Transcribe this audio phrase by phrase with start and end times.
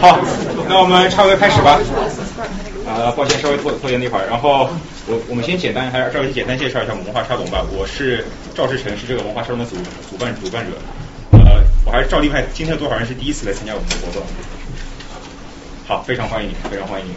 [0.00, 0.18] 好，
[0.68, 1.78] 那我们差不多开始吧。
[2.86, 4.26] 啊，抱歉，稍微拖拖延了一会儿。
[4.26, 4.68] 然后
[5.06, 7.64] 我我们先简单还是赵先简单介绍一下我们文化沙龙吧。
[7.70, 8.24] 我是
[8.54, 9.76] 赵志成，是这个文化沙龙的主
[10.10, 10.72] 主办主办者。
[11.32, 14.22] 呃，我还是赵立派，今天多少人是第一次来参加我们的活动？
[15.86, 17.12] 好，非常欢迎你，非常欢迎你。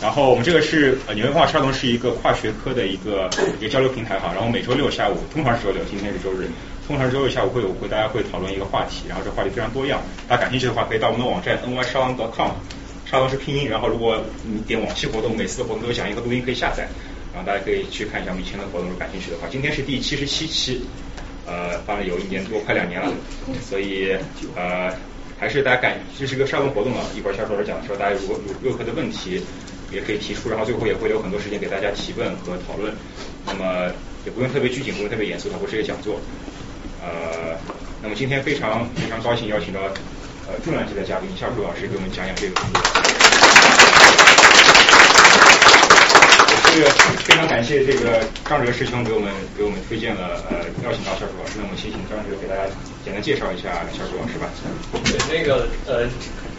[0.00, 3.28] 然后我们这个是呃纽约文化沙龙是一个跨学科的一个
[3.58, 4.30] 一个交流平台哈。
[4.34, 6.48] 然后每周六下午，通常是周六，今天是周日。
[6.86, 12.52] 通常周六下午会有会大家会讨论一个话题，然后这话题非常多样，大家感兴趣的话可以到我们的网站 ny 沙龙 .com，
[13.04, 16.86] 沙龙是拼音，然后如果你点往期活动，每次的活动都有讲义和录音可以下载，
[17.34, 20.82] 然后大家可以去看一下我们以前的活动，如果感兴趣的话，今天是第七十七期，
[21.44, 23.12] 呃，办了有一年多，快两年了，
[23.60, 24.16] 所以
[24.54, 24.94] 呃
[25.40, 29.42] 还是大家感这是个沙龙活动啊，一会儿肖老师讲的时候，大家如果有任何的问题
[29.90, 32.94] 也可以提出，然后最后也会留很多时间给大家提问和讨论，
[33.44, 33.90] 那么
[34.24, 36.20] 也不用特别拘谨，不用特别严肃，它不是一个讲座。
[37.06, 37.56] 呃，
[38.02, 39.80] 那么今天非常非常高兴邀请到
[40.48, 42.82] 呃重量级的嘉宾夏树老师给我们讲讲这个工作。
[46.76, 46.92] 也是
[47.24, 52.68] 非常感谢这个张哲师兄给我们给我们推荐了呃邀请到夏树老师，那我们先请张哲给大家
[53.02, 54.44] 简单介绍一下夏树老师吧。
[55.08, 56.04] 对，那个呃，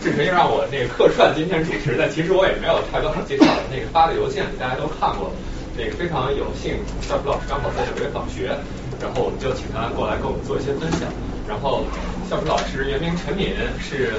[0.02, 3.46] 志成又让我那个客串今天主持，但其实我也没有太多好介绍。
[3.70, 5.30] 那个发的邮件大家都看过，
[5.78, 8.58] 那个非常有幸，夏树老师刚好在纽约访学。
[9.00, 11.08] 然后我们就请他过来跟我们做一些分享。
[11.48, 11.86] 然后
[12.30, 14.14] 校鼠老师原名陈敏，是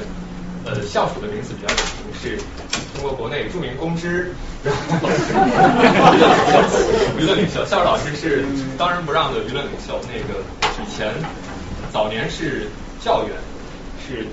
[0.65, 1.77] 呃校鼠的名字比较有
[2.07, 2.39] 名，是
[2.95, 4.33] 中国国内著名公知，
[4.65, 5.09] 然后
[7.19, 7.65] 娱乐领袖。
[7.67, 8.47] 校鼠老师是
[8.79, 10.01] 当仁不让的娱乐领袖。
[10.09, 10.41] 那个
[10.81, 11.12] 以前
[11.93, 12.69] 早年是
[13.05, 13.37] 教员，
[14.01, 14.27] 是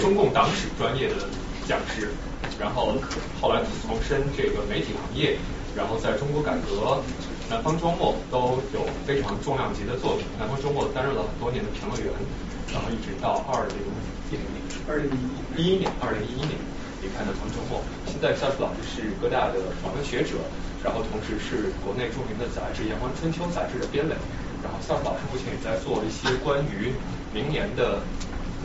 [0.00, 1.14] 中共党史专业的
[1.66, 2.10] 讲师，
[2.60, 2.94] 然后
[3.40, 5.38] 后来从事这个媒体行业，
[5.74, 7.00] 然后在中国改革。
[7.50, 10.24] 南方周末都有非常重量级的作品。
[10.38, 12.08] 南方周末担任了很多年的评论员，
[12.72, 13.76] 然后一直到二零
[14.32, 15.12] 一零年，二零
[15.56, 16.56] 一一年，二零一一年
[17.02, 17.84] 离开南方周末。
[18.08, 20.40] 现在肖树老师是哥大的访问学者，
[20.82, 24.16] 然后同时是国内著名的杂志《阳光春秋》杂志的编委。
[24.64, 26.96] 然后肖树老师目前也在做一些关于
[27.28, 28.00] 明年的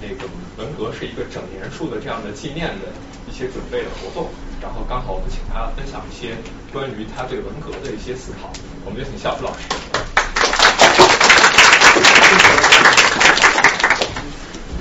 [0.02, 0.28] 那个
[0.58, 2.88] 文革是一个整年数的这样的纪念的
[3.30, 4.30] 一些准备的活动。
[4.62, 6.36] 然后刚好我们请他分享一些
[6.74, 8.52] 关于他对文革的一些思考。
[8.86, 9.60] 我们就请夏普老师。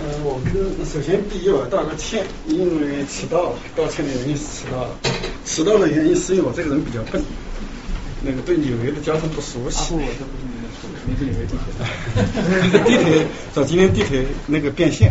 [0.00, 3.58] 嗯，我跟首先第一我道个歉，因为迟到了。
[3.76, 4.90] 道歉的原因是迟到了，
[5.44, 7.22] 迟到的原因是因为我这个人比较笨，
[8.22, 9.94] 那个对纽约的交通不熟悉。
[11.08, 12.82] 你是纽约地铁？
[12.84, 15.10] 地铁，找今天地铁那个变线，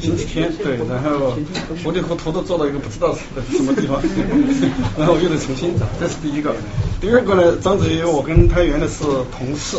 [0.00, 1.36] 星期天对，然后
[1.82, 3.12] 糊里糊涂的坐到一个不知道
[3.50, 4.00] 什么地方，
[4.96, 6.54] 然后我又得重新找，这是第一个。
[7.00, 9.02] 第二个呢，章子怡，我跟他原来是
[9.36, 9.76] 同事，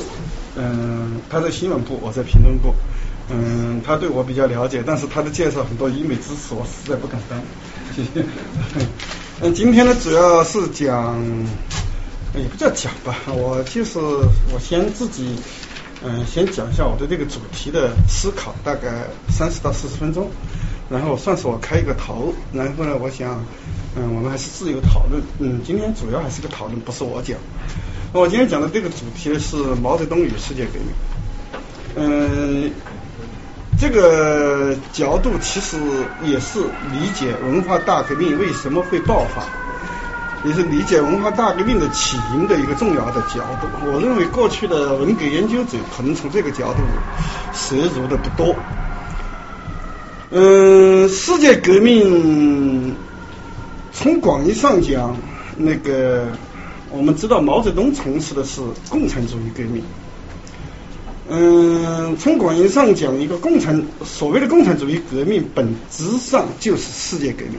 [0.57, 2.73] 嗯，他在新闻部，我在评论部，
[3.29, 7.39] 嗯，他对我比较了解，但是他的介绍很多医美知识，我实在不敢当。
[7.95, 8.25] 谢 谢。
[9.41, 11.17] 嗯，今天呢，主要是讲。
[12.35, 15.35] 也不叫讲吧，我就是我先自己
[16.03, 20.29] 嗯先讲一下我对这个主题的思考，大概三十到四十分钟，
[20.89, 23.45] 然后算是我开一个头，然后呢，我想
[23.95, 27.37] 嗯我们还是自由讨论，嗯今天主要还是个讨论，不是我讲。
[28.13, 30.93] 我今天讲的这个主题是毛泽东与世界革命，
[31.95, 32.71] 嗯
[33.79, 35.77] 这个角度其实
[36.23, 36.59] 也是
[36.91, 39.43] 理解文化大革命为什么会爆发。
[40.45, 43.67] 也是理解文化大革命的起因的一个重要的角度。
[43.85, 46.79] 我认为过去的文革研究者可能从这个角度
[47.53, 48.55] 涉足的不多。
[50.31, 52.95] 嗯，世界革命
[53.91, 55.15] 从广义上讲，
[55.57, 56.27] 那个
[56.89, 59.83] 我们知道毛泽东从事的是共产主义革命。
[61.29, 67.57] 嗯，从广义上讲，一个共产所谓的共产主义革命本质上就是世界革命。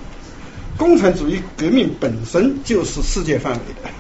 [0.77, 3.91] 共产主义革命本身就是世界范围的。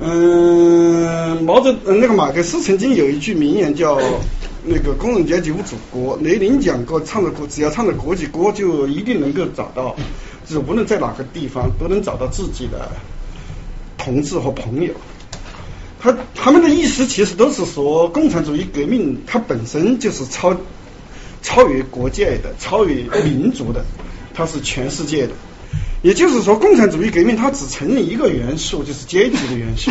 [0.00, 4.00] 嗯，毛泽那个马克思曾经有一句名言叫
[4.64, 6.16] “那个工人阶级无祖国”。
[6.22, 9.96] 雷凌讲过，唱的歌只要唱的国际歌，就一定能够找到，
[10.46, 12.90] 就是无论在哪个地方都能找到自己的
[13.98, 14.92] 同志和朋友。
[16.00, 20.56] 他他们的意思其实都是说，共产主义革命它本身就是超
[21.42, 23.84] 超越国界的、超越民族的，
[24.32, 25.32] 它是全世界的。
[26.02, 29.90] 也就是说，共产主义革命它只承认一个元素， 就是阶级的元素，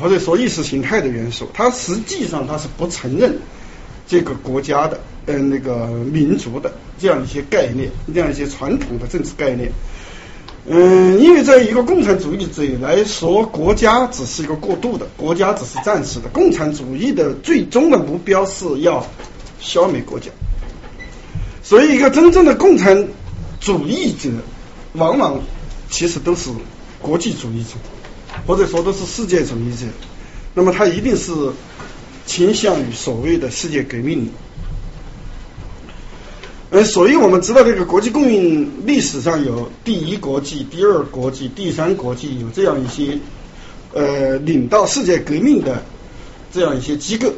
[0.00, 1.48] 或者说意识形态的元素。
[1.54, 3.38] 它实际上它是不承认
[4.08, 9.70] 这个国家的、嗯那个民族的这样一些概念，这样一些传统的政治概念。
[10.66, 16.28] 嗯，因为在一个共产主义者来说，国家只是一个过渡的，国家只是暂时的。
[16.30, 19.06] 共产主义的最终的目标是要
[19.60, 20.30] 消灭国家。
[21.62, 23.06] 所以，一个真正的共产
[23.60, 24.30] 主义者，
[24.94, 25.38] 往往
[25.90, 26.50] 其实都是
[26.98, 27.70] 国际主义者，
[28.46, 29.86] 或者说都是世界主义者。
[30.54, 31.30] 那么，他一定是
[32.26, 34.28] 倾向于所谓的世界革命。
[36.70, 43.18] 呃，所以我们知道这个国际共运历史上有第一国际、第二国际、第三国际，有这样一些
[43.92, 45.82] 呃领导世界革命的
[46.52, 47.32] 这样一些机构。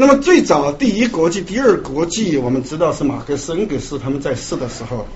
[0.00, 5.06] 那么最早第一国际、第二国际，我们知道是马克思、恩格斯他们在世的时候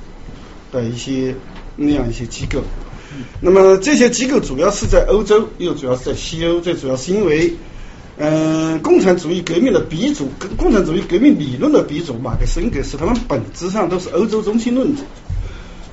[0.70, 1.34] 的一些
[1.75, 2.60] 那样一些机构。
[3.40, 7.54] 那么这些机构主要是在欧洲，又主要是在西欧，最主要是因为。
[8.16, 15.02] 嗯，共产主义革命的鼻祖，共产主义革命理论的鼻祖马克思、恩格斯，他们本质上都是欧洲中心论者，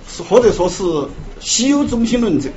[0.07, 0.83] 是或者说是
[1.39, 2.49] 西欧中心论者。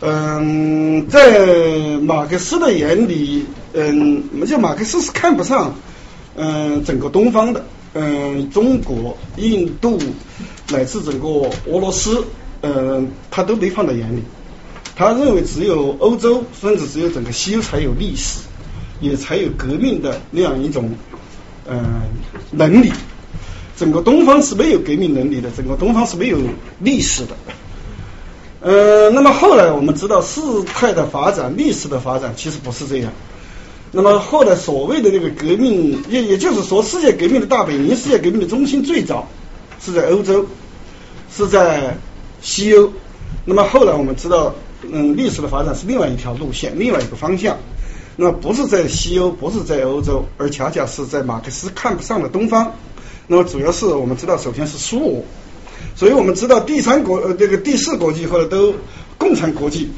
[0.00, 5.74] 嗯，在马克思的眼里，嗯，我们叫马克思是看不上
[6.36, 7.64] 嗯整个东方的，
[7.94, 9.98] 嗯，中国、印度
[10.70, 11.26] 乃至整个
[11.66, 12.24] 俄罗斯，
[12.62, 14.22] 嗯，他都没放在眼里。
[14.94, 18.40] 他认为只有欧洲，甚至只有整个西欧才有历史。
[18.98, 20.90] 也才有革命的那样一种
[21.68, 22.00] 嗯
[22.50, 22.90] 能力，
[23.76, 26.38] 整个东方是没有革命能力的，整个东方是没有
[26.80, 27.36] 历史的。
[28.66, 33.12] 呃，那么后来我们知道事态的发展，历史的发展其实不是这样。
[33.92, 39.28] 那么后来所谓的这个革命，也也就是说，世界革命的大本营，世界革命的中心最早
[39.80, 40.44] 是在欧洲，
[41.32, 41.96] 是在
[42.42, 42.90] 西欧。
[43.44, 44.52] 那么后来我们知道，
[44.82, 47.56] 嗯，历史的发展是另外一条路线，另外一个方向。
[48.16, 52.72] 那不是在西欧，不是在欧洲，而恰恰是在马克思看不上的东方。
[53.28, 55.22] 那么主要是我们知道，首先是苏俄，
[55.96, 58.74] 所以我们知道第三国呃这个第四国际或者都
[59.18, 59.88] 共产国际，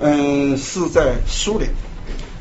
[0.00, 1.70] 嗯是在苏联。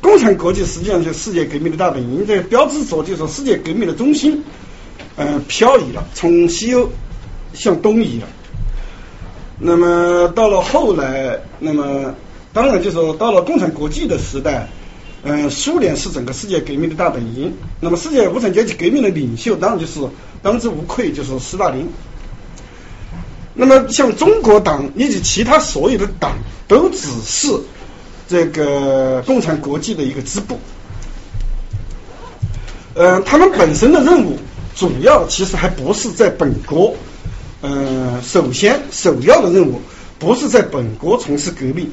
[0.01, 4.41] 共产国际实际上就是世界革命的大本营，这标志着就说世界革命的中心
[5.17, 6.89] 嗯漂移了，从西欧
[7.53, 8.27] 向东移了。
[9.59, 12.15] 那么到了后来，那么
[12.53, 14.67] 当然就说到了共产国际的时代。
[15.23, 17.51] 嗯，苏联是整个世界革命的大本营。
[17.81, 19.99] 那么，世界无产阶级革命的领袖当然就是
[20.41, 21.89] 当之无愧就是斯大林。
[23.57, 26.37] 那么，像中国党以及其他所有的党，
[26.67, 27.49] 都只是
[28.29, 30.59] 这个共产国际的一个支部。
[32.93, 34.37] 呃，他们本身的任务
[34.75, 36.95] 主要其实还不是在本国，
[37.61, 39.81] 呃，首先首要的任务
[40.19, 41.89] 不是在本国从事革命，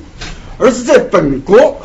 [0.59, 1.81] 而是在本国。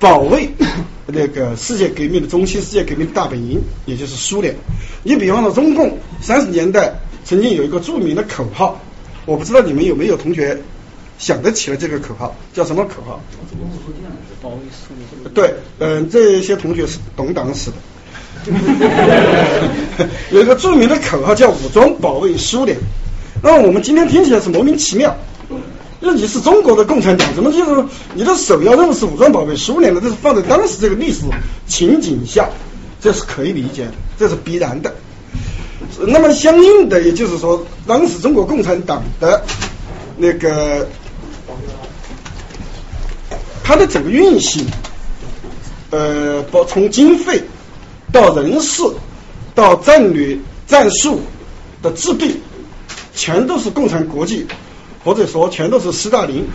[0.00, 0.48] 保卫
[1.06, 4.54] 那个世界革命的中心，世界革命的大本营，也就是苏联。
[5.02, 6.94] 你比方说，中共三十年代
[7.28, 8.80] 曾经有一个著名的口号，
[9.26, 10.58] 我不知道你们有没有同学
[11.18, 13.20] 想得起了这个口号，叫什么口号？
[15.34, 17.76] 对，嗯，这些同学是懂党史的。
[20.32, 22.78] 有一个著名的口号叫“武装保卫苏联”，
[23.44, 25.14] 那么我们今天听起来是莫名其妙。
[26.00, 27.84] 那你是中国的共产党，怎么就是
[28.14, 30.00] 你的首要任务是武装保卫苏联呢？
[30.02, 31.24] 这是放在当时这个历史
[31.66, 32.48] 情景下，
[33.02, 34.94] 这是可以理解的，这是必然的。
[36.06, 39.44] 那么相应的，也就是说，当时中国共产党的
[40.16, 40.88] 那个
[43.64, 44.64] 它的整个运行，
[45.90, 47.42] 呃，包从经费
[48.12, 48.82] 到人事
[49.54, 51.20] 到战略战术
[51.82, 52.40] 的制定，
[53.14, 54.46] 全都是共产国际。
[55.04, 56.46] 或者说，全都是斯大林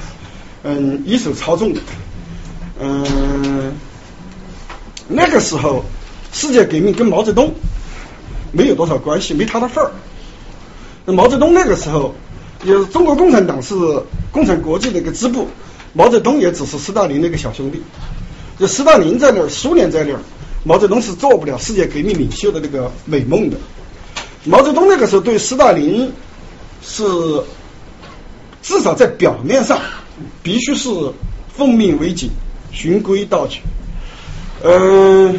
[0.64, 1.80] 嗯一手操纵的。
[2.80, 3.74] 嗯，
[5.08, 5.84] 那个时候
[6.34, 7.52] 世界革命跟毛泽东
[8.54, 9.92] 没有多少关系，没他的份儿。
[11.04, 12.16] 那毛泽东那个时候，
[12.64, 13.76] 也是中国共产党是
[14.32, 15.50] 共产国际的一个支部，
[15.92, 17.82] 毛泽东也只是斯大林的一个小兄弟。
[18.58, 20.20] 就斯大林在那儿，苏联在那儿，
[20.64, 23.58] 毛泽东是做不了世界革命领袖的那个美梦的。
[24.46, 26.10] 毛泽东那个时候对斯大林
[26.82, 27.04] 是。
[28.66, 29.78] 至少在表面上，
[30.42, 30.90] 必须是
[31.54, 32.30] 奉命为警，
[32.72, 33.60] 循规蹈矩。
[34.64, 35.38] 嗯，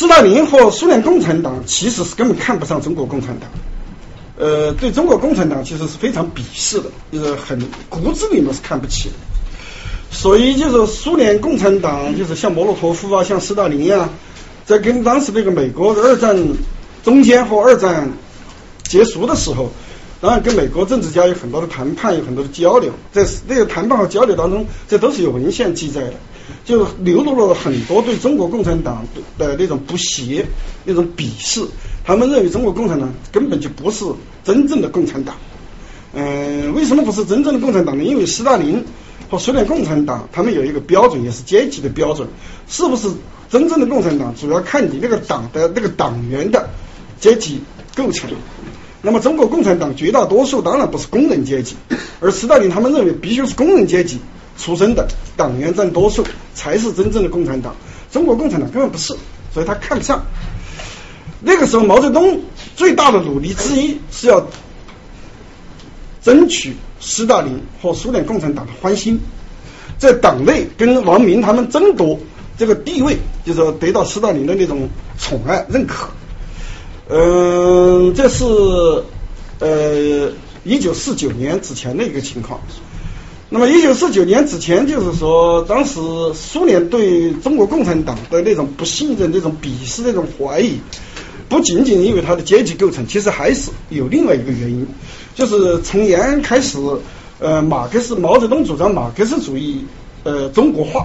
[0.00, 3.50] 斯大林和苏联共产党其实是根本看不上中国共产党，
[4.38, 9.14] 呃，对中国共产党其实是非常鄙视的，就是很骨子里面是看不起的。
[10.10, 14.08] 所以就是苏联共产党，就是像莫洛托夫啊，像斯大林呀，
[14.64, 16.34] 在跟当时那个美国的二战
[17.04, 18.10] 中间和二战
[18.84, 19.70] 结束的时候。
[20.22, 26.14] 当然，跟美国政治家有很多的谈判，有很多的交流，在那个谈判和交流当中，这都是有文献记载的，
[26.64, 29.04] 就流露了很多对中国共产党
[29.38, 30.46] 的那种不屑、
[30.84, 31.66] 那种鄙视。
[32.04, 34.04] 他们认为中国共产党根本就不是
[34.42, 35.36] 真正的共产党。
[36.12, 38.02] 嗯，为什么不是真正的共产党呢？
[38.02, 38.84] 因为斯大林
[39.30, 42.26] 和苏联共产党他们有一个标准，也是阶级的标准，
[42.68, 43.08] 是不是
[43.48, 46.68] 真正的共产党主要看你那个党的那个党员的
[47.20, 47.60] 阶级
[47.94, 48.30] 构成。
[49.02, 51.76] 那么中国共产党绝大多数当然不是工人阶级，
[52.20, 54.18] 而斯大林他们认为必须是工人阶级
[54.60, 56.24] 出身的党员占多数
[56.54, 57.74] 才是真正的共产党。
[58.12, 59.16] 中国共产党根本不是，
[59.54, 60.22] 所以他看不上。
[61.40, 62.42] 那个时候毛泽东
[62.76, 64.46] 最大的努力之一是要
[66.22, 69.18] 争取斯大林和苏联共产党的欢心，
[69.96, 72.18] 在党内跟王明他们争夺
[72.58, 74.88] 这个地位，就是说得到斯大林的那种
[75.18, 76.08] 宠爱认可。
[77.08, 78.44] 嗯，这是
[79.60, 80.30] 呃
[80.62, 82.60] 一九四九年之前的一个情况。
[83.52, 85.98] 那么一九四九年之前，就是说当时
[86.34, 90.78] 苏联对中国共产党的那种不信任、那种鄙视、那种怀疑，
[91.48, 94.86] 不仅仅因为它的阶级构成，其实还是有另外一个原因，
[95.34, 96.78] 就是从延安开始，
[97.40, 99.84] 呃，马克思毛泽东主张马克思主义
[100.22, 101.04] 呃中国化，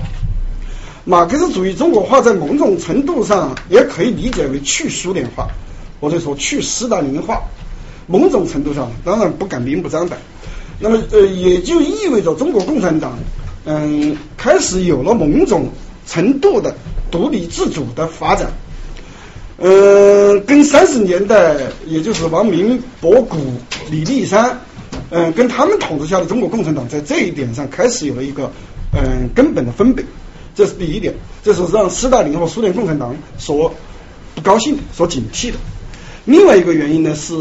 [1.03, 5.47] 马克思主义中国化在某种程度上也可以理解为去苏联化。
[6.01, 7.41] 或者说去斯大林化，
[8.05, 10.19] 某种程度上当然不敢明目张胆。
[10.79, 13.17] 那么呃，也就意味着中国共产党
[13.65, 15.69] 嗯开始有了某种
[16.05, 16.75] 程度的
[17.09, 18.51] 独立自主的发展。
[19.57, 21.55] 嗯，跟三十年代
[21.85, 23.37] 也就是王明、博古、
[23.89, 24.59] 李立三
[25.09, 28.51] 嗯跟他们统治下的中国共产党在这一点上开始有了一个
[28.93, 30.03] 嗯根本的分别。
[30.53, 31.13] 这是第一点，
[31.43, 33.73] 这是让斯大林和苏联共产党所
[34.33, 35.57] 不高兴、所警惕的。
[36.23, 37.33] 另外一个原因呢是，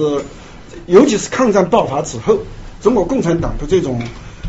[0.87, 2.39] 尤其是抗战爆发之后，
[2.85, 3.99] 中国共产党的这种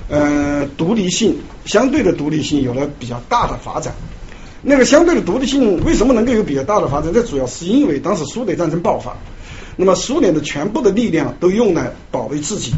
[0.09, 3.95] 呃独立性，相对的独立性有了比较大的发展。
[4.61, 7.13] 那个相对的独立性为什么能够有比较大的发展？
[7.13, 9.15] 这主要是因为当时苏德战争爆发，
[9.77, 12.73] 那么苏联的全部的力量都用来保卫自己，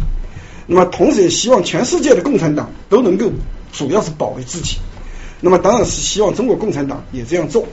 [0.68, 3.32] 那么同时也希望全世界的共产党都能够
[3.74, 4.78] 主要是保卫自己，
[5.42, 7.66] 那么当然是希望中国共产党也这样做。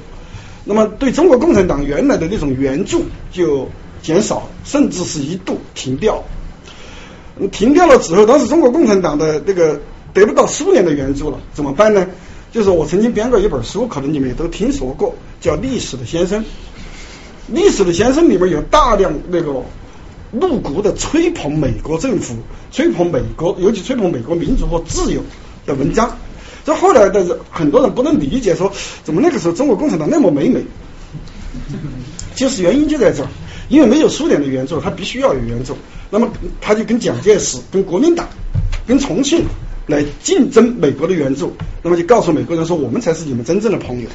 [0.64, 3.68] 那么对中国共产党原来的那种援助就
[4.00, 6.24] 减少，甚至是一度停掉。
[7.50, 9.80] 停掉了之后，当时中国共产党的这个
[10.12, 12.06] 得不到苏联的援助了，怎么办呢？
[12.52, 16.40] 就是我曾经编过一本书，可能你们也都听说过，叫《历史的先生》。
[17.48, 19.52] 《历史的先生》里面有大量那个
[20.30, 22.36] 露骨的吹捧美国政府、
[22.70, 25.20] 吹捧美国，尤其吹捧美国民主和自由
[25.66, 26.16] 的文章。
[26.64, 28.72] 这后来的很多人不能理解，说
[29.02, 30.64] 怎么那个时候中国共产党那么美美？
[32.34, 33.28] 就是原因就在这儿，
[33.68, 35.76] 因为没有苏联的援助，他必须要有援助，
[36.14, 36.30] 那么
[36.60, 38.28] 他就跟蒋介石、跟国民党、
[38.86, 39.44] 跟重庆
[39.88, 41.52] 来竞争美国的援助，
[41.82, 44.08] 那么就告诉美国人说，我们才是你们真正的朋友，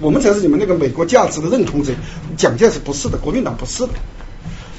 [0.00, 1.92] 我们才是你们那个美国价值的认同者，
[2.34, 3.92] 蒋介石不是的，国民党不是的。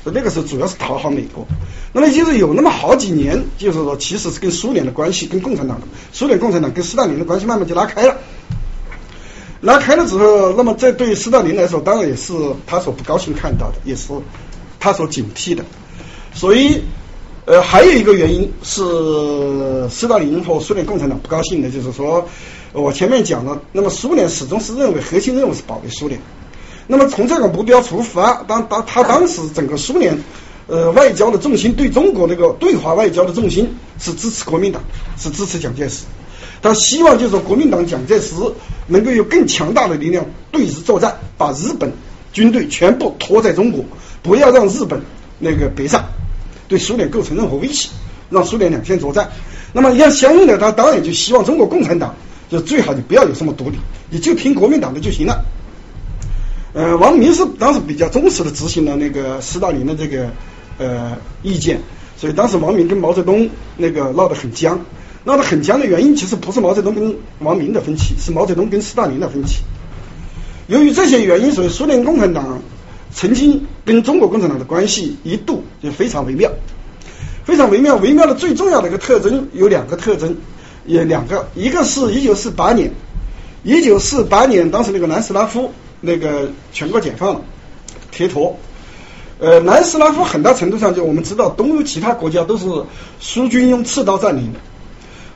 [0.05, 1.45] 那个时候主要是讨好美国，
[1.93, 8.17] 那么就是有那么好几年，就是说其实是跟苏联的关系，跟共产党的苏联共产党跟斯大林的关系慢慢就拉开了，
[9.61, 12.33] 拉开了之后，那么这对斯大林来说，当然也是
[12.65, 14.09] 他所不高兴看到的，也是
[14.79, 15.63] 他所警惕的。
[16.35, 16.81] 所以，
[17.45, 18.83] 呃，还有一个原因是
[19.89, 22.27] 斯大林和苏联共产党不高兴的，就是说
[22.73, 26.19] 我前面讲了，那么苏联始终是认为核心任务是保卫苏联。
[26.87, 30.15] 那么从这个目标出发，当当他当时整个苏联
[30.67, 34.83] 呃外交的重心对中国那个对华外交的重心是支持国民党，
[35.17, 36.03] 是支持蒋介石。
[36.61, 38.35] 他希望就是说国民党蒋介石
[38.87, 41.91] 能够有更强大的力量对日作战，把日本
[42.33, 43.85] 军队全部拖在中国，
[44.21, 45.01] 不要让日本
[45.39, 46.03] 那个北上，
[46.67, 47.89] 对苏联构成任何威胁，
[48.29, 49.29] 让苏联两线作战。
[49.73, 52.15] 那么要相应的，他当然就希望中国共产党
[52.49, 53.77] 就最好你不要有什么独立，
[54.09, 55.43] 你就听国民党的就行了。
[56.73, 60.29] 呃，王明是当时比较忠实的执行了那个斯大林的这个
[60.77, 61.79] 呃意见，
[62.17, 64.79] 所以当时王明跟毛泽东那个闹得很僵，
[65.23, 69.59] 闹得很僵的原因其实不是毛泽东跟王明的分歧，是毛泽东跟斯大林的分歧。
[70.67, 72.59] 由于这些原因，所以苏联共产党
[73.15, 76.51] 曾经跟中国共产党的关系一度就非常微妙，
[77.43, 77.95] 非常微妙。
[77.95, 80.37] 微妙的最重要的一个特征有两个特征，
[80.85, 82.91] 也两个，一个是一九四八年，
[83.63, 85.71] 一九四八年当时那个南斯拉夫。
[86.01, 87.41] 那个全国解放了，
[88.11, 88.55] 铁妥。
[89.39, 92.67] 呃，南斯拉夫很大程度上就我们知道，东欧其他国家都是
[93.19, 94.59] 苏军用刺刀占领的。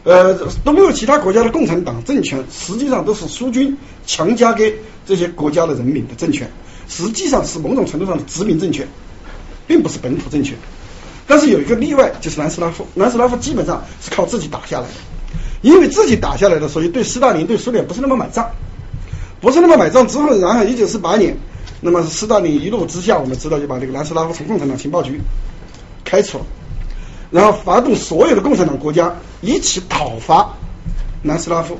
[0.03, 6.47] 呃，东欧其他国家的共产党政权实际上都是苏军强加给这些国家的人民的政权，
[6.89, 8.85] 实际上是某种程度上的殖民政权，
[9.65, 10.57] 并不是本土政权。
[11.25, 14.93] 但是有一个例外，就是南斯拉夫，南斯拉夫基本上是靠自己打下来的，
[15.61, 18.49] 因为自己打下来的，所以对斯大林、对苏联不是那么买账。
[19.41, 21.37] 不是那么买账之后，然后一九四八年，
[21.79, 25.21] 那么斯大林一怒之下，我们知道就把这个南斯拉夫从共产党情报局
[26.03, 26.45] 开除了，
[27.31, 30.49] 然后发动所有的共产党国家一起讨伐
[31.21, 31.77] 南斯拉夫。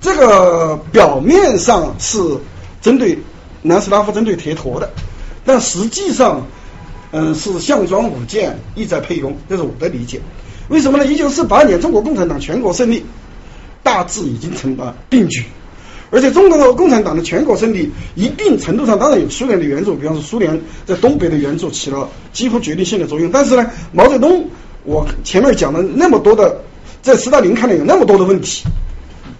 [0.00, 2.18] 这个表面上是
[2.80, 3.18] 针对
[3.66, 4.90] 南斯拉夫针对铁托的，
[5.44, 6.46] 但实际上，
[7.10, 10.20] 嗯，是项庄舞剑，意在沛公，这是我的理解。
[10.68, 11.06] 为什么呢？
[11.06, 13.04] 一九四八年中国共产党全国胜利，
[13.82, 15.44] 大致已经成了定局。
[16.10, 23.30] 而且中国共产党的全国胜利，一定程度上当然有苏联的援助，比方说苏联在东北的援助起了几乎决定性的作用。
[23.32, 24.48] 但是呢，毛泽东
[24.84, 26.60] 我前面讲了那么多的，
[27.02, 28.64] 在斯大林看来有那么多的问题，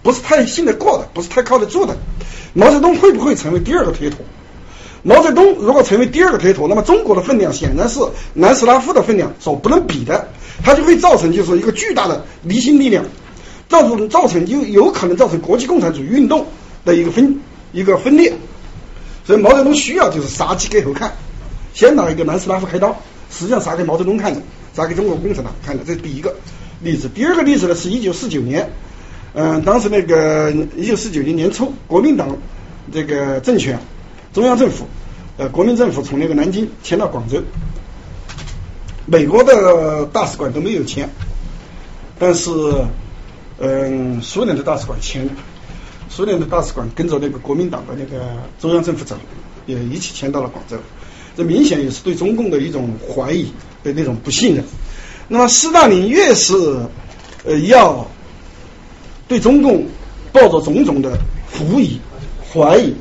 [0.02, 1.96] 不是太信得过的，不是太靠得住的。
[2.56, 4.16] 毛泽东会不会成为第二个推土？
[5.02, 8.00] 毛泽东如果成为第二个推土，那么中国的分量显然是
[8.32, 10.26] 南斯拉夫的分量所不能比的，
[10.64, 13.04] 它就会造成就是一个巨大的离心力量。
[13.68, 16.46] 造成造成就有可能造成国际共产主义运动
[16.84, 17.40] 的一个分
[17.72, 18.32] 一个分裂，
[19.26, 21.12] 所以毛泽东需要就是杀鸡给猴看，
[21.74, 22.96] 先拿一个南斯拉夫开刀，
[23.28, 24.40] 实际上杀给毛泽东看的，
[24.72, 26.32] 杀给中国共产党看的，这是第一个
[26.80, 27.10] 例子。
[27.12, 28.70] 第二个例子呢，是一九四九年，
[29.36, 32.36] 嗯，当时那个一九四九年年初，国民党
[32.90, 33.78] 这个政权，
[34.32, 34.86] 中央政府，
[35.36, 37.40] 呃，国民政府从那个南京迁到广州，
[39.04, 41.08] 美国的大使馆都没有迁，
[42.18, 42.50] 但是。
[43.58, 45.26] 嗯，苏联的大使馆迁，
[46.10, 48.26] 苏联的大使馆跟着那个国民党的那个
[48.60, 49.16] 中央政府走，
[49.64, 50.76] 也一起迁到了广州。
[51.34, 53.50] 这明显也是对中共的一种怀疑
[53.82, 54.62] 的那种不信任。
[55.26, 56.54] 那么斯大林越是
[57.46, 58.06] 呃要
[59.28, 59.86] 对中共
[60.32, 61.18] 抱着种种的
[61.52, 62.00] 狐疑
[62.52, 62.94] 怀疑，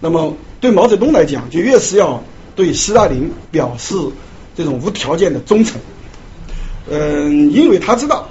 [0.00, 2.22] 那么对毛泽东来讲，就越是要
[2.54, 3.94] 对斯大林表示
[4.56, 5.80] 这种无条件的忠诚。
[6.90, 8.28] 嗯，因为他知道。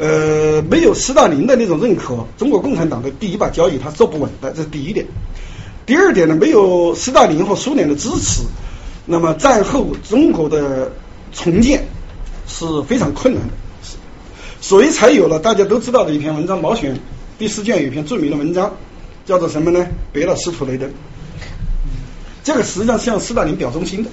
[0.00, 5.04] 呃，没有斯大林的那种认可，中国共产党的第一把交椅他坐不稳的，这是第一点。
[5.86, 8.42] 第二点呢，没有斯大林和苏联的支持，
[9.06, 10.92] 那么战后中国的
[11.32, 11.84] 重建
[12.46, 13.52] 是非常困难的，
[14.68, 16.94] 所以才有了大家都知道的一篇文章，《毛选》
[17.38, 18.76] 第四卷有一篇著名的文章，
[19.24, 19.86] 叫做什么呢？
[20.12, 20.92] 别了司徒雷登。
[22.44, 24.10] 这个实际上向斯大林表忠心的。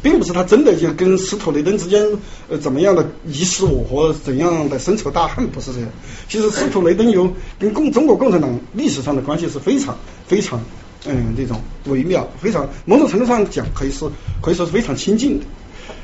[0.00, 2.06] 并不是他真的就跟司徒雷登之间
[2.48, 5.88] 呃怎么样的你死我活，怎样的深仇大恨，不是这样。
[6.28, 10.60] 其实司徒雷登有跟共中国共产党历史上的关系是非常非常
[11.06, 15.46] 嗯这种微妙，非常某种程度上讲可以说可以说是非常亲近的。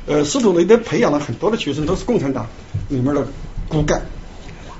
[0.05, 2.45] 呃，司徒雷登培养了很多的学生，都是共产党
[2.89, 3.25] 里面的
[3.69, 4.01] 骨干。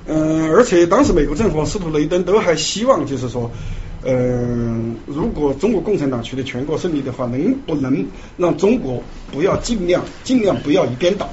[0.08, 3.50] 嗯，而且当时美国政府司徒雷登都还希望就是说。
[4.02, 11.30] 嗯，如果中国共产党取得全国胜利的话，能不能让中国不要尽量尽量不要一边倒，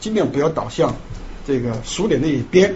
[0.00, 0.92] 尽量不要倒向
[1.46, 2.74] 这个苏联那一边？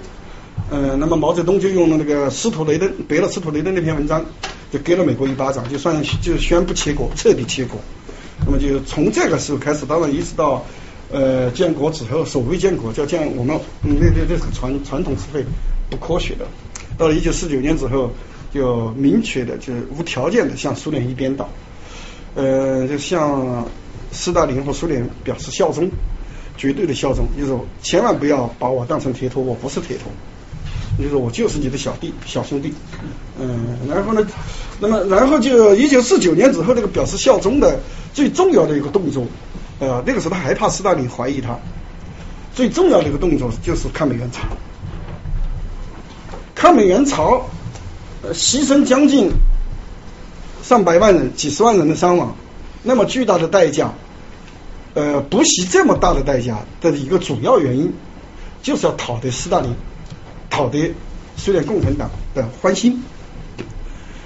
[0.70, 4.24] 嗯，那么毛泽东就用了那个司徒雷登，背了司徒雷登那篇文章，
[4.70, 7.74] 就给了美国一巴掌，就算就宣布切割，彻底切割。
[8.46, 10.64] 那么就从这个时候开始，当然一直到
[11.12, 15.44] 呃建国之后，所谓建国叫建我们那那那是传传统词汇，
[15.88, 16.44] 不科学的。
[16.98, 18.10] 到了一九四九年之后。
[18.54, 21.48] 就明确的，就是无条件的向苏联一边倒，
[22.34, 23.66] 呃，就向
[24.10, 25.90] 斯大林和苏联表示效忠，
[26.58, 30.12] 绝对的效忠，就是千万不要把我当成铁托，我不是铁托，
[31.02, 32.74] 就是我就是你的小弟、小兄弟，
[33.40, 34.26] 嗯，然后呢，
[34.80, 37.80] 那么然后就一九四九年之后，那个表示效忠的
[38.12, 39.26] 最重要的一个动作，
[39.82, 41.58] 呃，那个时候他还怕斯大林怀疑他，
[42.54, 44.42] 最重要的一个动作就是抗美援朝，
[46.54, 47.50] 抗美援朝。
[48.22, 49.32] 呃，牺牲将近
[50.62, 52.36] 上百万人、几十万人的伤亡，
[52.84, 53.92] 那么巨大的代价，
[54.94, 57.92] 呃，不惜这么大的代价的一个主要原因，
[58.62, 59.74] 就是要讨得斯大林、
[60.48, 60.94] 讨得
[61.36, 63.02] 苏联共产党的欢心。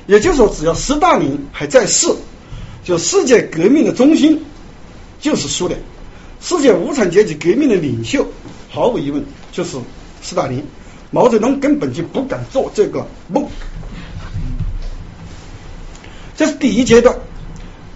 [0.06, 2.14] 也就是说，只要斯大林还在世，
[2.84, 4.44] 就世界革命的中心
[5.20, 5.80] 就是苏联，
[6.40, 8.26] 世界无产阶级革命的领袖，
[8.68, 9.76] 毫无疑问就是
[10.22, 10.64] 斯大林。
[11.10, 13.46] 毛泽东根本就不敢做这个梦。
[16.36, 17.16] 这是第一阶段，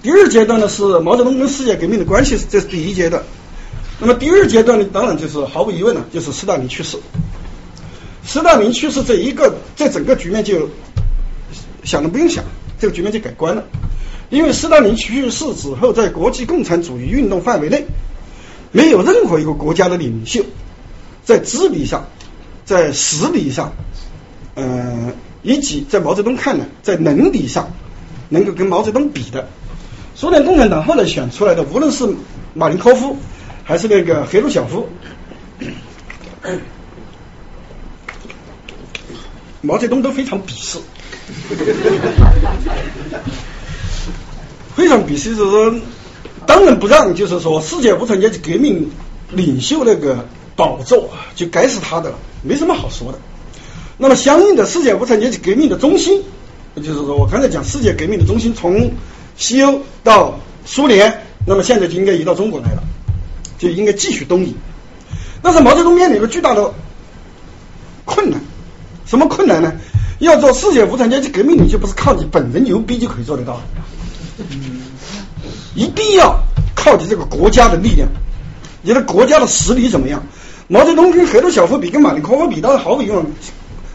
[0.01, 3.23] 第二阶段呢是毛泽东跟世界革命的关系，这是第一阶段。
[3.99, 6.97] 那么第二阶段呢，当然就是毫无疑问了，就是斯大林去世。
[8.25, 10.71] 斯大林去世这一个，这整个局面就
[11.83, 12.45] 想都不用想，
[12.79, 13.63] 这个局面就改观了。
[14.31, 17.85] 因为斯大林去世之后，在国际共产主义运动范围内，
[18.73, 20.43] 没有任何一个国家的领袖
[21.25, 22.07] 在智力上、
[22.65, 23.73] 在实力上，
[24.55, 25.13] 嗯，
[25.43, 27.71] 以及在毛泽东看来，在能力上。
[28.33, 29.49] 能够跟毛泽东比的，
[30.15, 32.09] 苏联共产党后来选出来的，无论是
[32.55, 33.17] 马林科夫
[33.65, 34.89] 还是那个赫鲁晓夫，
[39.63, 40.79] 毛泽东都非常鄙视，
[44.77, 45.75] 非常鄙视，就是说，
[46.47, 48.91] 当仁不让，就是说，世界无产阶级革命
[49.31, 53.19] 领袖那个宝座就该是他的了，没什么好说的。
[53.99, 56.23] 那么，相应的，世界无产阶级革命的中心。
[56.77, 58.93] 就是说我刚才讲世界革命的中心从
[59.37, 62.83] 西欧到苏联，那么现在就应该移到中国来了，
[63.59, 64.55] 就应该继续东移。
[65.43, 66.73] 但是毛泽东面临一个巨大的
[68.05, 68.41] 困难，
[69.05, 69.73] 什么困难呢？
[70.21, 73.61] 要做世界无产阶级革命领袖，不是靠你本人牛逼就可以做得到，
[75.75, 76.43] 一定要
[76.75, 78.09] 靠你这个国家的力量，
[78.83, 80.23] 你的国家的实力怎么样？
[80.69, 83.27] 毛泽东跟赫鲁晓夫比，跟马林科夫比，当然毫无用，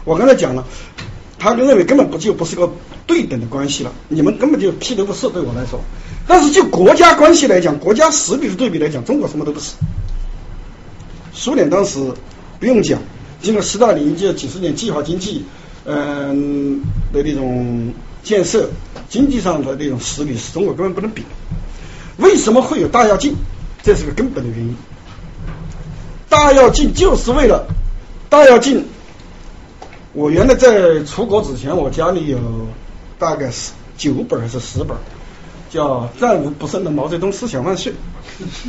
[0.04, 0.64] 我刚才讲了，
[1.38, 2.70] 他就认为根本不就不是个
[3.06, 5.80] 对等的关系了，你们根本就屁都不是对我来说。
[6.26, 9.72] 但是就国家关系来讲，国家实力的对比来讲，中国什么都不是。
[11.32, 11.98] 苏联当时
[12.58, 13.00] 不用讲，
[13.40, 15.44] 经过斯大林这几十年计划经济，
[15.84, 16.82] 嗯
[17.12, 17.92] 的那种
[18.26, 18.68] 建设，
[19.08, 21.22] 经济上的那种实力是中国根本不能比。
[22.16, 23.36] 为什么会有大跃进？
[23.84, 24.76] 这是个根本的原因。
[26.28, 27.64] 大跃进就是为了
[28.28, 28.84] 大跃进。
[30.12, 32.38] 我原来在出国之前，我家里有
[33.16, 34.96] 大概是九本还是十本，
[35.70, 37.92] 叫“战无不胜的毛泽东思想万岁”。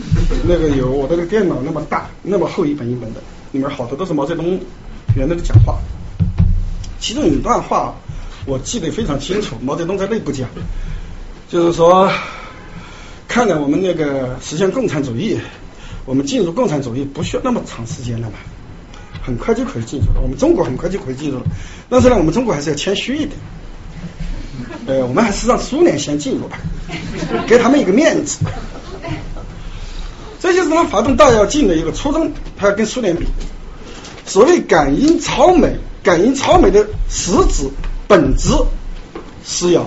[0.47, 3.19] 那个有我那个电脑那么大，那么厚一本一本的，
[3.53, 4.59] 里面好多都是毛泽东
[5.15, 5.79] 原来的讲话。
[6.99, 7.95] 其中有一段话
[8.47, 10.47] 我记得非常清楚，毛泽东在内部讲，
[11.49, 12.09] 就是说，
[13.27, 15.37] 看来我们那个实现共产主义，
[16.05, 18.37] 我们进入共产主义不需要那么长时间了嘛。
[19.21, 21.43] 很快就可以进入了，我们中国很快就可以进入了。
[21.89, 23.31] 但是呢，我们中国还是要谦虚一点，
[24.85, 26.57] 呃，我们还是让苏联先进入吧，
[27.45, 28.39] 给他们一个面子。
[30.39, 33.25] 这就是他发动大跃进的一个初衷，他要跟苏联比。
[34.25, 37.69] 所谓感应超美，感应超美的实质
[38.07, 38.51] 本质
[39.45, 39.85] 是要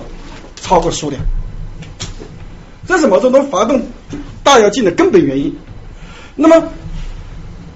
[0.61, 1.21] 超过苏联，
[2.87, 3.81] 这是毛泽东发动
[4.43, 5.55] 大跃进的根本原因。
[6.35, 6.63] 那么。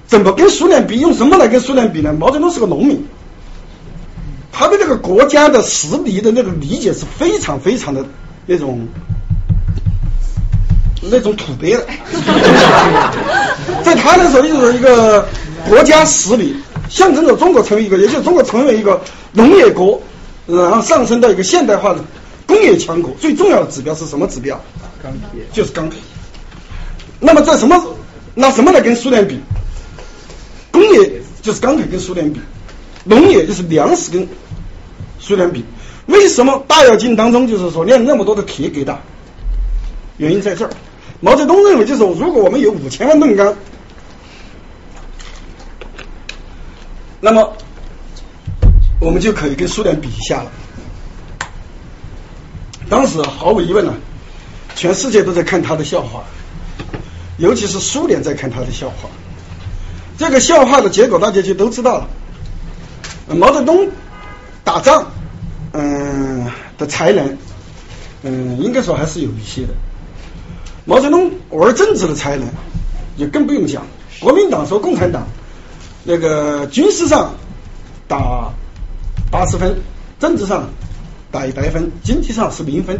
[0.07, 0.99] 怎么跟苏联比？
[0.99, 2.13] 用什么来跟苏联比呢？
[2.13, 3.03] 毛泽东是个农民，
[4.51, 8.05] 他对这个国家的实力的那个理解是非常非常的
[8.45, 8.87] 那种
[11.01, 11.87] 那种土鳖的，
[13.83, 15.27] 在他那时候就是一个
[15.67, 16.55] 国家实力，
[16.87, 19.01] 象征着中国成为一个，也就是中国成为一个
[19.33, 19.99] 农业国，
[20.47, 22.03] 然后上升到一个现代化的
[22.45, 23.13] 工业强国。
[23.19, 24.59] 最重要的指标是什么指标？
[25.01, 25.99] 钢铁就是钢铁。
[27.19, 27.81] 那么在什么
[28.33, 29.39] 拿什么来跟苏联比？
[30.71, 32.39] 工业就是钢铁跟苏联比，
[33.03, 34.27] 农业就是粮食跟
[35.19, 35.63] 苏联比。
[36.07, 38.95] 为什么大跃进当中就是说炼那么多的铁疙瘩？
[40.17, 40.71] 原因在这儿。
[41.21, 43.55] 毛泽东认为，就是如果我们有五千万吨钢，
[47.21, 47.53] 那么
[48.99, 50.51] 我们就可以跟苏联比一下了。
[52.89, 53.93] 当时毫无疑问呢，
[54.75, 56.23] 全世界都在看他的笑话，
[57.37, 59.09] 尤其是苏联在看他的笑话。
[60.17, 62.07] 这个笑话的结果大家就都知道了。
[63.35, 63.89] 毛泽东
[64.63, 65.11] 打仗，
[65.73, 66.45] 嗯
[66.77, 67.37] 的才能，
[68.23, 69.73] 嗯应该说还是有一些的。
[70.85, 72.47] 毛泽东玩政治的才能
[73.17, 73.85] 就更不用讲。
[74.19, 75.27] 国民党说共产党
[76.03, 77.33] 那个军事上
[78.07, 78.53] 打
[79.31, 79.75] 八十分，
[80.19, 80.69] 政治上
[81.31, 82.99] 打一百分，经济上是零分。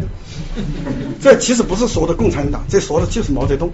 [1.22, 3.70] 这其实不是说的共产党，这说的就是毛泽东。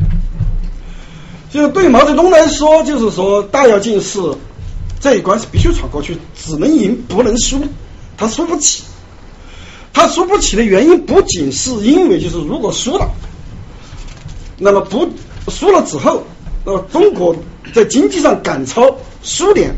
[1.51, 4.21] 就是对毛泽东来说，就是说大跃进是
[5.01, 7.63] 这一关是必须闯过去，只能赢不能输，
[8.17, 8.85] 他输不起。
[9.93, 13.11] 他输不起的原因不仅是因为就是如果输了，
[14.57, 15.07] 那么不
[15.51, 16.25] 输了之后，
[16.65, 17.37] 那么中国
[17.75, 19.75] 在经济上赶超苏联，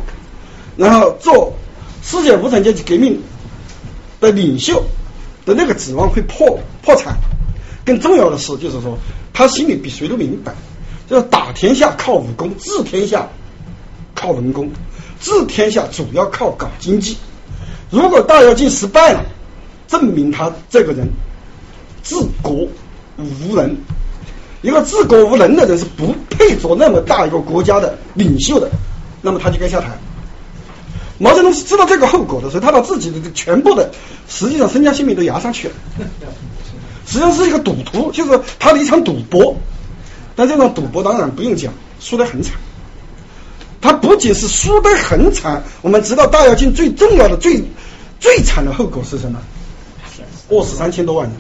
[0.77, 1.53] 然后做
[2.05, 3.19] 世界无产阶级革命
[4.21, 4.85] 的领袖
[5.47, 7.17] 的那个指望会破破产。
[7.85, 8.97] 更重要的是，就是说
[9.33, 10.55] 他心里比谁都明白。
[11.07, 13.29] 就是打天下靠武功，治天下
[14.15, 14.71] 靠文功，
[15.21, 17.19] 治天下主要靠搞经济。
[17.91, 19.23] 如果大跃进失败了，
[19.87, 21.07] 证明他这个人
[22.03, 22.67] 治国
[23.19, 23.77] 无能。
[24.63, 28.71] 一个治国无能的人是不配做那么大一个国家的领袖的，
[29.21, 29.91] 那么他就该下台。
[31.19, 33.91] 毛泽东是知道这个后果的，所以他把自己的全部的
[34.29, 35.75] 实际上身家性命都押上去了，
[37.07, 39.57] 实际上是一个赌徒，就是他的一场赌博。
[40.37, 42.55] 但这种赌博当然不用讲，输得很惨。
[43.81, 47.63] 他不仅是输得很惨，我们知道大跃进最重要的、最
[48.19, 49.39] 最惨的后果是什么？
[50.49, 51.37] 饿死三千多万人，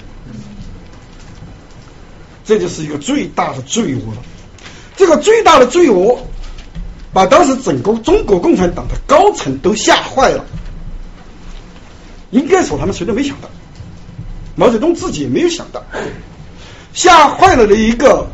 [2.45, 4.01] 这就是一个最大的罪恶。
[4.97, 6.19] 这个最大的罪恶，
[7.15, 10.45] 把当时整个中国共产党的高层都吓坏了。
[12.33, 13.49] 应该说他们谁都没想到，
[14.57, 15.83] 毛泽东自己也没有想到，
[16.93, 18.27] 吓坏了的一个。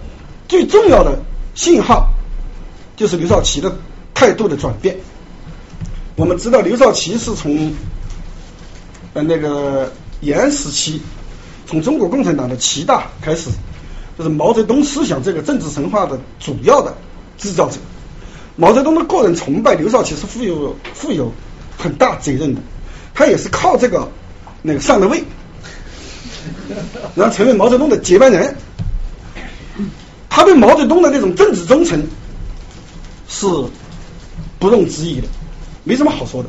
[0.48, 1.16] 最重要的
[1.54, 2.10] 信号
[2.96, 3.72] 就是刘少奇的
[4.12, 4.96] 态度的转变。
[6.16, 7.72] 我们知道刘少奇是从
[9.14, 11.00] 呃那个延安时期，
[11.68, 13.48] 从中国共产党的七大开始，
[14.18, 16.92] 就是毛泽东思想这个政治神话的主要的
[17.38, 17.76] 制造者。
[18.60, 21.32] 毛泽东的个人崇拜，刘少奇是负有负有
[21.78, 22.60] 很大责任的，
[23.14, 24.06] 他也是靠这个
[24.60, 25.24] 那个上的位，
[27.14, 28.54] 然后成为毛泽东的接班人。
[30.28, 32.06] 他对毛泽东的那种政治忠诚
[33.28, 33.46] 是
[34.58, 35.26] 不容置疑的，
[35.82, 36.48] 没什么好说的。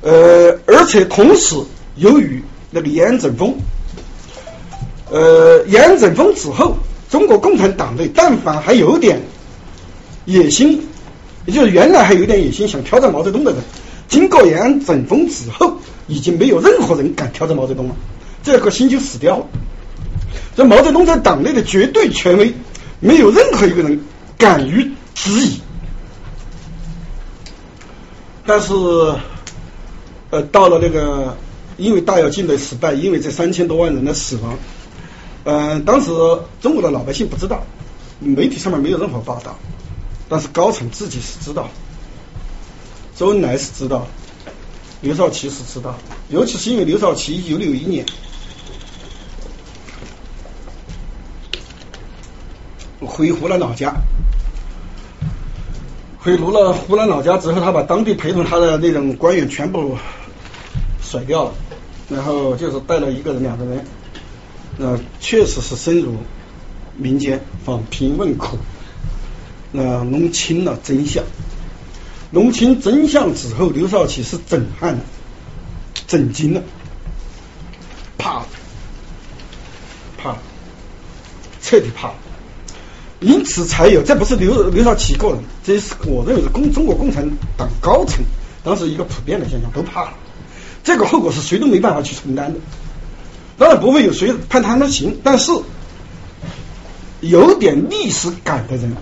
[0.00, 1.56] 呃，而且同时，
[1.96, 3.56] 由于那个延安整风，
[5.10, 6.78] 呃，延安整风之后，
[7.10, 9.20] 中国共产党内但凡还有点
[10.24, 10.80] 野心，
[11.48, 13.60] 也就是原来还有点野心想挑战毛泽东的人，
[14.06, 17.96] 经过延安整风之后，已经没有任何人敢挑战毛泽东了，
[18.42, 19.46] 这颗心就死掉了。
[20.54, 22.52] 这毛泽东在党内的绝对权威。
[23.00, 24.00] 没有任何一个人
[24.36, 25.60] 敢于质疑，
[28.44, 28.74] 但是，
[30.30, 31.36] 呃，到了那个，
[31.76, 34.58] 因为大跃进的失败，因为这三千多万人的死亡，
[35.44, 36.10] 嗯，当时
[36.60, 37.62] 中国的老百姓不知道，
[38.18, 39.56] 媒体上面没有任何报道，
[40.28, 41.70] 但是高层自己是知道，
[43.16, 44.06] 周恩来是知道，
[45.00, 45.96] 刘少奇是知道，
[46.28, 48.04] 尤其是因为刘少奇一九六一年。
[53.00, 53.94] 回湖南老家，
[56.20, 59.96] 回湖了湖南老家之后，他把当地陪同他的那种官员全部
[61.02, 61.54] 甩掉了，
[62.08, 63.84] 然后就是带了一个人、两个人，
[64.78, 66.16] 呃，确实是深入
[66.96, 68.56] 民间访贫问苦，
[69.72, 71.24] 呃，弄清了真相。
[72.30, 75.00] 弄清真相之后，刘少奇是震撼了，
[76.06, 76.62] 震惊了，
[78.18, 78.46] 怕了，
[80.16, 80.38] 怕了，
[81.62, 82.14] 彻底怕了。
[83.20, 88.24] 因此才有，这不是刘刘少奇个人，这是我认为是共中国共产党高层
[88.62, 90.14] 当时一个普遍的现象，都怕了。
[90.84, 92.60] 这个后果是谁都没办法去承担的。
[93.56, 95.50] 当然不会有谁判他们刑，但是
[97.20, 98.96] 有点历史感的人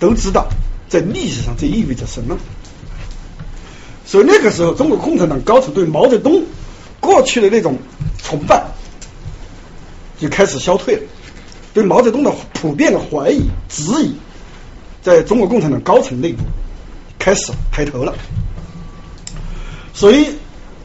[0.00, 0.48] 都知道，
[0.88, 2.36] 在历史上这意味着什么。
[4.04, 6.42] 所以那个时候，中国共产党高层对毛泽东
[6.98, 7.78] 过去的那种
[8.24, 8.66] 崇拜
[10.18, 11.02] 就开始消退了。
[11.72, 14.12] 对毛泽东的普遍的怀疑、质疑，
[15.02, 16.42] 在中国共产党高层内部
[17.18, 18.12] 开始抬头了，
[19.94, 20.26] 所以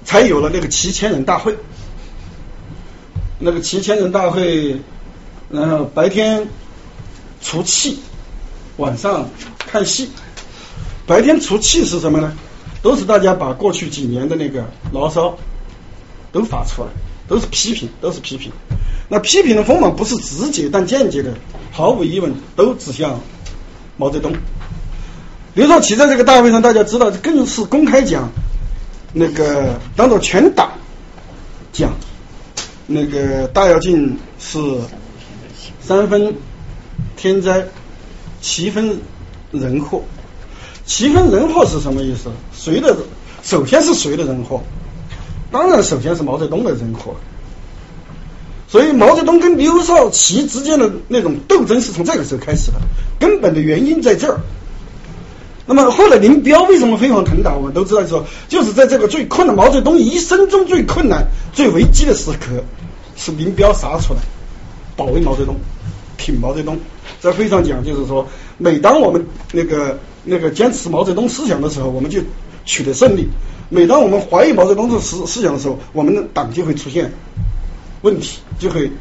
[0.03, 1.57] 才有了那个七千人大会。
[3.39, 4.79] 那个七千人大会，
[5.49, 6.47] 然后白天
[7.41, 7.99] 出气，
[8.77, 10.09] 晚上看戏。
[11.07, 12.35] 白天出气是什么呢？
[12.81, 15.37] 都是大家把过去几年的那个牢骚
[16.31, 16.89] 都发出来，
[17.27, 18.51] 都是批评，都是批评。
[19.07, 21.33] 那批评的锋芒不是直接但间接的，
[21.71, 23.19] 毫无疑问都指向
[23.97, 24.33] 毛泽东。
[25.53, 28.29] 刘少奇在这个大会上，大家知道更是公开讲，
[29.13, 30.71] 那个当着全党
[31.71, 31.93] 讲，
[32.87, 34.59] 那个大跃进是
[35.81, 36.35] 三分
[37.15, 37.65] 天灾，
[38.45, 38.95] 七分
[39.51, 40.03] 人祸。
[40.85, 42.29] 七分人祸是什么意思？
[42.53, 42.95] 谁的？
[43.41, 44.61] 首先是谁的人祸？
[45.51, 47.15] 当然，首先是毛泽东的人祸。
[48.67, 52.77] 所以毛泽东跟刘少奇之间的那种斗争是从这个时候开始的，
[53.19, 54.39] 根本的原因在这儿。
[55.65, 57.55] 那么后来林彪为什么飞黄腾达？
[57.55, 62.63] 我们都知道说，就是在这个最困难，毛泽东一生中最困难、最危机的时刻，
[63.17, 64.19] 是林彪杀出来
[64.95, 65.55] 保卫毛泽东，
[66.17, 66.77] 挺毛泽东。
[67.19, 72.21] 在会上讲，就是说，每当我们那个那个坚持毛泽东思想的时候，我们就
[72.65, 73.23] 取得胜利；
[73.69, 77.11] 每当我们怀疑毛泽东的思思想的时候，我们的党就会出现。
[78.01, 78.91] 问题就会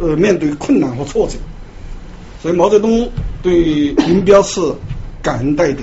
[0.00, 1.34] 呃面对困难和挫折，
[2.42, 3.08] 所以毛泽东
[3.40, 4.60] 对林彪是
[5.22, 5.82] 感恩戴德。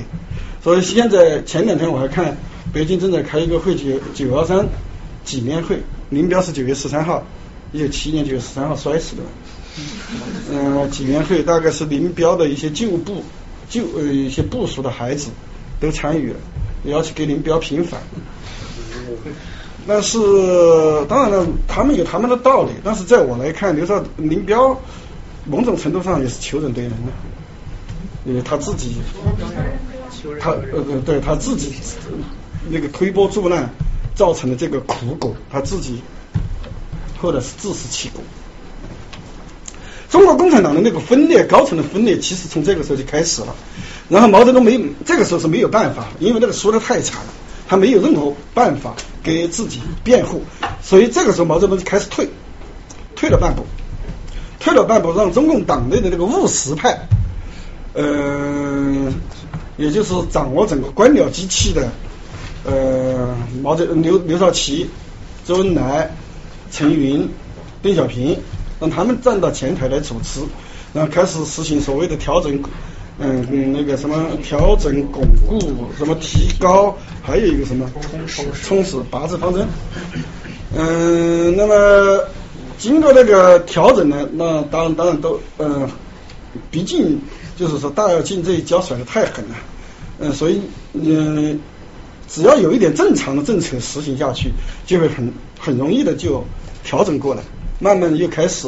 [0.62, 2.36] 所以现在前两天我还看
[2.74, 4.68] 北京正在开一个会，九九幺三
[5.24, 7.24] 纪念会，林彪是九月十三号，
[7.72, 9.22] 一九七一年九月十三号摔死的。
[10.52, 13.24] 嗯，纪念会大概是林彪的一些旧部、
[13.70, 15.30] 旧呃一些部属的孩子
[15.80, 16.40] 都参与了，
[16.86, 18.02] 要去给林彪平反。
[19.88, 20.18] 但是
[21.08, 22.72] 当然了，他们有他们的道理。
[22.84, 24.80] 但是在我来看，刘少林彪
[25.46, 27.12] 某种程度上也是求人得人的，
[28.26, 28.98] 因为他自己，
[30.40, 31.72] 他呃对对他自己
[32.70, 33.70] 那个推波助澜
[34.16, 36.02] 造成的这个苦果，他自己
[37.18, 38.22] 后来是自食其果。
[40.10, 43.56] 中国共产党的那个分裂，高层的分裂，其实从这个时候就开始了。
[44.10, 47.34] 然后毛泽东没这个时候是没有办法，因为那个输的太惨了。
[47.70, 50.42] 他没有任何办法给自己辩护，
[50.82, 52.30] 所以这个时候毛泽东就开始退，
[53.14, 53.66] 退了半步，
[54.58, 56.98] 退了半步，让中共党内的那个务实派，
[57.92, 59.12] 呃，
[59.76, 61.92] 也就是掌握整个官僚机器的
[62.64, 64.90] 呃毛泽刘刘少奇、
[65.46, 66.10] 周恩来、
[66.72, 67.28] 陈云、
[67.82, 68.40] 邓小平，
[68.80, 70.42] 让他们站到前台来主持，
[70.94, 72.62] 然后开始实行所谓的调整，
[73.20, 75.60] 嗯嗯那个什么调整巩固
[75.98, 77.90] 什么提高，还有一个什么
[78.28, 79.68] 充实充实八字方针。
[80.76, 82.24] 嗯，那么
[82.78, 85.90] 经过那个调整呢，那当当然都嗯，
[86.70, 87.20] 毕竟
[87.56, 89.56] 就是说大跃进这一跤甩的太狠了，
[90.20, 90.62] 嗯，所以
[90.94, 91.60] 嗯，
[92.28, 94.52] 只要有一点正常的政策实行下去，
[94.86, 96.44] 就会很很容易的就
[96.84, 97.42] 调整过来，
[97.80, 98.68] 慢慢的又开始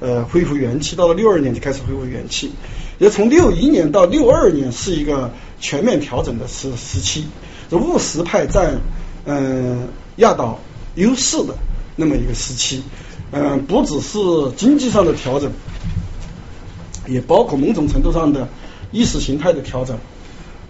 [0.00, 2.52] 呃恢复元气，到了六二年就开始恢复元气，
[2.98, 5.30] 也从六一年到六二年是一个
[5.60, 7.24] 全面调整的时时期，
[7.70, 8.78] 这务实派占
[9.24, 10.58] 嗯压倒。
[10.96, 11.54] 优势的
[11.94, 12.82] 那么一个时期，
[13.30, 14.18] 嗯，不只是
[14.56, 15.52] 经济上的调整，
[17.06, 18.48] 也包括某种程度上的
[18.92, 19.98] 意识形态的调整，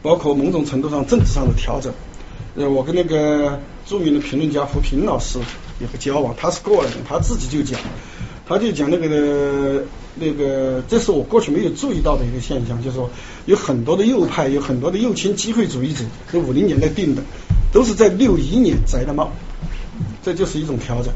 [0.03, 1.93] 包括某种程度上政治上的调整。
[2.57, 5.39] 呃，我跟那个著名的评论家胡平老师
[5.81, 7.81] 有个交往，他是过来人，他自己就讲，
[8.47, 9.83] 他就讲那个
[10.15, 13.11] 那个，这是我过去没有注意到的一个现象，就是说
[13.45, 17.23] 有很多的右派，有很多的右倾机会主义者，是五零年代定的，
[17.73, 19.33] 都是在六一年摘的帽。
[20.23, 21.13] 这就是一种调整，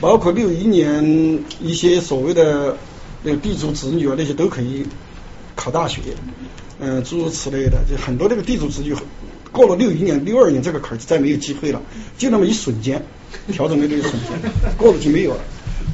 [0.00, 2.76] 包括六一年一些所谓的
[3.22, 4.86] 那个地主子女啊，那些都可以
[5.56, 6.00] 考大学，
[6.78, 8.94] 嗯，诸如此类的，就很多那个地主子女
[9.50, 11.82] 过了六一年、六二年这个坎儿就再没有机会了，
[12.16, 13.04] 就那么一瞬间
[13.52, 15.40] 调整的那一瞬间过了就没有了。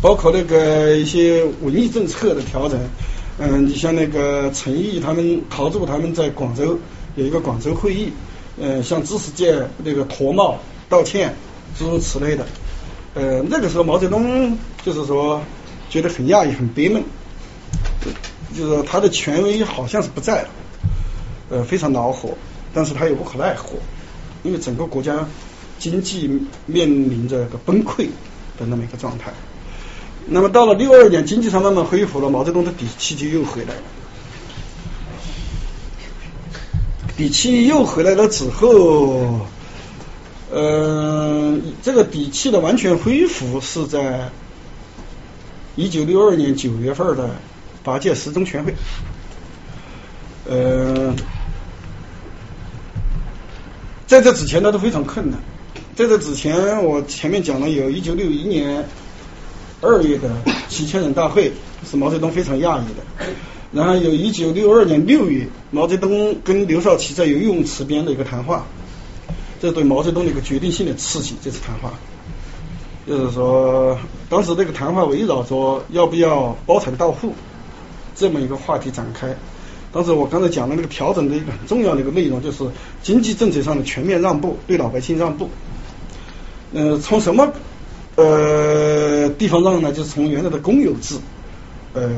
[0.02, 2.78] 包括那个一些文艺政策的调整，
[3.38, 6.78] 嗯，你像那个陈毅他们、陶铸他们在广州
[7.16, 8.12] 有一个广州会议，
[8.58, 11.34] 嗯，向知识界那个脱帽道歉。
[11.78, 12.44] 诸如此类的，
[13.14, 15.40] 呃，那个时候毛泽东就是说
[15.88, 17.00] 觉得很压抑、很悲闷，
[18.52, 20.48] 就是说他的权威好像是不在了，
[21.48, 22.36] 呃，非常恼火，
[22.74, 23.78] 但是他又无可奈何，
[24.42, 25.24] 因为整个国家
[25.80, 26.30] 经济
[26.66, 28.04] 面临着一个崩溃
[28.56, 29.32] 的那么一个状态。
[30.26, 33.82] 那么到了六二年，经济上慢慢恢复了，毛泽东的底气就又回来了，
[37.16, 39.40] 底气又回来了之后。
[40.52, 44.28] 呃，这个底气的完全恢复是在
[45.76, 47.30] 一九六二年九月份的
[47.84, 48.74] 八届十中全会。
[50.48, 51.14] 呃，
[54.08, 55.38] 在这之前呢都非常困难。
[56.00, 58.82] 在这之前，我前面讲了，有一九六一年
[59.82, 60.30] 二月的
[60.66, 61.52] 七千人大会，
[61.84, 63.26] 是毛泽东非常讶异的。
[63.70, 68.64] 然后有一九六二年六月，毛泽东跟刘少奇在游泳池边的一个谈话。
[69.60, 71.92] 这对毛泽东的一个决定性的刺激，这次谈话，
[73.06, 73.98] 就是说，
[74.30, 77.34] 当时这个谈话围绕着要不要包产到户
[78.16, 79.36] 这么一个话题展开。
[79.92, 82.64] 当时我刚才讲的那个调整的一个很重要的一个内容，就是
[83.02, 85.50] 经济政策上的全面让步，对老百姓让步。
[86.72, 87.52] 呃，从什么
[88.16, 89.92] 呃地方让呢？
[89.92, 91.16] 就是从原来的公有制，
[91.94, 92.10] 呃，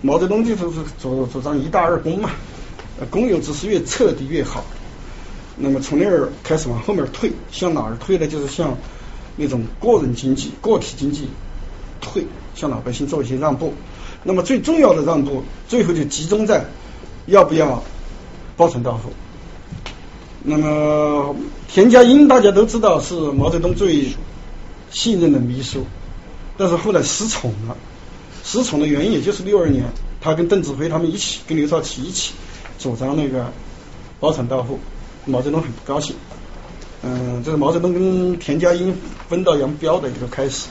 [0.00, 0.62] 毛泽东就是
[1.00, 2.30] 主主张一大二公嘛，
[3.10, 4.64] 公有制是越彻底越好。
[5.56, 8.26] 那么从那儿开始往后面退，向哪儿退呢？
[8.26, 8.76] 就是向
[9.36, 11.28] 那种个人经济、个体经济
[12.00, 13.74] 退，向老百姓做一些让步。
[14.22, 16.64] 那么最重要的让步，最后就集中在
[17.26, 17.82] 要不要
[18.56, 19.10] 包产到户。
[20.42, 21.34] 那么
[21.68, 24.06] 田家英大家都知道是毛泽东最
[24.90, 25.84] 信任的秘书，
[26.56, 27.76] 但是后来失宠了。
[28.42, 29.84] 失宠的原因也就是六二年，
[30.20, 32.32] 他跟邓子恢他们一起，跟刘少奇一起
[32.78, 33.52] 主张那个
[34.18, 34.78] 包产到户。
[35.26, 36.16] 毛泽东很不高兴，
[37.02, 38.96] 嗯，这是毛泽东跟田家英
[39.28, 40.68] 分道扬镳的一个开始。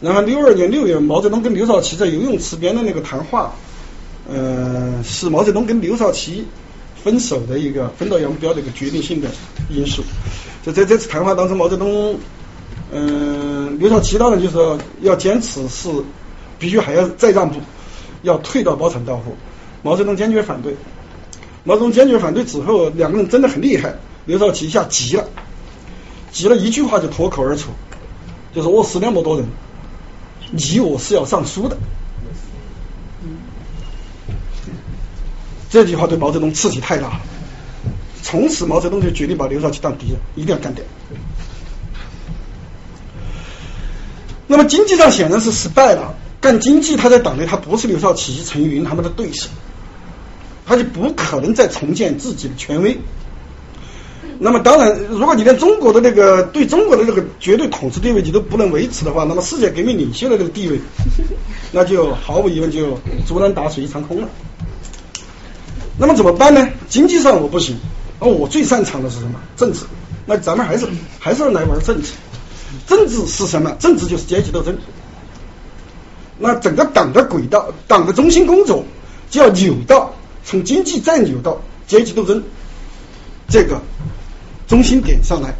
[0.00, 3.52] 然后六二年六月，毛泽东跟刘少奇在游泳池边的那个谈话，
[4.28, 6.44] 嗯，是毛泽东跟刘少奇
[7.02, 9.28] 分手的一个分道扬镳的一个决定性的
[9.68, 10.02] 因素。
[10.62, 12.18] 就在这次谈话当中，毛泽东，
[12.92, 15.88] 嗯，刘少奇当然就是说要坚持是
[16.58, 17.58] 必须还要再让步，
[18.22, 19.34] 要退到包产到户，
[19.82, 20.76] 毛泽东坚决反对。
[21.64, 23.94] 毛泽东坚决反对之后，两个人真的很厉害。
[24.26, 25.24] 刘少奇一下急了，
[26.30, 27.70] 急了一句话就脱口而出，
[28.54, 29.46] 就是我死那么多人，
[30.50, 31.76] 你我是要上书的。
[35.70, 37.20] 这句话对毛泽东刺激太大了，
[38.22, 40.84] 从此毛泽东就决定把刘少奇当敌人，一定要干掉。
[44.46, 49.48] 那么经济上显然是失败了，干经济他在党内他不是刘少奇、陈云他们的对手。
[50.66, 52.96] 他就不可能再重建自己的权威。
[54.38, 60.80] 那么当然，如果你连中国的那个对中国的这个绝对统治地位你都不能维持的话，那么世界革命领袖的这个地位，
[61.72, 64.28] 那就毫无疑问就竹篮打水一场空了。
[66.00, 66.66] 那么怎么办呢？
[66.88, 67.76] 经济上我不行，
[68.18, 69.38] 而我最擅长的是什么？
[69.54, 69.80] 政治。
[70.24, 70.86] 那咱们还是
[71.18, 72.12] 还是来玩政治。
[72.86, 73.70] 政治是什么？
[73.78, 74.78] 政治就是阶级斗争。
[76.38, 78.82] 那整个党的轨道，党的中心工作
[79.28, 82.42] 就要扭到从经济再扭到阶级斗争
[83.46, 83.78] 这个
[84.66, 85.54] 中心点上来，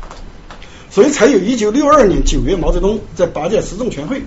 [0.89, 4.23] 所以才有一九六二年九月毛泽东在八届十中全会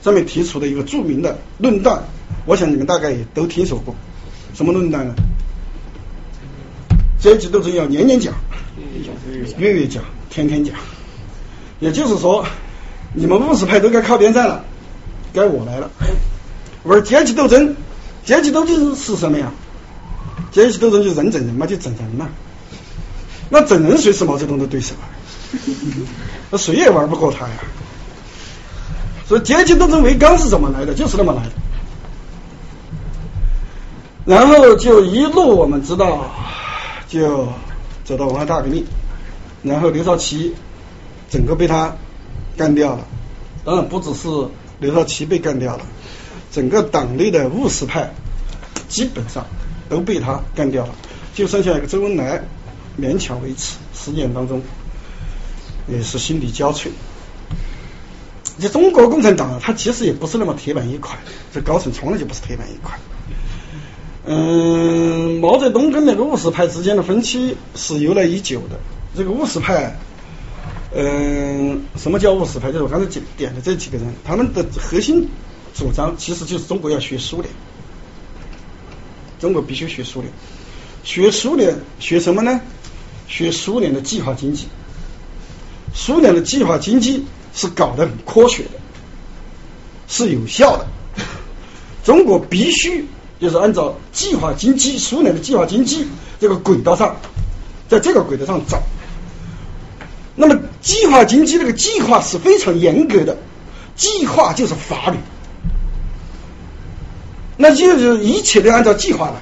[0.00, 2.00] 上面提出的一个著名的论断，
[2.44, 3.92] 我想你们大概也都听说过，
[4.54, 5.12] 什么论断呢？
[7.26, 8.32] 阶级斗争要年年讲，
[9.58, 10.00] 月月讲，
[10.30, 10.72] 天天讲，
[11.80, 12.46] 也就是说，
[13.14, 14.64] 你们务实派都该靠边站了。
[15.34, 15.90] 该我来了，
[16.84, 17.74] 玩阶级斗争，
[18.24, 19.50] 阶级斗争是什么呀？
[20.52, 22.28] 阶级斗争就人整人嘛，就整人嘛。
[23.50, 25.10] 那整人谁是毛泽东的对手啊？
[26.52, 27.54] 那谁也玩不过他呀。
[29.26, 30.94] 所以阶级斗争为纲是怎么来的？
[30.94, 31.50] 就是那么来的。
[34.26, 36.30] 然后就一路我们知道，
[37.08, 37.48] 就
[38.04, 38.84] 走到文化大革命，
[39.62, 40.54] 然后刘少奇
[41.30, 41.96] 整个被他
[42.56, 43.06] 干掉了。
[43.64, 44.28] 当然不只是。
[44.78, 45.86] 刘少奇被干掉了，
[46.52, 48.12] 整个党内的务实派
[48.90, 49.46] 基本上
[49.88, 50.94] 都被他干掉了，
[51.32, 52.44] 就剩下一个周恩来
[53.00, 53.78] 勉强维持。
[53.94, 54.60] 十年当中
[55.88, 56.88] 也是心力交瘁。
[58.58, 61.16] 这中国共产党啊，它其实也不是那么铁板一块，
[61.54, 62.98] 这高层从来就不是铁板一块。
[64.26, 68.78] 嗯，毛泽东跟那个务实派之间的分歧是由来已久的。
[69.16, 69.96] 这个务实派。
[70.94, 72.72] 嗯，什么叫务实派？
[72.72, 75.28] 就是我刚才点的这几个人，他们的核心
[75.74, 77.52] 主张其实就是中国要学苏联，
[79.38, 80.32] 中国必须学苏联，
[81.04, 82.60] 学苏联学什么呢？
[83.28, 84.68] 学苏联的计划经济，
[85.92, 88.78] 苏联的计划经济是搞得很科学的，
[90.08, 90.86] 是有效的，
[92.04, 93.04] 中国必须
[93.40, 96.06] 就是按照计划经济，苏联的计划经济
[96.40, 97.16] 这个轨道上，
[97.88, 98.82] 在这个轨道上走。
[100.34, 103.36] 那么，计划经济这个计划是非常严格的，
[103.94, 105.16] 计划就是法律，
[107.56, 109.34] 那就是一切都按照计划来，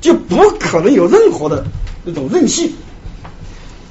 [0.00, 1.64] 就不可能有任何的
[2.04, 2.72] 那种任性，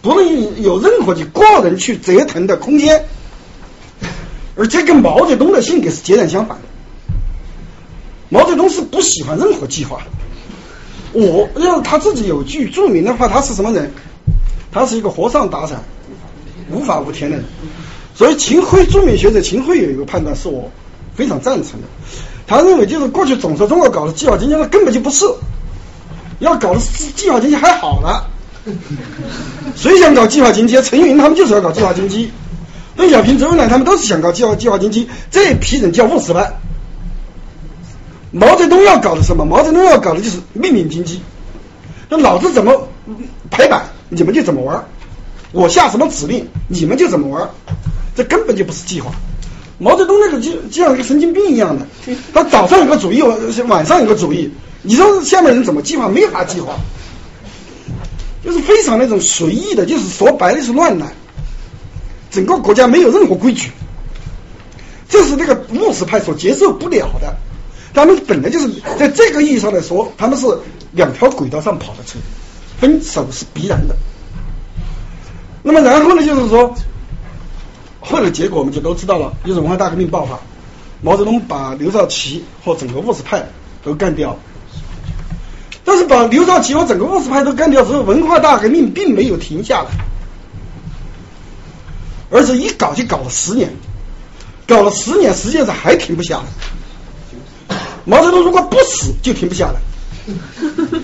[0.02, 3.06] 不能有任何的个人去折腾的空间，
[4.56, 6.64] 而这跟毛泽东的性格是截然相反的。
[8.30, 10.02] 毛泽东是不喜欢任何计划，
[11.12, 13.92] 我要他自己有句著名的话，他是什么人？
[14.72, 15.84] 他是一个和尚打伞。
[16.72, 17.46] 无法无天的人，
[18.14, 20.70] 所以秦桧著名学者秦桧有一个判断是我
[21.16, 21.88] 非常赞成的。
[22.46, 25.26] 他认为就是过去总说中国搞的计划经济，那根本就不是，
[26.38, 26.80] 要搞的
[27.16, 28.30] 计划经济还好了。
[29.76, 30.80] 谁想搞计划经济？
[30.84, 32.30] 陈云他们就是要搞计划经济，
[32.96, 35.10] 邓小平、周恩来他们都是想搞计划计划经济。
[35.32, 36.54] 这一批人叫务实派。
[38.32, 39.44] 毛泽东要搞的什么？
[39.44, 41.22] 毛泽东要搞的就是命令经济，
[42.10, 42.88] 那老子怎么
[43.50, 44.86] 排版，你们就怎么玩。
[45.52, 47.50] 我下什么指令，你们就怎么玩，
[48.16, 49.12] 这根本就不是计划。
[49.80, 51.88] 毛泽东那个就就像一个神经病一样的，
[52.34, 53.22] 他早上有个主意，
[53.64, 54.52] 晚上有个主意，
[54.84, 56.08] 你说下面人怎么计划？
[56.08, 56.76] 没法计划，
[58.46, 61.08] 就是非常那种随意的，就是说白了是乱来。
[62.30, 63.72] 整个国家没有任何规矩，
[65.08, 67.36] 这是那个务实派所接受不了的。
[67.94, 70.46] 他们本来就是在这个意义上来说，他们是
[70.92, 72.20] 两条轨道上跑的车，
[72.80, 73.96] 分手是必然的。
[75.64, 76.74] 那么然后呢，就是说，
[78.00, 80.40] 后来结果我们就都知道了，就是文化大革命爆发，
[81.02, 83.46] 毛泽东把刘少奇和整个务实派
[83.84, 84.38] 都干掉了。
[85.84, 89.90] 但是把刘少奇和整个务实派都干掉之后，文化大革命并没有停下来，
[92.32, 93.70] 而且一搞就搞了十年，
[94.68, 96.44] 搞了十年，实际上还停不下来。
[98.10, 99.80] 毛泽东如果不死，就停不下来。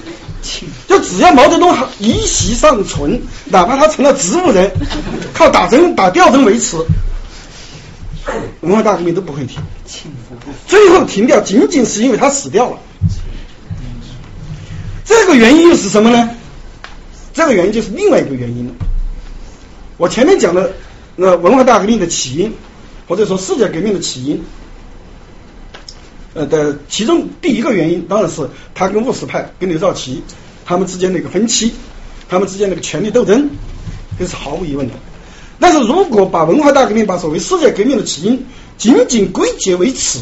[0.87, 4.71] 就只要毛泽东一息尚存，哪怕他成了植物人，
[5.33, 6.77] 靠打针打吊针维持，
[8.61, 9.61] 文化大革命都不会停。
[10.67, 12.77] 最后停掉，仅仅是因为他死掉了。
[15.03, 16.29] 这个原因又是什么呢？
[17.33, 18.73] 这个原因就是另外一个原因了。
[19.97, 20.73] 我前面讲的
[21.15, 22.53] 那文化大革命的起因，
[23.07, 24.43] 或者说世界革命的起因，
[26.35, 30.21] 呃的其中第一个原因，当然是他跟务实派跟刘少奇。
[30.67, 31.73] 他们之间的一个分歧，
[32.27, 33.51] 他们之间的一个权力斗争，
[34.17, 34.93] 这是毫无疑问的。
[35.59, 38.43] 但是如果把文化大革命、把所谓世界革命的起因
[38.75, 40.21] 仅仅归结为此，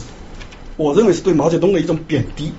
[0.76, 2.52] 我认为是对毛泽东的一种贬低。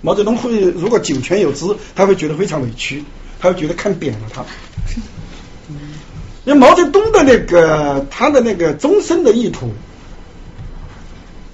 [0.00, 3.04] 毛泽东会如果九泉有知，他会觉得非常委屈，
[3.38, 4.42] 他会觉得看扁了他。
[6.46, 9.70] 因为毛泽东的那个他的那个终身的意图，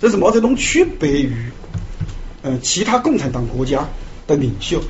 [0.01, 1.35] 这是毛泽东区别于
[2.43, 3.89] 嗯其他共产党国家
[4.27, 4.81] 的领袖。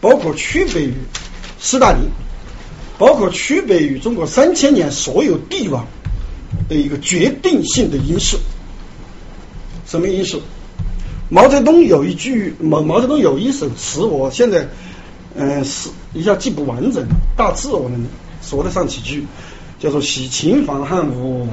[0.00, 0.94] 包括区别于
[1.58, 2.02] 斯大林，
[2.98, 5.84] 包括区别于中国三千年所有帝王
[6.68, 8.38] 的一个决定性的因素。
[9.86, 10.40] 什么因素？
[11.28, 14.68] 毛泽东有一句毛毛泽东有一首词，我现在
[15.34, 17.04] 嗯是一下记不完整，
[17.36, 18.06] 大致我能
[18.40, 19.26] 说得上几句，
[19.80, 21.48] 叫做“喜秦房汉武”。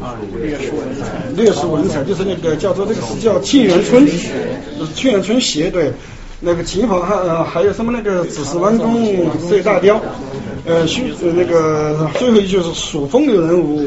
[0.00, 4.06] 啊，略述文采，略述文采就是那个叫做那个是叫《沁园春》，
[4.94, 5.92] 《沁园春》写对，
[6.40, 10.00] 那个秦房汉呃还有什么那个子时弯弓射大雕，
[10.64, 13.84] 呃虚呃那个最后一句是数风流人物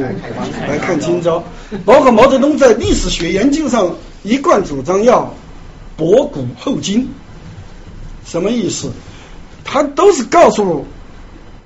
[0.67, 1.43] 来看今朝，
[1.83, 5.33] 包括毛泽东在历史学研究上一贯主张要
[5.97, 7.09] 博古后今，
[8.25, 8.91] 什么意思？
[9.63, 10.85] 他都是告诉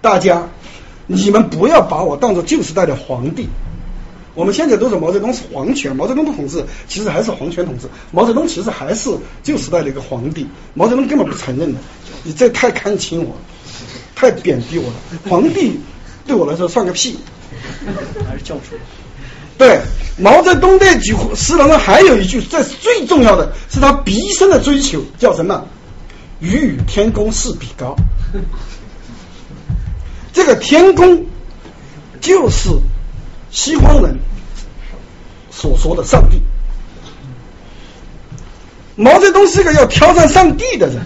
[0.01, 0.47] 大家，
[1.05, 3.47] 你们不要把我当做旧时代的皇帝。
[4.39, 9.09] 我们现在都说毛泽东是皇权，毛泽东的统治其实还是皇权统治，毛泽东其实还是
[9.43, 11.79] 旧时代的一个皇帝，毛泽东根本不承认的，
[12.23, 13.41] 你这太看轻我了，
[14.15, 14.93] 太贬低我了，
[15.29, 15.77] 皇帝
[16.25, 17.19] 对我来说算个屁。
[18.25, 18.77] 还是教主。
[19.57, 19.81] 对，
[20.17, 25.67] 毛泽东那句诗当中还有一句，这是最重要的，是他毕生的追求，叫什么？
[26.39, 27.93] 予与天公试比高。
[30.31, 31.25] 这个天公
[32.21, 32.69] 就是
[33.51, 34.19] 西方人
[35.51, 36.41] 所说的上帝。
[38.95, 40.97] 毛泽东是一个要挑战上帝的人，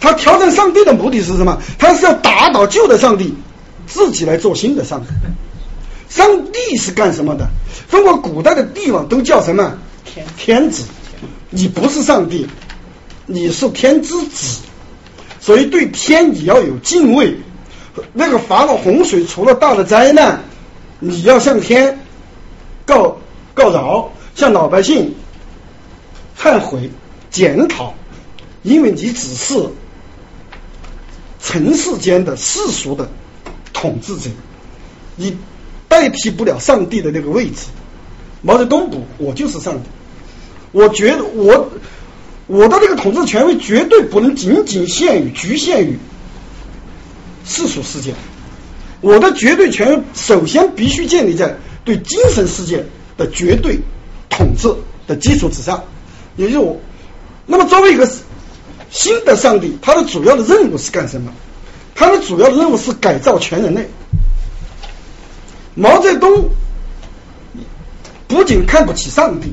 [0.00, 1.60] 他挑战上帝的目的是什么？
[1.78, 3.34] 他是要打倒旧的上帝，
[3.86, 5.08] 自己来做新的上帝。
[6.08, 7.48] 上帝是干什么的？
[7.90, 9.76] 中国古代的帝王都叫什么？
[10.36, 10.84] 天子。
[11.50, 12.46] 你不是上帝，
[13.26, 14.60] 你是天之子，
[15.40, 17.36] 所以对天你要有敬畏。
[18.14, 20.40] 那个发了洪水出了大的灾难，
[21.04, 21.98] 你要向天
[22.86, 23.18] 告
[23.54, 25.16] 告饶，向老百姓
[26.38, 26.88] 忏悔
[27.28, 27.92] 检讨，
[28.62, 29.68] 因为你只是
[31.40, 33.10] 尘世间的世俗的
[33.72, 34.30] 统治者，
[35.16, 35.36] 你
[35.88, 37.66] 代替不了上帝的那个位置。
[38.40, 39.88] 毛泽东不，我就是上帝。
[40.70, 41.68] 我觉得我
[42.46, 45.98] 我的这个统治权威绝对不能仅仅限于局限于
[47.44, 48.14] 世俗世界，
[49.02, 52.86] 我的绝对权首先必须建立在对精神世界
[53.18, 53.78] 的绝对
[54.30, 54.74] 统治
[55.06, 55.84] 的基础之上，
[56.36, 56.80] 也就是我。
[57.44, 58.08] 那么作为一个
[58.90, 61.30] 新的上帝，他的主要的任务是干什么？
[61.94, 63.86] 他的主要的任务是改造全人类。
[65.74, 66.48] 毛泽东
[68.28, 69.52] 不仅看不起上帝，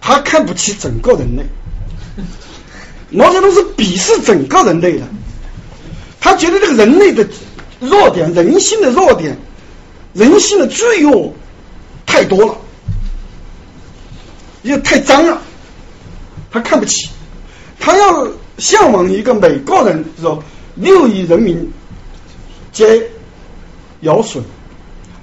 [0.00, 1.42] 他看不起整个人类。
[3.10, 5.06] 毛泽东是鄙视整个人类的，
[6.20, 7.26] 他觉得这个人类的
[7.80, 9.36] 弱点、人性的弱点、
[10.12, 11.32] 人性的罪恶
[12.04, 12.56] 太多了，
[14.62, 15.40] 也太脏了，
[16.50, 17.08] 他看不起。
[17.78, 20.42] 他要向往一个每个人说
[20.74, 21.72] 六亿人民
[22.72, 23.08] 皆
[24.00, 24.42] 尧舜，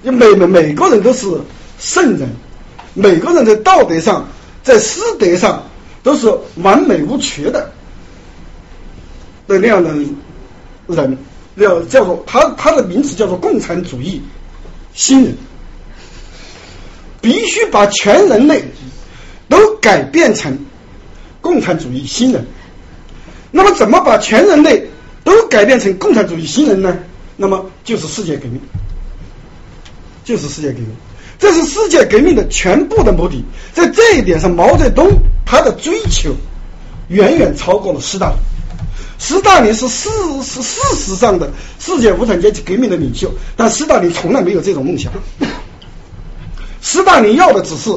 [0.03, 1.27] 就每每每个人都是
[1.77, 2.29] 圣人，
[2.93, 4.25] 每个人在道德上、
[4.63, 5.61] 在师德上
[6.01, 6.33] 都是
[6.63, 7.69] 完美无缺的
[9.47, 9.91] 的那样的
[10.87, 11.17] 人，
[11.55, 14.21] 要叫做他他的名词叫做共产主义
[14.93, 15.35] 新人，
[17.21, 18.63] 必须把全人类
[19.47, 20.57] 都改变成
[21.41, 22.45] 共产主义新人。
[23.51, 24.85] 那么，怎么把全人类
[25.23, 26.97] 都改变成共产主义新人呢？
[27.37, 28.59] 那么就是世界革命，
[30.23, 30.87] 就是世界革命，
[31.39, 33.43] 这是世界革命的全部的目的。
[33.73, 35.09] 在这一点上，毛泽东
[35.45, 36.33] 他的追求
[37.07, 38.37] 远远超过了斯大林。
[39.17, 40.09] 斯大林是事
[40.43, 45.11] 是事实上的世界无产阶级革命的领袖，但斯大林从来没有这种梦想。
[46.81, 47.89] 斯大林要的只是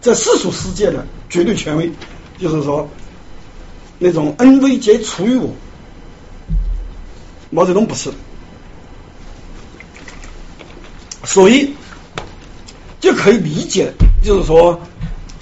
[0.00, 1.90] 在世俗世界的绝对权威，
[2.38, 2.88] 就是说
[3.98, 5.50] 那种恩威皆出于我。
[7.50, 8.10] 毛泽东不是，
[11.24, 11.74] 所以
[12.98, 13.92] 就可以理解，
[14.22, 14.80] 就是说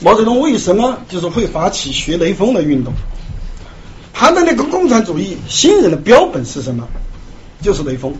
[0.01, 2.93] 毛泽东为什么就是会发起学雷锋的运动。
[4.21, 6.87] 他的那个共产主义新人的标本是什么？
[7.63, 8.13] 就是雷锋，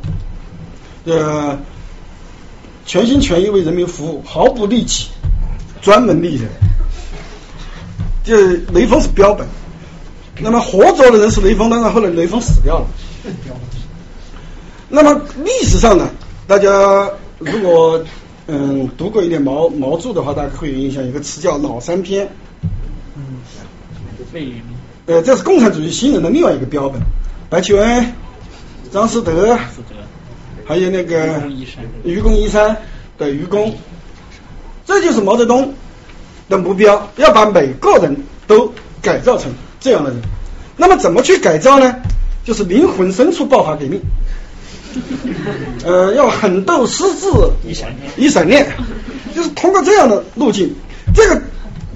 [1.05, 1.59] 呃，
[2.87, 5.09] 全心全意为人民服务，毫不利己，
[5.83, 6.49] 专门利人。
[8.25, 8.35] 就
[8.73, 9.47] 雷锋是标本，
[10.41, 12.87] 那么活着的人是雷锋，当然后来雷锋死掉了。
[14.89, 16.09] 那么历史上呢，
[16.47, 18.03] 大家如果
[18.47, 22.27] 嗯读过一点毛毛著的话，大家会有印象，有个词叫老三篇。
[23.17, 23.37] 嗯，
[24.33, 24.63] 魏云。
[25.11, 27.03] 呃，这是共产主义新人的另外一个标本，
[27.49, 28.13] 白求恩、
[28.93, 29.59] 张思德，
[30.65, 31.43] 还有那个
[32.05, 32.77] 愚公移山
[33.19, 33.77] 的愚公，
[34.87, 35.75] 这就是毛泽东
[36.49, 40.21] 的目标，要把每个人都改造成这样的人。
[40.77, 41.93] 那么怎么去改造呢？
[42.45, 44.01] 就是灵魂深处爆发革命。
[45.85, 48.65] 呃，要狠斗狮子一闪念一闪念，
[49.35, 50.73] 就是通过这样的路径，
[51.13, 51.43] 这个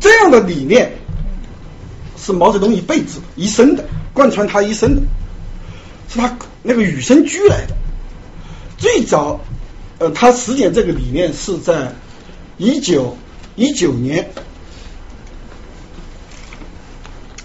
[0.01, 0.93] 这样的理念
[2.25, 5.03] 是毛泽东一辈子一生的，贯穿他一生的，
[6.09, 7.75] 是他那个与生俱来的。
[8.79, 9.41] 最早，
[9.99, 11.93] 呃，他实践这个理念是在
[12.57, 13.17] 一九
[13.57, 14.31] 一九年，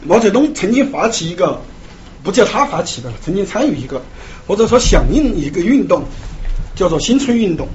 [0.04, 1.62] 毛泽东曾经发起一个，
[2.24, 4.02] 不叫他发起的，曾经参与一个，
[4.48, 6.06] 或者说响应一个运动，
[6.76, 7.68] 叫做新春运动。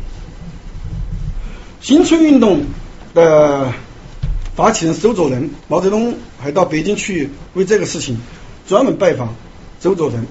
[1.82, 2.62] 新春运动
[3.12, 3.70] 的
[4.56, 8.16] 发起人周作人，毛泽东还到北京去为这个事情
[8.68, 9.34] 专门拜访
[9.80, 10.26] 周作人，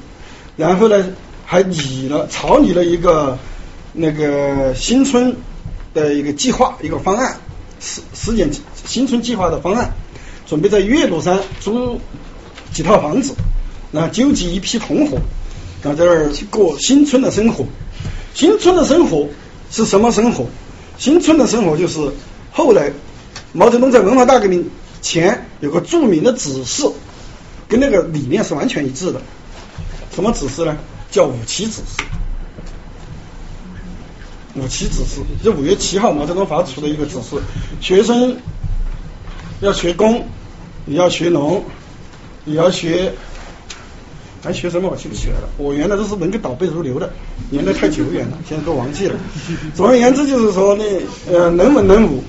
[0.56, 1.06] 然后呢
[1.46, 3.38] 还拟了草拟了一个
[3.92, 5.36] 那个新春
[5.94, 7.38] 的一个计划一个方案，
[7.80, 8.50] 实实践
[8.86, 9.92] 新春计划的方案，
[10.48, 12.00] 准备在岳麓山租
[12.72, 13.36] 几套房子，
[13.92, 15.18] 然后纠集一批同伙，
[15.84, 17.66] 然后在这儿过新春的生活。
[18.34, 19.28] 新春的生活
[19.70, 20.48] 是什么生活？
[20.98, 22.00] 新春的生活就是
[22.52, 22.92] 后来
[23.54, 24.70] 毛泽东在文化大革命
[25.02, 26.92] 前有个著名的指示，
[27.68, 29.22] 跟那个理念是完全一致的。
[30.14, 30.76] 什么指示呢？
[31.12, 32.04] 叫五七指示。
[34.56, 37.38] 五七指示，就五月七号毛泽东发出的一个指示：
[37.80, 38.38] 学生
[39.62, 40.28] 要学工，
[40.86, 41.64] 也要学农，
[42.46, 43.14] 也要学。
[44.44, 47.10] 还学什么我记不起来了，我原来都是能够倒背如流的，
[47.50, 49.16] 年代太久远了，现在都忘记了。
[49.74, 50.84] 总而言之，就是说呢，
[51.32, 52.22] 呃，能文能武，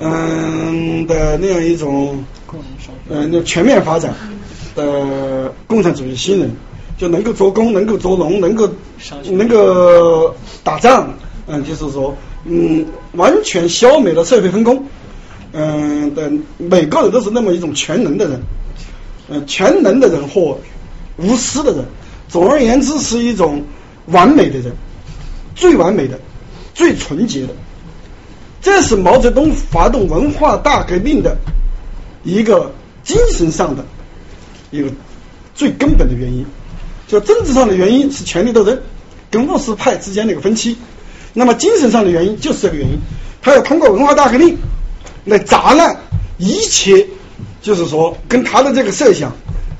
[0.00, 2.24] 嗯的那样一种，
[3.08, 4.12] 呃，那全面发展
[4.74, 6.50] 的共产主义新人，
[6.98, 8.68] 就能够做工，能够做农，能够
[9.30, 10.34] 能够
[10.64, 11.14] 打仗，
[11.46, 14.84] 嗯，就是说，嗯，完全消灭了社会分工，
[15.52, 18.40] 嗯的每个人都是那么一种全能的人，
[19.28, 20.58] 嗯，全能的人或
[21.16, 21.84] 无私的人，
[22.28, 23.64] 总而言之是一种
[24.06, 24.72] 完美的人，
[25.54, 26.18] 最完美的，
[26.74, 27.54] 最纯洁的。
[28.60, 31.36] 这是毛泽东发动文化大革命的
[32.22, 33.84] 一个精神上的
[34.70, 34.90] 一个
[35.54, 36.44] 最根本的原因。
[37.06, 38.80] 就政治上的原因是权力斗争
[39.30, 40.76] 跟务实派之间的一个分歧，
[41.34, 42.98] 那么精神上的原因就是这个原因。
[43.42, 44.56] 他要通过文化大革命
[45.26, 46.00] 来砸烂
[46.38, 47.06] 一切，
[47.60, 49.30] 就是说跟他的这个设想。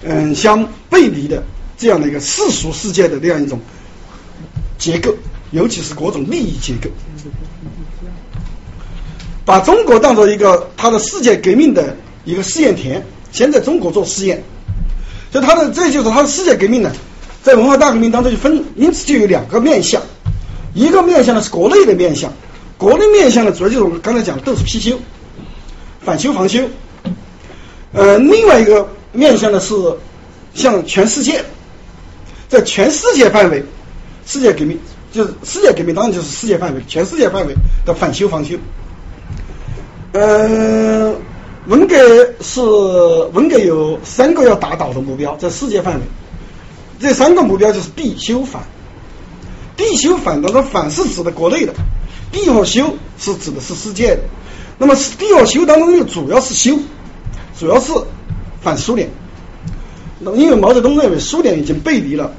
[0.06, 1.42] 嗯，相背离的
[1.78, 3.58] 这样的一个世俗世界的这样一种
[4.76, 5.14] 结构，
[5.50, 6.90] 尤其是各种利益结构，
[9.46, 11.96] 把中国当做一个他的世界革命的
[12.26, 13.02] 一个试验田，
[13.32, 14.42] 先在中国做试验。
[15.32, 16.92] 所以他的这就是他的世界革命呢，
[17.42, 20.02] 在文化大革命当中就分，因此就有两个面向，
[20.74, 22.30] 一个面向呢是国内的面向，
[22.76, 25.00] 国内面向呢主要就是我们刚才讲的都是批修、
[26.02, 26.68] 反修、防修，
[27.92, 28.86] 呃，另外一个。
[29.14, 29.74] 面向的是
[30.54, 31.44] 向全世界，
[32.48, 33.64] 在全世界范围，
[34.26, 34.78] 世界革命
[35.12, 37.54] 就是世界革命，当然就是世界范围，全世界范围
[37.86, 38.56] 的反修防修。
[40.12, 41.16] 嗯，
[41.66, 41.96] 文革
[42.40, 42.60] 是
[43.32, 46.00] 文革有三个要达到的目标，在世界范围，
[46.98, 48.62] 这三个目标就是必修反。
[49.76, 51.72] 必修反当中，反是指的国内的，
[52.32, 54.22] 必和修是指的是世界的。
[54.78, 56.76] 那么必和修当中又主要是修，
[57.58, 57.92] 主要是。
[58.64, 59.08] 反苏联，
[60.18, 62.32] 那因为毛泽东认为苏联已经背离了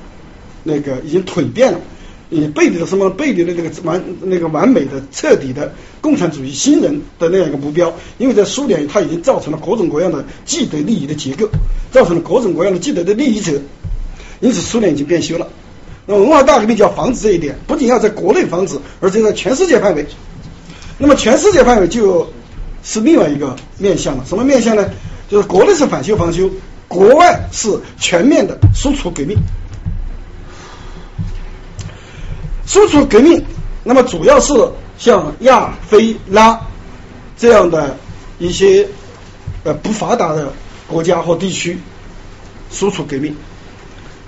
[0.64, 1.80] 那个已经蜕变了，
[2.32, 3.10] 已经背离了什么？
[3.12, 5.72] 背离了那个完那个完美的、彻底的
[6.02, 7.94] 共产主义新人的那样一个目标。
[8.18, 11.48] 因为在苏联，它已经造成了各种各样的既得利益的结构，
[11.92, 13.54] 造成了各种各样的既得的利益者，
[14.40, 15.48] 因此苏联已经变修了。
[16.08, 20.06] 那文化大革命就要防止这一点，不仅要在国内防止，而且在全世界范围。
[20.98, 22.32] 那么全世界范围就
[22.84, 24.90] 是另外一个面向了，什么面向呢？
[25.28, 26.50] 就是国内是反修防修，
[26.88, 29.36] 国外是全面的输出革命。
[32.68, 33.44] 输出革命，
[33.84, 34.54] 那么主要是
[34.98, 36.60] 像亚非拉
[37.38, 37.96] 这样的
[38.38, 38.88] 一些
[39.64, 40.52] 呃不发达的
[40.88, 41.78] 国家或地区
[42.72, 43.36] 输出革命。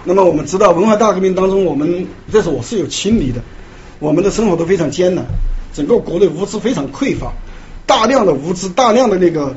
[0.04, 3.42] 那么我们知道，文化大革命当中，我们这是我是有亲历的，
[4.00, 5.26] 我们的生活都非常艰难，
[5.74, 7.34] 整个国内物资非常匮乏，
[7.86, 9.56] 大量的物资，大量的那个。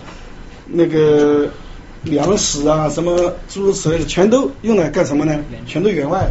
[0.72, 1.48] 那个
[2.04, 5.38] 粮食啊，什么诸如此类的，全都用来干什么呢？
[5.66, 6.30] 全都援外，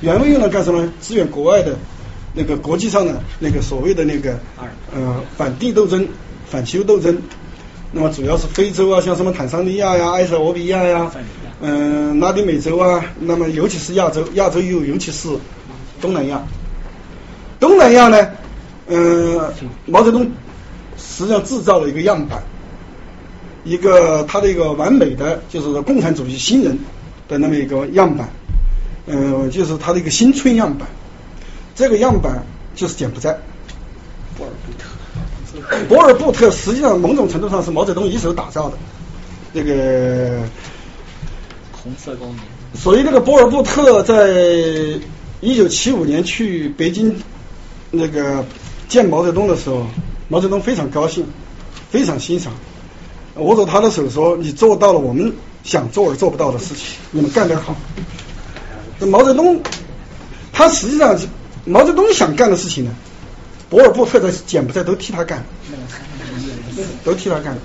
[0.00, 0.92] 援外用来干什么呢？
[1.00, 1.76] 支援国外的
[2.34, 4.38] 那个国际上的那个所谓的那个
[4.92, 6.08] 呃反帝斗争、
[6.46, 7.16] 反修斗争。
[7.92, 11.12] 那么主要是非洲啊，像什么坦桑尼亚呀、埃塞俄比亚呀，
[11.60, 15.28] 嗯，拉丁美洲啊，那么尤其是亚洲，亚洲又尤其是
[16.00, 16.42] 东南亚。
[17.60, 18.30] 东南亚呢，
[18.88, 19.40] 嗯，
[19.86, 20.28] 毛泽东
[20.98, 22.42] 实际上制造了一个样板。
[23.64, 26.78] 一个他的一个完美的就是共产主义新人
[27.28, 28.28] 的那么一个样板，
[29.06, 30.86] 嗯，就是他的一个新村样板。
[31.74, 32.44] 这个样板
[32.74, 33.36] 就是柬埔寨。
[34.36, 35.88] 波尔布特。
[35.88, 38.76] 博尔布特实际上某种程度上是毛泽东一手打造的。
[39.54, 40.42] 这个
[41.72, 42.40] 红色光年。
[42.74, 45.00] 所以那个博尔布特在
[45.40, 47.14] 一九七五年去北京
[47.90, 48.44] 那个
[48.88, 49.86] 见毛泽东的时候，
[50.28, 51.24] 毛泽东非常高兴，
[51.90, 52.52] 非常欣赏，
[53.36, 55.32] 握着他的手说：“你做到了我们
[55.64, 57.74] 想做而做不到的事情，你们干得好。”
[59.00, 59.60] 这毛泽东
[60.52, 61.18] 他实际上
[61.64, 62.90] 毛泽东想干的事情呢，
[63.68, 65.44] 博尔布特在柬埔寨都替他干，
[67.04, 67.56] 都替他干。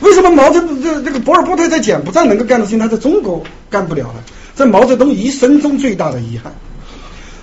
[0.00, 4.22] 为什么毛泽这这个博尔布特在柬埔寨能够干的事情，他在中国干不了呢？
[4.56, 6.52] 这毛泽东一生中最大的遗憾。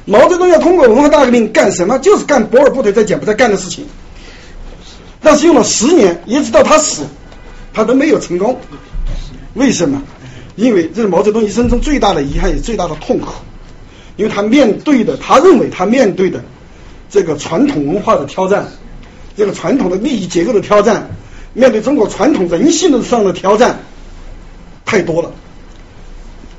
[0.05, 1.97] 毛泽东要通过文化大革命干什么？
[1.99, 3.85] 就是干博尔布特在柬埔寨干的事情。
[5.21, 7.03] 但是用了十年，一直到他死，
[7.73, 8.59] 他都没有成功。
[9.53, 10.01] 为什么？
[10.55, 13.33] 因为这是毛泽东一生中最大的遗憾，也最大的痛苦。
[14.17, 16.43] 因为他面对的，他认为他面对的
[17.09, 18.67] 这个传统文化的挑战，
[19.37, 21.09] 这个传统的利益结构的挑战，
[21.53, 23.79] 面对中国传统人性的上的挑战
[24.83, 25.31] 太多了。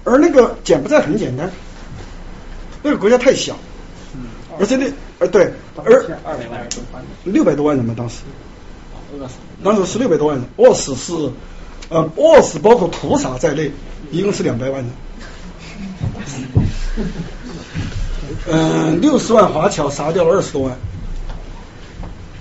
[0.04, 1.50] 而那个柬埔寨很简单，
[2.82, 3.54] 那个国家太小，
[4.58, 4.86] 而且那
[5.18, 6.02] 呃对，而
[7.24, 8.20] 六百多万人嘛当时，
[9.62, 11.12] 当时是六百多万人，饿死是
[11.88, 13.70] 呃饿死包括屠杀在内，
[14.10, 14.90] 一共是两百万人。
[18.48, 20.76] 嗯，六十万华侨杀掉了二十多万，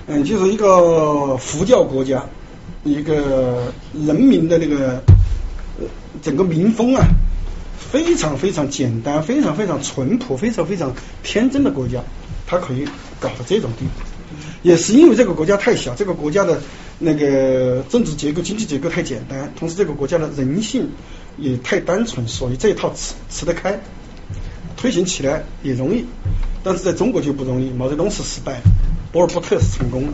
[0.06, 2.24] 嗯，就是一个佛教国家，
[2.84, 5.02] 一个人民的那个
[6.22, 7.04] 整个民风啊。
[7.90, 10.94] 非常非常简单，非常非常淳朴，非常非常
[11.24, 11.98] 天真的国家，
[12.46, 12.84] 它可以
[13.18, 13.90] 搞到这种地步，
[14.62, 16.60] 也是因为这个国家太小，这个国家的
[16.98, 20.90] 那个政治结构、经济结构太简单，同时这个国家的人性
[21.38, 23.80] 也太单纯，所以这一套吃吃得开，
[24.76, 26.04] 推行起来也容易。
[26.62, 28.70] 但是在中国就不容易，毛泽东是失败的，
[29.12, 30.12] 博尔布特是成功了。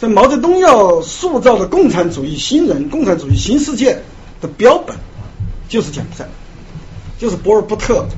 [0.00, 4.02] 所以毛泽东要塑造的共产主义新人、共产主义新世界
[4.40, 4.96] 的标本，
[5.68, 6.26] 就是柬埔寨。
[7.18, 8.08] 就是博尔布特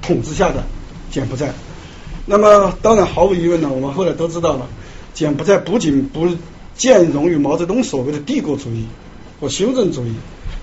[0.00, 0.64] 统治下的
[1.10, 1.52] 柬埔寨。
[2.26, 4.66] 那么，当然毫无疑问呢，我们后来都知道了，
[5.14, 6.28] 柬埔寨不仅不
[6.76, 8.84] 兼容于毛泽东所谓的帝国主义
[9.40, 10.12] 或修正主义，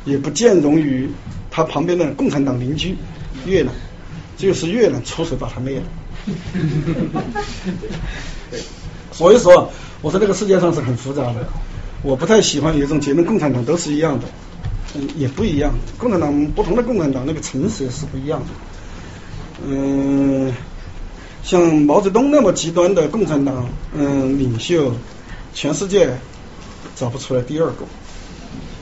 [0.05, 1.09] 也不兼容于
[1.49, 2.95] 他旁边的共产党邻居
[3.45, 3.73] 越南，
[4.37, 5.83] 就是越南出手把他灭了。
[9.11, 11.47] 所以说，我说这个世界上是很复杂的，
[12.01, 14.25] 我不太喜欢有一种结论，共产党都是一样的。
[14.95, 15.73] 嗯，也不一样。
[15.97, 18.45] 共产党不同的共产党那个层次是不一样的。
[19.65, 20.53] 嗯，
[21.43, 24.93] 像毛泽东那么极端的共产党嗯领袖，
[25.53, 26.17] 全世界
[26.95, 27.85] 找不出来第二个。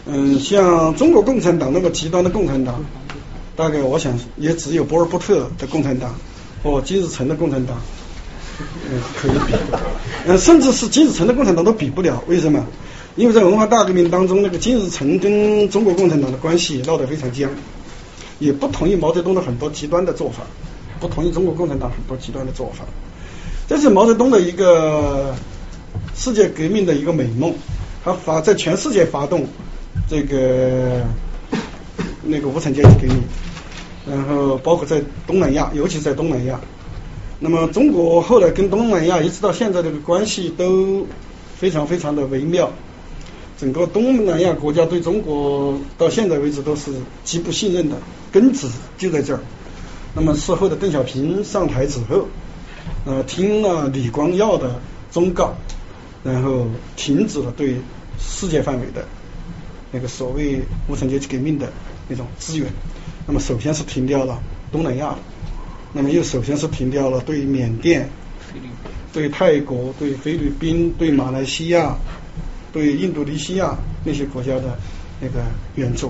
[0.06, 2.84] 嗯，像中国共产党那么极端的共产党，
[3.56, 6.16] 大概我想也只有博尔布特的共产党
[6.64, 7.78] 或金日成的共产党
[8.90, 9.54] 嗯可以比。
[10.28, 12.24] 嗯，甚至是金日成的共产党都比不了。
[12.28, 12.66] 为什么？
[13.16, 17.50] 因为在文化大革命当中，那个金日成跟中国共产党的关系闹得非常僵，
[18.40, 20.44] 也不同意毛泽东的很多极端的做法，
[21.02, 22.86] 不同意中国共产党很多极端的做法。
[23.68, 25.36] 这是毛泽东的一个
[26.16, 27.54] 世界革命的一个美梦，
[28.06, 29.46] 他发在全世界发动
[30.08, 31.02] 这个
[32.22, 33.24] 那个无产阶级革命，
[34.08, 36.60] 然后包括在东南亚，尤其在东南亚。
[37.40, 41.08] 那么中国后来跟东南亚一直到现在这个关系都
[41.58, 42.70] 非常非常的微妙。
[43.58, 46.92] 整个东南亚国家对中国到现在为止都是
[47.24, 47.96] 极不信任的，
[48.32, 49.40] 根子就在这儿。
[50.14, 52.28] 那么事后的邓小平上台之后，
[53.06, 54.80] 呃，听了李光耀的
[55.12, 55.54] 忠告，
[56.24, 57.78] 然后停止了对
[58.20, 59.08] 世界范围的
[59.92, 61.72] 那个所谓无产阶级革命的
[62.08, 62.68] 那种支援。
[63.28, 64.40] 那么首先是停掉了
[64.72, 65.16] 东南亚，
[65.94, 68.10] 那么又首先是停掉了对缅甸、
[69.14, 71.96] 对泰国、对菲律宾、对马来西亚。
[72.74, 74.80] 对印度尼西亚那些国家的
[75.20, 75.44] 那个
[75.76, 76.10] 援助，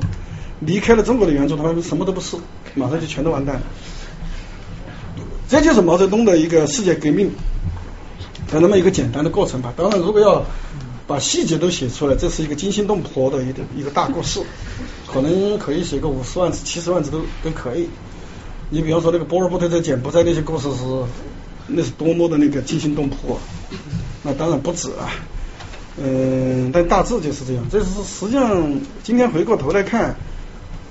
[0.60, 2.38] 离开了中国的援助，他们什么都不是，
[2.76, 3.62] 马上就全都完蛋了。
[5.52, 7.30] 这就是毛泽东的一个世界革命
[8.50, 9.74] 的那么一个简单的过程吧。
[9.76, 10.46] 当然，如果要
[11.06, 14.40] 把细节都写出来，这是一个惊心动魄的一个一个大故事，
[15.12, 17.90] 可能可以写个五十万字、七十万字都都可以。
[18.70, 20.86] 你比方说那个波尔布特在柬埔寨那些故事是，
[21.68, 23.38] 那是多么的那个惊心动魄，
[24.24, 25.12] 那当然不止啊。
[25.98, 27.66] 嗯，但大致就是这样。
[27.70, 30.16] 这是实际上，今天回过头来看，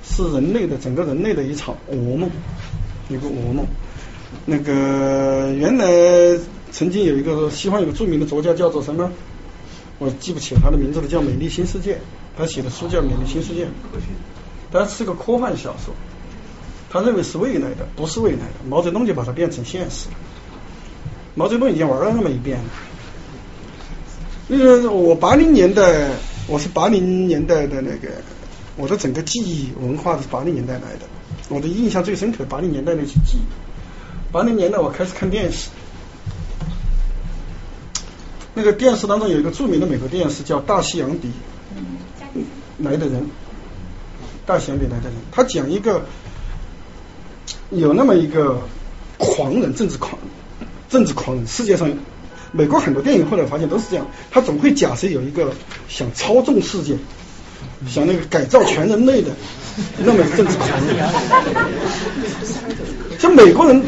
[0.04, 2.28] 是人类的整个人类的一场噩梦，
[3.08, 3.64] 一个噩梦。
[4.46, 9.10] 那个原来曾经有一个西方有个著名的作家叫做什么？
[9.98, 11.94] 我记不起他的名字了，叫《美丽新世界》。
[12.38, 13.66] 他写的书叫《美丽新世界》，
[14.70, 15.94] 但是个科幻小说。
[16.88, 18.54] 他认为是未来的，不是未来的。
[18.66, 20.14] 毛泽东就把它变成现实了。
[21.34, 22.64] 毛泽东已经玩了那么一遍了。
[24.48, 26.08] 那个我八零年代，
[26.48, 28.08] 我是八零年代的那个，
[28.76, 31.06] 我的整个记忆文化是八零年代来的。
[31.48, 33.69] 我的印象最深刻，八零年代那些记忆。
[34.32, 35.70] 八零年代我开始看电视，
[38.54, 41.32] 那个电视当中有一个著名的美国电视叫《大西洋底
[42.78, 43.22] 来的人》，
[44.46, 46.02] 大西洋底来的人，他讲一个
[47.70, 48.60] 有那么一个
[49.18, 50.16] 狂人，政治狂，
[50.88, 51.90] 政治狂人，世界上。
[52.52, 55.52] 美国很多电影后来发现都是这样，他总会假设有一个
[55.88, 56.98] 想操纵世界、
[57.88, 59.30] 想那个改造全人类的
[59.98, 60.96] 那么政治狂人。
[63.18, 63.82] 就美国人，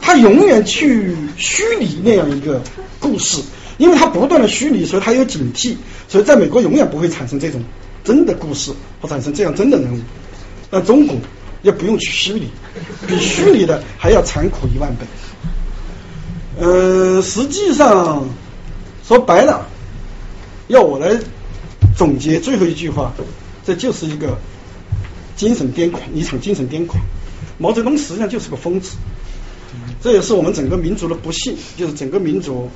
[0.00, 2.60] 他永远去虚拟那样一个
[3.00, 3.42] 故事，
[3.78, 5.76] 因为他不断的虚拟，所以他有警惕，
[6.08, 7.62] 所以在美国永远不会产生这种
[8.04, 9.98] 真的故事或产生这样真的人物。
[10.70, 11.16] 那中国
[11.62, 12.50] 也不用去虚拟，
[13.06, 15.06] 比虚拟的还要残酷一万倍。
[16.58, 18.28] 呃，实际上
[19.06, 19.66] 说白了，
[20.68, 21.18] 要我来
[21.96, 23.12] 总结最后一句话，
[23.64, 24.38] 这就是一个
[25.34, 27.02] 精神癫狂，一场精神癫狂。
[27.58, 28.96] 毛泽东实际上就是个疯子，
[30.02, 32.68] 这也是我们整个民族的不幸，就是整个民族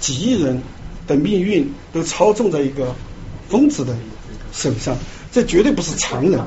[0.00, 0.60] 几亿人
[1.06, 2.94] 的命运都操纵在一个
[3.48, 3.94] 疯子的
[4.52, 4.96] 手上，
[5.30, 6.40] 这绝对不是常人。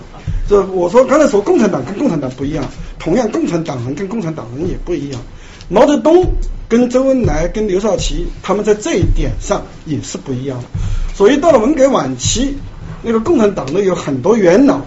[0.50, 5.22] 这我说刚才说共产党跟共产党不一样，同样共产党人跟共产党人也不一样。
[5.72, 6.34] 毛泽东
[6.68, 10.66] 跟周恩来、跟刘少奇，他们在这一点上也是不一样的。
[11.16, 12.58] 所以到了文革晚期，
[13.02, 14.82] 那个共产党呢有很多元老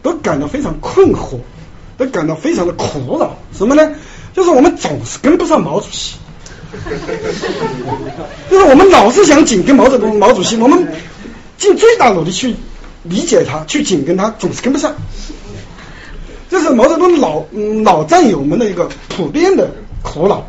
[0.00, 1.38] 都感到非常困惑，
[1.98, 3.36] 都感到非常的苦恼。
[3.52, 3.90] 什么呢？
[4.32, 6.14] 就是我们总是跟不上毛主席，
[8.48, 10.86] 就是我们老是想紧跟毛泽东、毛主席，我们
[11.58, 12.54] 尽最大努力去
[13.02, 14.94] 理解他、去紧跟他，总是跟不上。
[16.48, 17.44] 这是毛泽东老
[17.84, 19.70] 老战友们的一个普遍的
[20.02, 20.46] 苦恼。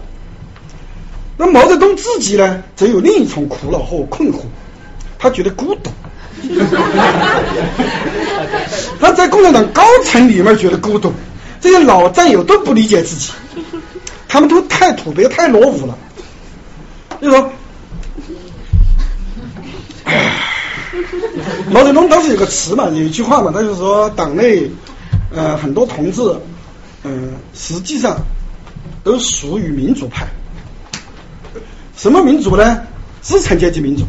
[1.37, 4.41] 那毛泽东自己呢，则有另一重苦恼和困惑，
[5.17, 5.89] 他觉得孤独。
[8.99, 11.11] 他在共产党高层里面觉得孤独，
[11.59, 13.31] 这些老战友都不理解自己，
[14.27, 15.97] 他们都太土鳖、太落伍了。
[17.21, 17.51] 就说，
[21.71, 24.69] 毛泽东当时有个词嘛，有一句话嘛，他就说党内。
[25.33, 26.21] 呃，很多同志，
[27.03, 28.17] 嗯，实际上
[29.03, 30.27] 都属于民主派。
[31.95, 32.81] 什么民主呢？
[33.21, 34.03] 资产阶级民主。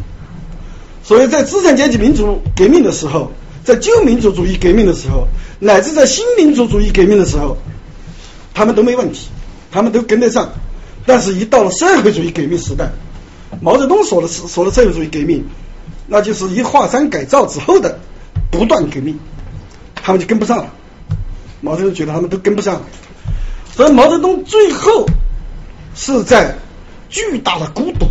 [1.03, 3.31] 所以在资产阶级民主革命的时候，
[3.63, 5.27] 在旧民主主义革命的时候，
[5.59, 7.57] 乃至在新民主主义革命的时候，
[8.53, 9.27] 他们都没问题，
[9.71, 10.49] 他们都跟得上。
[11.05, 12.89] 但是，一到了社会主义革命时代，
[13.61, 15.45] 毛泽东说的是说的社会主义革命，
[16.07, 17.99] 那就是一华山改造之后的
[18.49, 19.19] 不断革命，
[19.95, 20.73] 他们就跟不上了。
[21.59, 22.81] 毛泽东觉得他们都跟不上，
[23.75, 25.07] 所以毛泽东最后
[25.95, 26.55] 是在
[27.09, 28.07] 巨大的孤独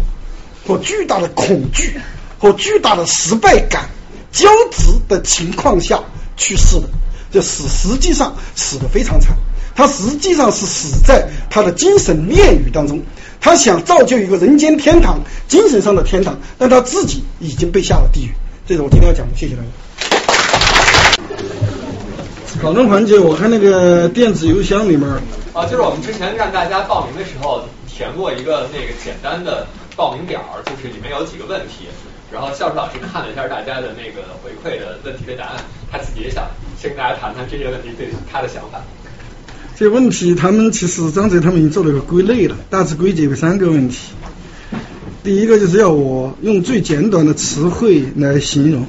[0.67, 2.01] 和巨大的恐惧
[2.39, 3.89] 和巨大的失败感
[4.33, 6.03] 交织的情况下
[6.37, 6.89] 去世的，
[7.31, 9.37] 就死实际上死的非常惨。
[9.75, 13.01] 他实际上是死在他的精神炼狱当中，
[13.41, 18.33] 他想造就一个人间天堂，精神上的天堂，但他自己已经被下了地狱。
[18.67, 19.69] 这是我今天要讲的，谢谢大家。
[22.63, 25.05] 讨论环节，我看那个电子邮箱里面
[25.53, 31.89] 啊，就是我们之前让大家报名的时候填过一个那个简单的报名表，就是里面有几个问题，
[32.31, 35.57] 然后教授老师看了一下大家的那个回馈的问题的答案，
[35.91, 36.47] 他自己也想
[36.81, 38.81] 先跟大家谈谈这些问题对他的想法。
[39.75, 44.13] 这问题他们其实张哲他们已经做了个归类了，大致归结为三个问题。
[45.25, 48.87] 第一个就是要我用最简短的词汇来形容。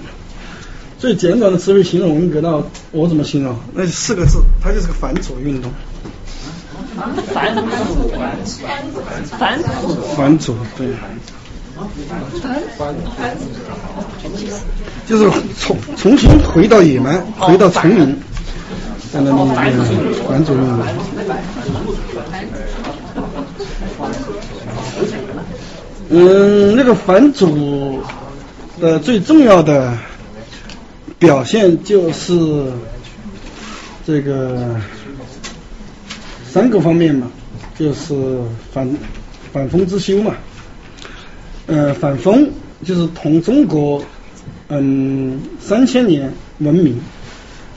[1.04, 3.54] 最简短的词汇形容文革，那我怎么形容？
[3.74, 5.70] 那四个字，它就是个反左运动。
[7.34, 7.68] 反左，
[9.38, 10.88] 反左，反左，对。
[12.78, 13.36] 反反
[15.06, 15.30] 就是
[15.60, 18.18] 重重新回到野蛮，回到丛林。
[19.12, 20.80] 反左运动。
[26.12, 28.00] 嗯，那个反左
[28.80, 29.92] 的最重要的。
[31.24, 32.66] 表现就是
[34.06, 34.76] 这个
[36.52, 37.32] 三个方面嘛，
[37.80, 38.14] 就是
[38.74, 38.94] 反
[39.54, 40.36] 反封之修嘛，
[41.68, 42.52] 呃，反封
[42.84, 44.04] 就是同中国
[44.68, 47.00] 嗯三千年文明、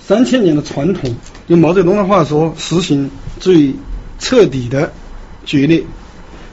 [0.04, 1.14] 三千年的传统，
[1.46, 3.72] 用毛泽东的话说，实行最
[4.18, 4.92] 彻底的
[5.44, 5.84] 决裂，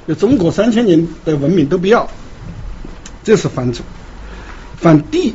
[0.08, 2.08] 就中国三千年的文明都不要，
[3.24, 3.82] 这是反祖，
[4.78, 5.34] 反帝。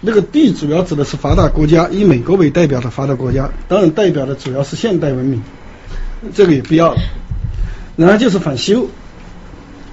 [0.00, 5.42] 那个地主要指的是发达国家，以美国为代表的发达国家，当然代表的主要是现代文明，
[6.34, 7.00] 这个也必要了。
[7.96, 8.86] 然后就是反修，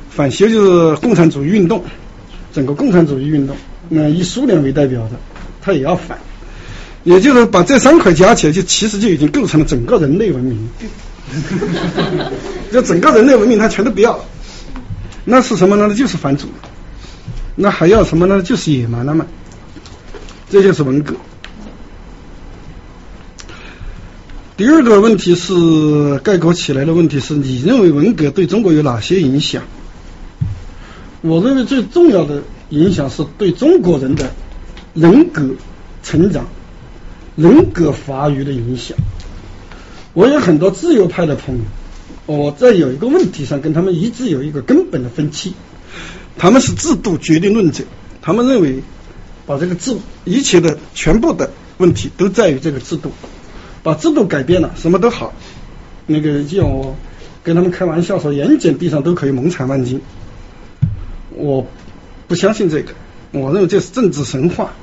[0.09, 1.83] 反修就是共产主义运动，
[2.51, 3.55] 整个共产主义运动，
[3.89, 5.11] 那以苏联为代表的，
[5.61, 6.17] 它也要反。
[7.05, 10.69] 也就是把这三块加起来，就其实就已经构成了整个人类文明。
[12.71, 14.19] 就整个人类文明，它全都不要。
[15.25, 15.93] 那是什么呢？
[15.93, 16.47] 就是反祖。
[17.55, 18.41] 那还要什么呢？
[18.41, 19.25] 就是野蛮了嘛。
[20.53, 21.15] 这就是文革。
[24.55, 29.63] 第二个问题是概括起来的问题是你认为文革对中国有哪些影响？
[31.21, 34.31] 我认为最重要的影响是对中国人的
[34.93, 35.43] 人格
[36.03, 36.45] 成长、
[37.35, 38.95] 人格发育的影响。
[40.13, 41.63] 我有很多自由派的朋友，
[42.27, 45.55] 我在有一个问题上跟他们一直有一个根本的分歧。
[46.37, 47.83] 他们是制度决定论者，
[48.21, 48.83] 他们认为
[49.45, 53.11] 把这个制一切的全部的问题都在于这个制度，
[53.83, 55.33] 把制度改变了什么都好。
[56.05, 56.95] 那个就我
[57.43, 60.01] 跟他们开玩笑说，盐碱地上都可以蒙产万斤。
[61.35, 61.65] 我
[62.27, 62.93] 不相信这个，
[63.31, 64.73] 我认为这是政治神话。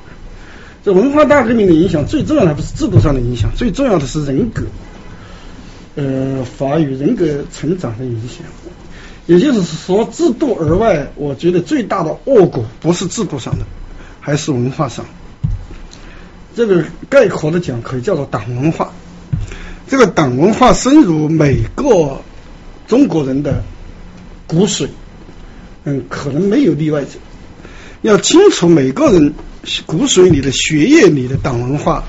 [0.83, 4.63] 这文化大革命的影响最重要的不是制度上的影响，最重要的是人格，
[5.95, 8.45] 呃，法与人格成长的影响。
[9.27, 13.65] 也就是说，制度而外，我觉得最大的恶果不是制度上的，
[14.21, 15.05] 还是文化上。
[16.55, 18.93] 这个概括的讲，可以叫做党文化。
[19.87, 22.21] 这个党文化深入每个
[22.87, 23.61] 中国人的
[24.47, 24.87] 骨髓，
[25.83, 27.19] 嗯，可能没有例外者。
[28.01, 29.33] 要清楚每个人
[29.85, 32.03] 骨髓里的血液里的党文化，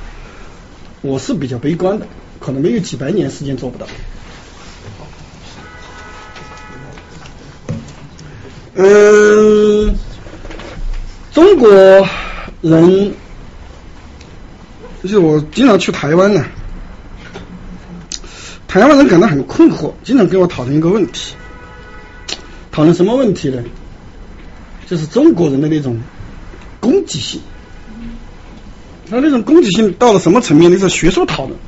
[1.00, 2.06] 我是比较悲观的，
[2.38, 3.86] 可能没有几百年时间做不到。
[8.74, 9.94] 嗯，
[11.32, 11.70] 中国
[12.60, 13.14] 人
[15.02, 16.44] 就是我经常去台湾呢，
[18.68, 21.34] 台湾人感到很困惑，经常跟我讨论一个问题，
[22.70, 23.62] 讨论什么问题呢？
[24.86, 25.98] 就是中国人的那种
[26.78, 27.40] 攻击性，
[29.08, 30.70] 那那种攻击性到了什么层面？
[30.70, 31.58] 那是学术讨论，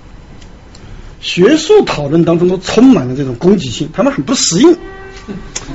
[1.23, 4.77] 学术讨论当中都充满了这种攻击性，他们很不适应，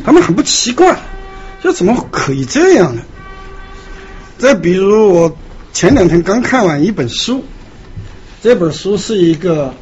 [0.06, 0.96] 他们很不习惯。
[1.64, 3.02] 这怎么可以这样呢？
[4.40, 5.38] 再比如，我
[5.74, 7.44] 前两天刚看完一本书，
[8.42, 9.74] 这本书是一个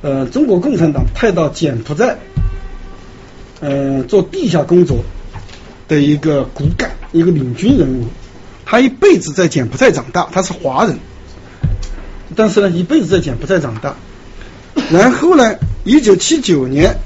[0.00, 2.16] 呃中国共产党派到柬埔寨
[3.60, 5.04] 呃做地下工作
[5.86, 8.06] 的一个骨干，一个领军人物。
[8.64, 10.98] 他一辈子在柬埔寨长大，他是华人，
[12.34, 13.94] 但是呢，一辈子在柬埔寨长大。
[14.90, 16.96] 然后呢，一九七九年。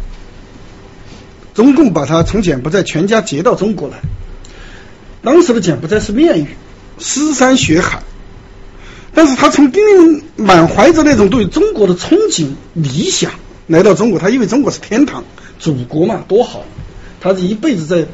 [1.54, 3.98] 中共把他从柬埔寨全家接到中国来，
[5.22, 6.46] 当时的柬埔寨是炼狱，
[6.98, 8.02] 尸山血海，
[9.14, 9.82] 但是他从丁
[10.36, 13.30] 满怀着那种对中国的憧憬理想
[13.66, 15.24] 来到中国，他以为中国是天堂，
[15.58, 16.64] 祖国嘛多好，
[17.20, 18.06] 他是一辈子在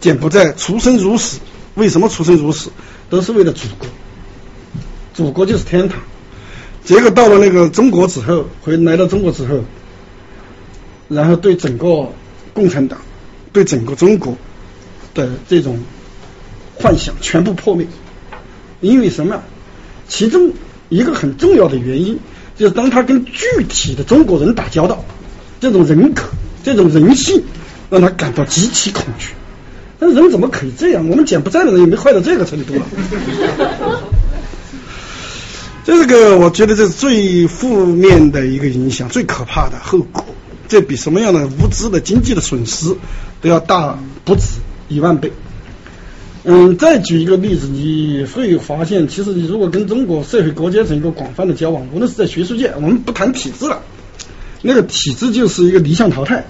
[0.00, 1.38] 柬埔寨出生入死，
[1.74, 2.70] 为什么出生入死？
[3.10, 3.88] 都是为了祖国，
[5.14, 5.98] 祖国就是天堂。
[6.84, 9.62] 结果到了那个中国之后，回来到中国之后，
[11.08, 12.08] 然后对整个。
[12.54, 13.00] 共产党
[13.50, 14.36] 对整个中国
[15.14, 15.80] 的这种
[16.74, 17.86] 幻想全部破灭，
[18.80, 19.42] 因为什么？
[20.08, 20.52] 其中
[20.88, 22.18] 一个很重要的原因，
[22.56, 25.04] 就是当他跟具体的中国人打交道，
[25.60, 26.24] 这种人格、
[26.62, 27.42] 这种人性，
[27.88, 29.28] 让他感到极其恐惧。
[29.98, 31.08] 那人怎么可以这样？
[31.08, 32.82] 我们柬埔寨的人也没坏到这个程度啊！
[35.84, 40.24] 这个我觉得这是最负面的一个影响，最可怕的后果。
[40.68, 42.96] 这比什么样的无知的经济的损失
[43.40, 44.42] 都要大不止
[44.88, 45.32] 一万倍。
[46.44, 53.80] 嗯，再举一个例子，你会发现，其实你如果跟中国社会各阶层一个广泛的交往，无论是在学术界，我们不谈体制了，
[54.60, 56.44] 那个体制就是一个理想淘汰，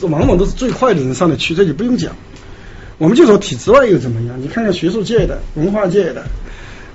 [0.00, 2.16] 往往都是最坏的人上的去，这就不用讲。
[2.96, 4.40] 我们就说体制外又怎么样？
[4.40, 6.24] 你看看学术界的、文化界的，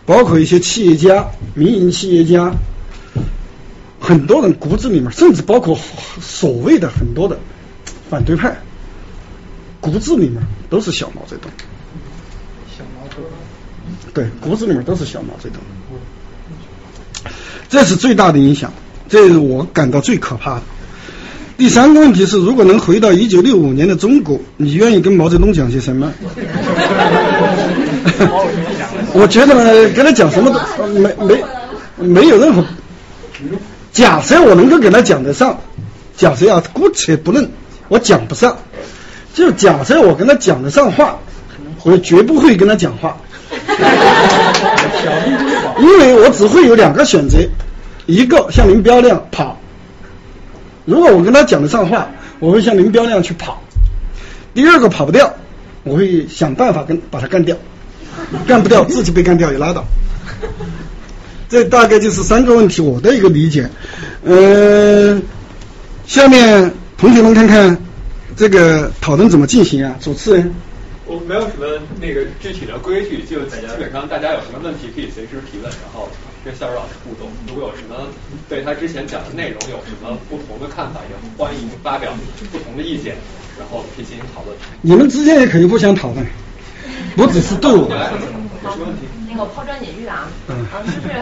[0.05, 2.53] 包括一些企业家、民营企业家。
[3.99, 5.79] 很多人骨子里面，甚至包括
[6.19, 7.39] 所谓的很多的
[8.09, 8.59] 反对派，
[9.79, 11.49] 骨子里面都是小毛泽东。
[14.13, 15.59] 对，骨子里面都是小毛泽东。
[17.69, 18.71] 这是最大的影响，
[19.09, 20.61] 这是我感到最可怕的。
[21.57, 26.11] 第三个问题是，如果能回到一九六五年的中国，你愿意跟毛泽东讲些什么？
[29.13, 31.43] 我觉得呢，跟他讲什么都没没
[31.97, 32.63] 没有任何。
[33.91, 35.59] 假设我能够跟他讲得上，
[36.17, 37.49] 假设啊，姑且不论
[37.87, 38.57] 我讲不上，
[39.33, 41.17] 就假设我跟他讲得上话，
[41.83, 43.17] 我绝不会跟他讲话。
[45.79, 47.37] 因为我只会有两个选择，
[48.05, 49.59] 一个像林彪那样跑，
[50.85, 52.07] 如果我跟他讲得上话，
[52.39, 53.53] 我会像林彪那样去跑；
[54.53, 55.33] 第二个跑不掉，
[55.83, 57.55] 我会想办法跟把他干掉，
[58.47, 59.83] 干不掉自己被干掉也拉倒。
[61.49, 63.69] 这大概就是三个问题，我的一个理解。
[64.23, 65.21] 嗯，
[66.05, 67.77] 下面同学们看看
[68.35, 69.95] 这个讨论怎么进行啊？
[69.99, 70.53] 主持人。
[71.13, 76.09] 我没有什么那个具体的规矩，就基本上大家有什么问题可以随时提问，然后
[76.43, 77.29] 跟肖老师互动。
[77.47, 78.09] 如果有什么
[78.49, 82.11] 对他之前讲的内容有什么不同的看法，也欢迎发表
[82.51, 83.15] 不同的意见，
[83.59, 84.57] 然后可以进行讨论。
[84.81, 86.25] 你们之间也可以互相讨论，
[87.15, 87.85] 不只是对我。
[87.85, 89.05] 有什么问题？
[89.29, 91.13] 那个抛砖引玉啊，嗯，就是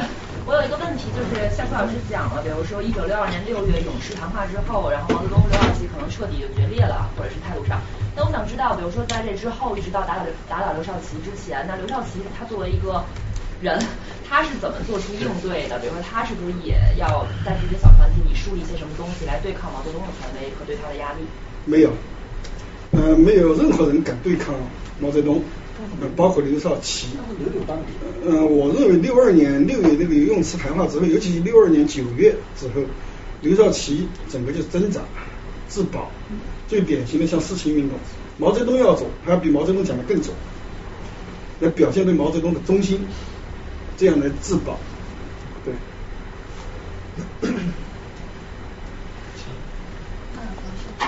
[0.44, 7.80] 我有一个问题，就是夏初老师讲了，比如说一九六二年六月勇士谈话之后，然后毛泽东、刘少奇可能彻底就决裂了，或者是态度上。
[8.16, 13.04] 那我想知道，比如说在这之后，一直到打倒打倒刘少奇之前，那刘少奇他作为一个
[13.62, 13.78] 人，
[14.28, 15.78] 他是怎么做出应对的？
[15.78, 21.22] 比如说他是不是也要在这些小团体里树立一些什么东西来对抗毛泽东的权威和对他的压力？
[21.66, 21.94] 没有，
[22.92, 24.56] 呃，没有任何人敢对抗
[25.00, 25.42] 毛泽东，
[26.16, 27.08] 包括刘少奇。
[28.24, 32.82] 嗯，我认为六二年六月那个游泳池谈话之后，尤其是六二年九月之后，
[33.42, 35.02] 刘少奇整个就是挣扎、
[35.68, 36.12] 自保。
[36.68, 37.98] 最典型的像四清运动，
[38.38, 40.32] 毛泽东要走，还要比毛泽东讲的更走，
[41.60, 43.06] 来表现对毛泽东的忠心，
[43.98, 44.80] 这样来自保。
[45.66, 45.74] 对。
[47.42, 47.52] 嗯，
[50.38, 50.42] 老
[50.80, 51.08] 师好，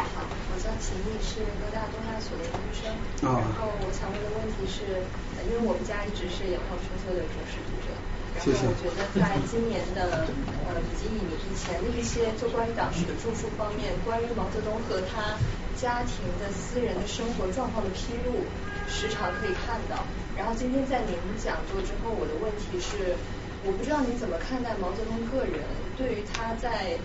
[0.52, 2.92] 我叫秦毅，是浙大东亚所的研究生。
[3.30, 3.40] 啊。
[3.40, 4.33] 然后我想问的问
[4.64, 5.04] 题是，
[5.44, 7.92] 因为我们家一直是野号春秋的忠实读者。
[8.34, 10.26] 然后我觉得在今年的
[10.66, 15.38] 呃以及以以前的一些就关于党史的著述方面，关于毛泽东和他
[15.78, 18.42] 家庭的私人的生活状况的披露，
[18.90, 20.02] 时常可以看到。
[20.34, 23.14] 然后今天在您讲座之后，我的问题是，
[23.68, 25.62] 我不知道您怎么看待毛泽东个人
[25.94, 26.98] 对于他在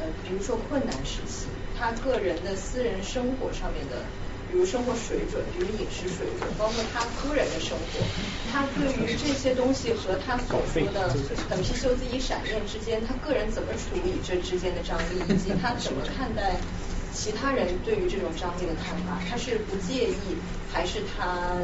[0.00, 1.44] 呃比如说困难时期，
[1.76, 4.08] 他个人的私人生活上面的。
[4.50, 8.02] 比如生活水准，比如饮食水准，包括他个人的生活，
[8.50, 11.14] 他对于这些东西和他所说的
[11.48, 16.56] 本批修自己闪念之间，他个人怎么处理这之间的张力，以及他怎么看待
[17.14, 19.22] 其他人对于这种张力的看法？
[19.30, 20.36] 他是不介意，
[20.72, 21.54] 还是他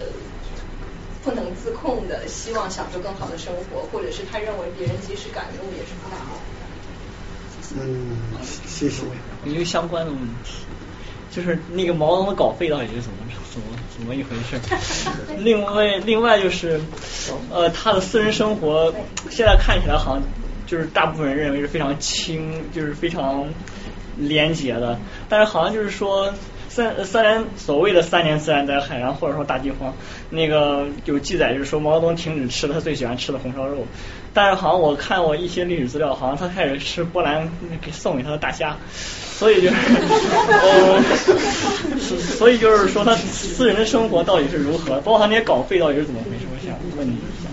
[0.00, 0.06] 呃
[1.22, 6.40] 不能自控的希望享受更好的生活，或者是他认为别人即使敢怒也是不敢怒？
[7.76, 8.16] 嗯，
[8.66, 9.02] 谢谢。
[9.44, 10.64] 因为相关的问题。
[11.34, 13.16] 就是那个毛泽东的稿费到底是怎么
[13.52, 13.66] 怎么
[13.96, 14.58] 怎么一回事？
[15.38, 16.80] 另 外另外就是
[17.50, 18.92] 呃他的私人生活
[19.30, 20.22] 现在看起来好像
[20.66, 23.46] 就是大部分人认为是非常清就是非常
[24.16, 26.32] 廉洁的，但是好像就是说
[26.68, 29.94] 三三年所谓的三年自然灾害，然后或者说大饥荒，
[30.30, 33.86] 那个有记载就是说毛泽东停止吃了他最喜欢吃的红烧肉，
[34.34, 37.48] 但是好像我看过一些历史资料，好像他开始吃波兰
[37.80, 38.76] 给送给他的大虾。
[39.36, 39.74] 所以就是，
[40.62, 41.02] 呃，
[42.36, 46.44] 所以就是说他私人的生活到底是如何，包含那些稿费到底是怎么回事？
[46.52, 47.48] 我想问你一下。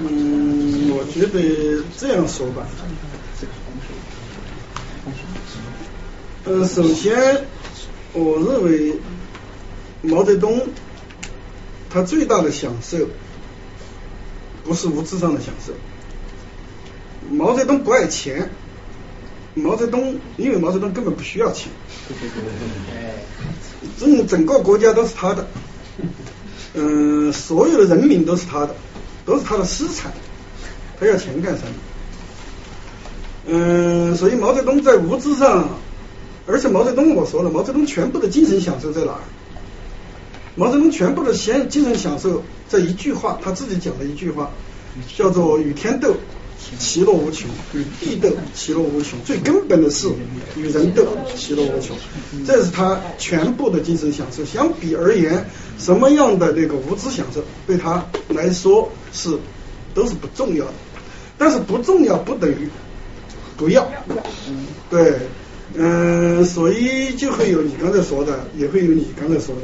[0.00, 2.66] 嗯，我觉得这样说吧。
[6.44, 7.44] 呃，首先，
[8.12, 8.94] 我认为
[10.02, 10.60] 毛泽东
[11.90, 12.98] 他最大的享受
[14.66, 15.72] 不是物质上的享受，
[17.30, 18.50] 毛泽东不爱钱。
[19.58, 21.72] 毛泽东，因为毛泽东根本不需要钱，
[23.98, 25.48] 整整个国家都是他的，
[26.74, 28.74] 嗯，所有的人民都是他的，
[29.24, 30.12] 都是他的私产，
[31.00, 31.72] 他要钱干什么？
[33.46, 35.70] 嗯，所以毛泽东在物质上，
[36.46, 39.20] 而且毛泽东我说了，毛泽东全部的精神享受在哪儿？
[40.56, 44.50] 毛泽东全部的先精神享受这一句话，他自己讲的一句话，
[45.16, 46.16] 叫做与天斗。
[46.80, 50.08] 其乐无穷，与地斗其乐无穷，最根本的是
[50.56, 51.06] 与人斗
[51.36, 51.96] 其乐无穷，
[52.44, 54.44] 这是他全部的精神享受。
[54.44, 59.38] 相比而言，什么样的那个物质享受对他来说是
[59.94, 60.72] 都是不重要的，
[61.38, 62.68] 但是不重要不等于
[63.56, 63.88] 不要。
[64.90, 65.18] 对，
[65.74, 69.62] 嗯，所以就会有你刚才说的，也会有你刚才说的，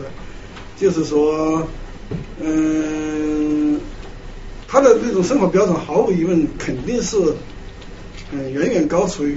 [0.82, 1.66] 就是说，
[2.40, 3.80] 嗯。
[4.66, 7.18] 他的那种生活标准，毫无疑问肯定是
[8.32, 9.36] 嗯远远高出于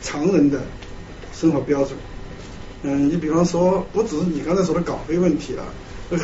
[0.00, 0.60] 常人的
[1.34, 1.98] 生活标准。
[2.84, 5.64] 嗯，你比方说，不只是你刚才说的稿费问题了，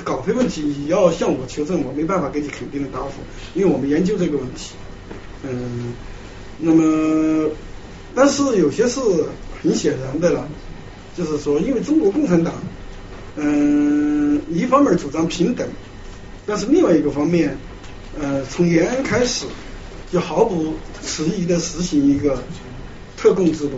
[0.05, 3.15] 稿费问题你要向我求证，我没办法给你肯定的答复，
[3.53, 4.75] 因为我们研究这个问题。
[5.43, 5.93] 嗯，
[6.61, 7.51] 那么
[8.15, 9.01] 但是有些是
[9.61, 10.47] 很显然的了，
[11.17, 12.55] 就是说，因为中国共产党，
[13.35, 14.14] 嗯，
[14.51, 15.66] 一方面主张平等，
[16.47, 17.56] 但是另外一个方面。
[18.16, 19.44] 呃，从延安开始
[20.12, 22.40] 就毫不迟疑的实行一个
[23.16, 23.73] 特供制度、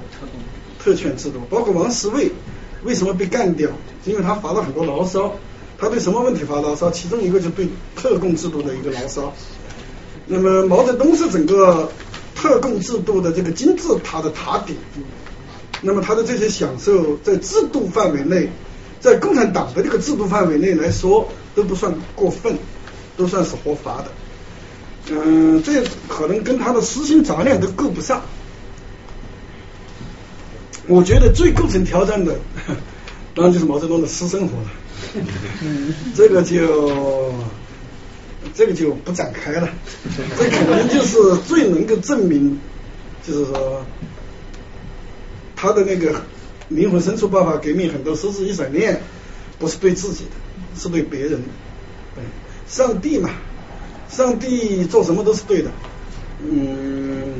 [0.79, 2.31] 特权制度，包括王石卫
[2.85, 3.71] 为什么被干掉，
[4.05, 5.35] 因为他发了很多牢骚，
[5.79, 6.91] 他对什么问题发牢骚？
[6.91, 9.33] 其中一个就对特供制度的一个牢骚。
[10.27, 11.91] 那么毛泽东是整个
[12.35, 14.77] 特供制度的这个金字塔的塔顶，
[15.81, 18.51] 那么他的这些享受在制度范围内，
[19.01, 22.57] 在共产党的这个制度范围内来说都不算过分，
[23.17, 24.11] 都算是合法的。
[25.11, 28.23] 嗯，这可能跟他的私心杂念都够不上。
[30.87, 32.37] 我觉得最构成挑战的，
[33.35, 34.71] 当然就是毛泽东的私生活了。
[36.15, 37.33] 这个就。
[38.55, 39.69] 这个就不展开了，
[40.39, 42.59] 这可能就是最能够证明，
[43.27, 43.85] 就是说
[45.57, 46.23] 他的那个
[46.69, 49.01] 灵魂深处爆发革命，很多时是一闪念，
[49.59, 50.31] 不是对自己的，
[50.77, 51.49] 是对别人的。
[52.67, 53.31] 上帝嘛，
[54.09, 55.71] 上帝做什么都是对的。
[56.41, 57.35] 嗯，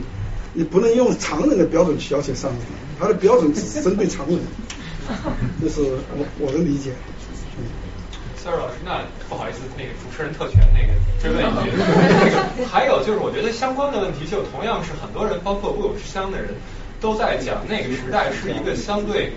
[0.55, 2.59] 你不能用常人的标准去要求上帝，
[2.99, 4.39] 他的标准只是针对常人，
[5.61, 6.93] 这是我我的理解。
[8.43, 16.55] 肖老师，那不好意思，那个主持人特权那个追问一句， 还有就是，我觉得相关的问题就同样是很多人，包括乌有之乡的人
[17.01, 19.33] 都在讲，那个时代是一个相对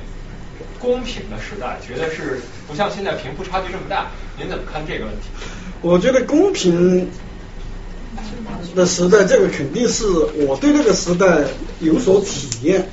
[0.80, 4.08] 公平的时代，觉得是不像现在贫富差距这么大。
[4.38, 5.30] 您怎么看这个问题？
[5.82, 7.10] 我觉得公平
[8.76, 10.06] 的时代，这个肯定是
[10.48, 11.46] 我对那个时代
[11.80, 12.88] 有所体验，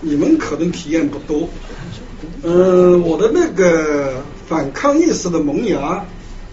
[0.00, 1.48] 你们可能体验不多。
[2.42, 4.22] 嗯，我的那个。
[4.48, 6.04] 反抗意识的萌芽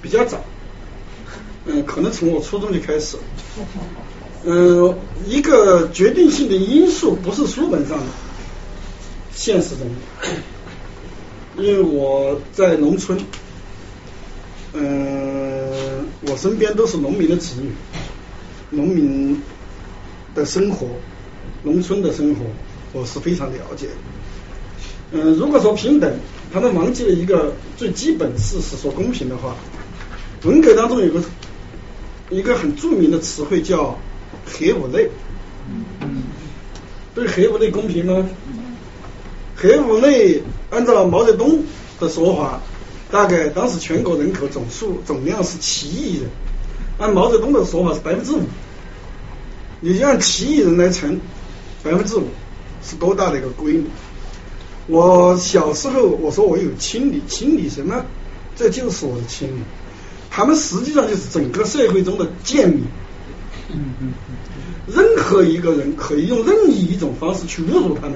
[0.02, 0.42] 比较早，
[1.66, 3.18] 嗯，可能从我初中就开始。
[4.52, 4.98] 嗯，
[5.28, 8.06] 一个决定性的因素不是书本上的，
[9.32, 9.88] 现实中，
[11.56, 13.20] 因为我在农村，
[14.74, 17.70] 嗯，我身边都是农民的子女，
[18.72, 19.40] 农民
[20.34, 20.88] 的生活，
[21.62, 22.42] 农村的生活，
[22.92, 23.86] 我是非常了解。
[25.12, 26.12] 嗯，如果说平等。
[26.52, 29.56] 他们忘记了一个最基本事实，说公平的话，
[30.46, 31.22] 文革当中有个
[32.32, 33.96] 一个很著名的词汇叫
[34.52, 35.10] 黑五类。
[37.16, 38.26] 对黑五类公平吗？
[39.56, 41.64] 黑五类按照毛泽东
[42.00, 42.62] 的说法，
[43.12, 46.30] 大概当时全国人口总数总量是七亿人，
[46.98, 48.42] 按毛泽东的说法是百分之五，
[49.82, 51.20] 你就按七亿人来乘
[51.84, 52.28] 百分之五，
[52.84, 53.88] 是多大的一个规模？
[54.88, 58.06] 我小时候我说我有亲理，亲理什么？
[58.56, 59.62] 这就是我的亲理。
[60.30, 62.84] 他们实际上就是整个社会中的贱民。
[63.72, 64.14] 嗯嗯
[64.94, 68.14] 任何一个人可以用任意一种方式去侮辱他们、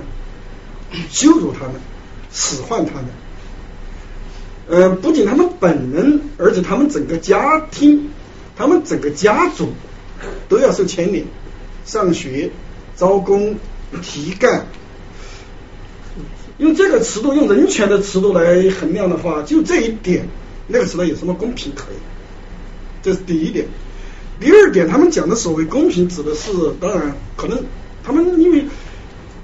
[1.09, 1.75] 羞辱他们、
[2.31, 3.05] 使唤他们。
[4.69, 8.09] 呃，不仅他们本人，而且他们整个家庭、
[8.55, 9.73] 他们整个家族
[10.47, 11.25] 都要受牵连。
[11.85, 12.49] 上学、
[12.95, 13.57] 招工、
[14.01, 14.65] 提干。
[16.59, 20.27] 用这个尺度，用人权的尺度来衡量的话，就这一点，
[20.67, 21.99] 那个时代有什么公平可言？
[23.01, 23.67] 这是第一点。
[24.39, 27.63] 第二点，他们讲的所谓公平，指的是当然可能
[28.03, 28.65] 他们因为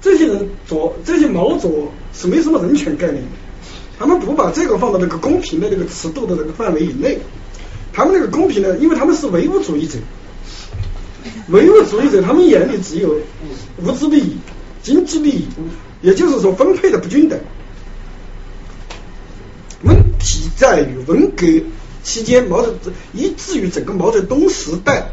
[0.00, 3.22] 这些人左这些毛左是没什么人权概念，
[3.98, 7.18] 他们不把这个放到那个公平的那个尺度的那个范围以内。
[7.92, 9.98] 他们那个公平呢，因为他们是唯物主义者，
[11.48, 13.16] 唯物主义者他们眼里只有
[13.84, 14.36] 物质利益、
[14.82, 15.44] 经济利益。
[16.02, 17.38] 也就是说，分配的不均等。
[19.82, 21.46] 问题在于文革
[22.10, 25.12] 期间，毛泽东以至于整个毛泽东时代，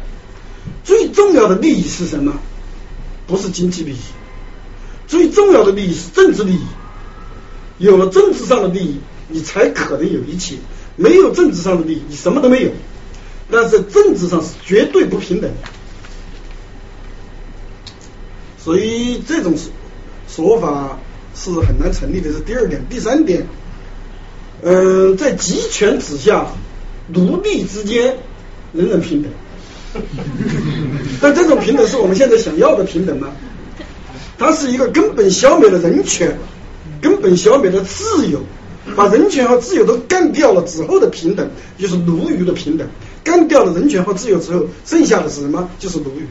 [0.82, 2.34] 最重要的利益是什么？
[3.26, 3.98] 不是经济利益，
[5.06, 6.62] 最重要的利益是政治利益。
[7.78, 10.56] 有了政治上的利益，你才可能有一切；
[10.96, 12.70] 没有政治上的利益，你什么都没有。
[13.50, 15.50] 但是政治上是绝对不平等，
[18.62, 19.54] 所以这种。
[20.30, 20.98] 说法
[21.34, 22.84] 是很难成立的，是第二点。
[22.90, 23.46] 第三点，
[24.62, 26.46] 嗯，在集权之下，
[27.08, 28.16] 奴隶之间
[28.72, 29.30] 人人平等。
[31.20, 33.28] 但这种平等是我们现在想要的平等吗？
[34.38, 36.38] 它是一个根本消灭了人权，
[37.00, 38.40] 根本消灭了自由，
[38.94, 42.86] 把人权和自由都干掉了之后的平等，就是奴役的平等。
[43.24, 45.68] 干掉了人权和自由之后，剩下的是什么？
[45.78, 46.22] 就是奴役。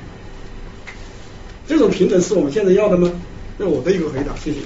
[1.67, 3.11] 这种平等是我们现在要的吗？
[3.57, 4.59] 那我的一个回答，谢谢。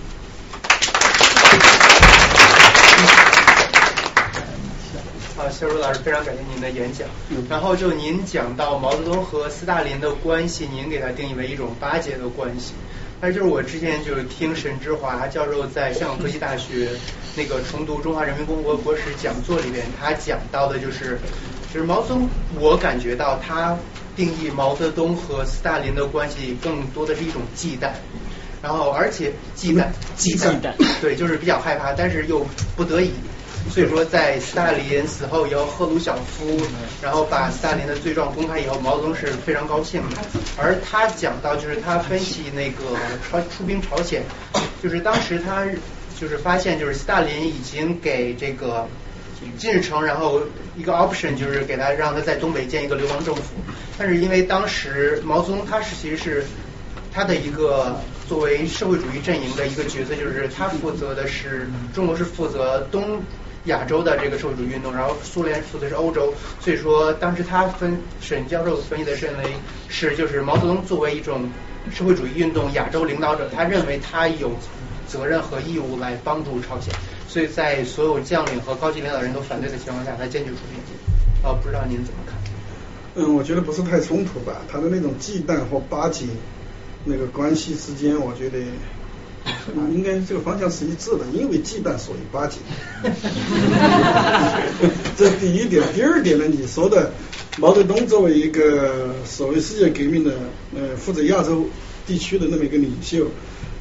[5.51, 7.05] 啊，肖茹老师，非常感谢您的演讲。
[7.49, 12.73] 然后就您讲到毛泽东和斯大林的关系，您给他定义为一种巴结的关系。
[13.19, 16.89] 那就是我之前就是听沈志华教授在香港科技大学
[17.35, 21.19] 那个重读中华人民共和国国史讲座里边，他讲到的就是
[21.73, 23.77] 就是毛泽东，我感觉到他
[24.15, 27.89] 定义毛泽东和斯大林的关系更多的是一种忌惮，
[28.63, 30.55] 然后而且忌惮忌惮，
[31.01, 32.45] 对，就是比较害怕，但是又
[32.75, 33.11] 不得已。
[33.69, 36.59] 所以说，在斯大林死后以后，赫鲁晓夫
[37.01, 40.17] 然后把斯大林的罪状公开以后，毛泽东是非常高兴的。
[40.57, 42.97] 而他讲到，就是他分析那个
[43.29, 44.23] 朝出兵朝鲜，
[44.83, 45.65] 就是当时他
[46.19, 48.85] 就是发现，就是斯大林已经给这个
[49.57, 50.41] 金日成，然后
[50.75, 53.41] 一个 option 就是给他让他在东北建一个流亡政府。
[53.97, 56.43] 但是因为当时毛泽东他是其实是
[57.13, 63.21] 他的一个作为社会主义阵营的一个角色，就是他负责的是中国是负责东。
[63.65, 69.53] 亚洲的这个社会主义运动，然后苏联负责是欧洲，所以说当时他分沈教授分析的是认为
[69.87, 71.47] 是就是毛泽东作为一种
[71.91, 74.51] 社会主义运动亚洲领导者，他认为他有
[75.07, 76.91] 责任和义务来帮助朝鲜，
[77.27, 80.79] 所以在所有将领和高级领导人都反对的情况下，他坚决出兵。
[81.43, 82.35] 啊，不知道您怎么看？
[83.15, 86.25] 嗯，我觉得不是太冲突吧，他的那种忌惮和巴结
[87.03, 88.57] 那个关系之间，我觉得。
[89.93, 92.57] 应该这个方向是一致的，因为忌惮所以巴结。
[95.17, 96.45] 这第一点，第二点呢？
[96.47, 97.11] 你说的
[97.57, 100.33] 毛泽东作为一个所谓世界革命的
[100.75, 101.65] 呃负责亚洲
[102.07, 103.27] 地区的那么一个领袖，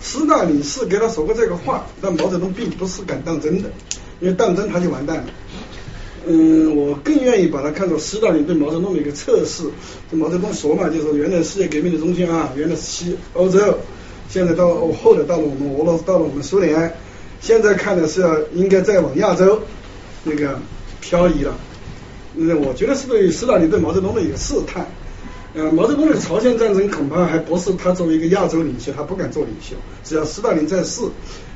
[0.00, 3.70] 斯大林是给他说过这个话，但毛泽东并不是敢当真的，
[4.20, 5.24] 因为当真他就完蛋了。
[6.26, 9.64] 嗯，我更愿意把它看作斯大林对毛泽东的一个测试。
[10.10, 13.78] 毛泽东说嘛，就是原来世界革命的中心啊，原来是西欧洲。
[14.30, 16.94] 现在到后来到了我们俄罗斯，到了我们苏联，
[17.40, 19.60] 现在看的是要应该再往亚洲
[20.22, 20.56] 那个
[21.00, 21.52] 漂移了。
[22.34, 24.86] 那我觉得是对斯大林对毛泽东的一个试探。
[25.52, 29.74] 呃，毛泽东的朝鲜战争恐怕还不是他作为一个亚洲领袖，他不敢做领袖。
[30.04, 31.02] 只要斯大林在世，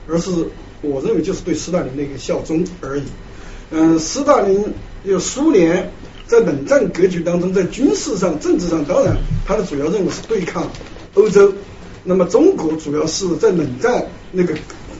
[0.09, 0.33] 而是
[0.83, 3.05] 我认为就是对斯大林的一个效忠而已。
[3.71, 4.65] 嗯，斯大林
[5.05, 5.93] 有苏联
[6.27, 10.69] 在冷战格局当中，在军事上、政治上，当然他的主要任务是对抗
[11.15, 11.53] 欧洲。
[12.05, 14.55] 那么中国主要是在冷战那个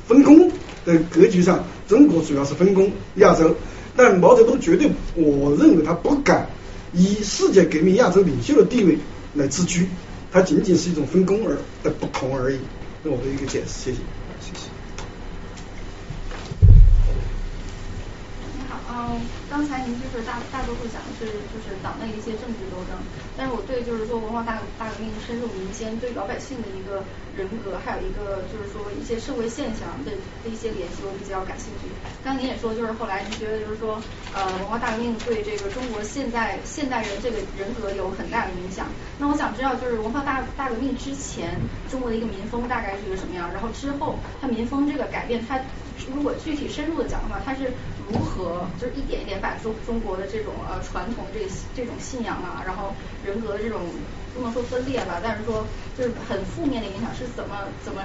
[0.09, 0.51] 分工
[0.87, 3.55] 的格局上，中国主要是分工亚洲，
[3.95, 6.49] 但毛泽东绝对，我认为他不敢
[6.93, 8.99] 以世界革命亚洲领袖的地位
[9.35, 9.87] 来自居，
[10.33, 12.59] 他仅仅是一种分工而的不同而已。
[13.03, 13.99] 那我的一个解释，谢谢。
[14.41, 14.71] 谢谢。
[18.57, 19.21] 你好，嗯，
[19.51, 22.97] 刚才您就是大大多数讲的是就是党内一些政治斗争。
[23.37, 27.05] 但是我对就是说文化大大革命深入民间，对老百姓的一个
[27.37, 30.13] 人格，还有一个就是说一些社会现象的
[30.43, 31.93] 的一些联系，我比较感兴趣。
[32.25, 34.01] 刚您也说，就是后来您觉得就是说，
[34.33, 38.87] 呃，文化大革命对这个中国现在现代人这个人格有很大的影响。
[39.19, 41.61] 那我想知道，就是文化大大革命之前，
[41.91, 43.53] 中国的一个民风大概是一个什么样？
[43.53, 45.61] 然后之后，它民风这个改变，它
[46.15, 47.73] 如果具体深入的讲的话，它是
[48.13, 51.41] 如何就是一点一点把中中国的这种呃传统这
[51.75, 52.95] 这种信仰啊，然后。
[53.25, 53.81] 人格的这种
[54.35, 55.67] 不能说分裂吧，但是说
[55.97, 58.03] 就是很负面的影响是怎么怎么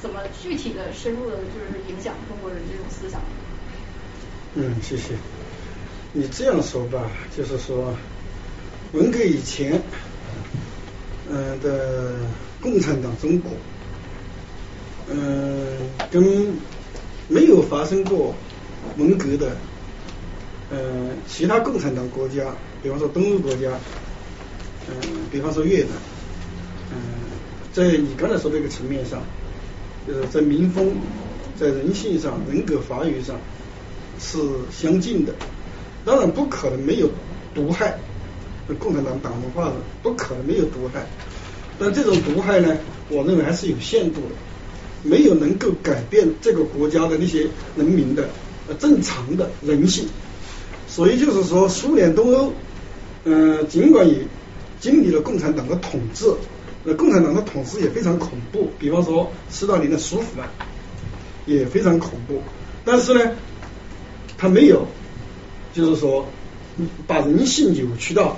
[0.00, 3.20] 怎么具体的深入的，就是影响中国人这种思想。
[4.54, 5.12] 嗯，谢谢。
[6.14, 7.94] 你这样说吧，就是说
[8.92, 9.78] 文革以前，
[11.28, 12.14] 嗯的
[12.62, 13.50] 共产党中国，
[15.10, 16.56] 嗯，跟
[17.28, 18.34] 没有发生过
[18.96, 19.56] 文革的，
[20.70, 23.70] 呃，其他共产党国家，比方说东欧国家。
[24.86, 24.96] 嗯，
[25.32, 25.88] 比方说越南，
[26.92, 26.96] 嗯，
[27.72, 29.22] 在你刚才说这个层面上，
[30.06, 30.94] 就是在民风、
[31.58, 33.34] 在人性上、人格发育上
[34.20, 34.38] 是
[34.70, 35.32] 相近的。
[36.04, 37.08] 当然不可能没有
[37.54, 37.98] 毒害，
[38.78, 41.06] 共产党党文化的不可能没有毒害。
[41.78, 42.76] 但这种毒害呢，
[43.08, 44.34] 我认为还是有限度的，
[45.02, 48.28] 没有能够改变这个国家的那些人民的
[48.68, 50.08] 呃正常的人性。
[50.88, 52.52] 所以就是说，苏联东欧，
[53.24, 54.18] 嗯，尽管也。
[54.80, 56.26] 经历了共产党的统治，
[56.84, 58.70] 呃，共产党的统治也非常恐怖。
[58.78, 60.46] 比方说，斯大林的叔父啊，
[61.46, 62.42] 也非常恐怖。
[62.84, 63.30] 但是呢，
[64.36, 64.86] 他没有，
[65.72, 66.28] 就是说，
[67.06, 68.36] 把人性扭曲到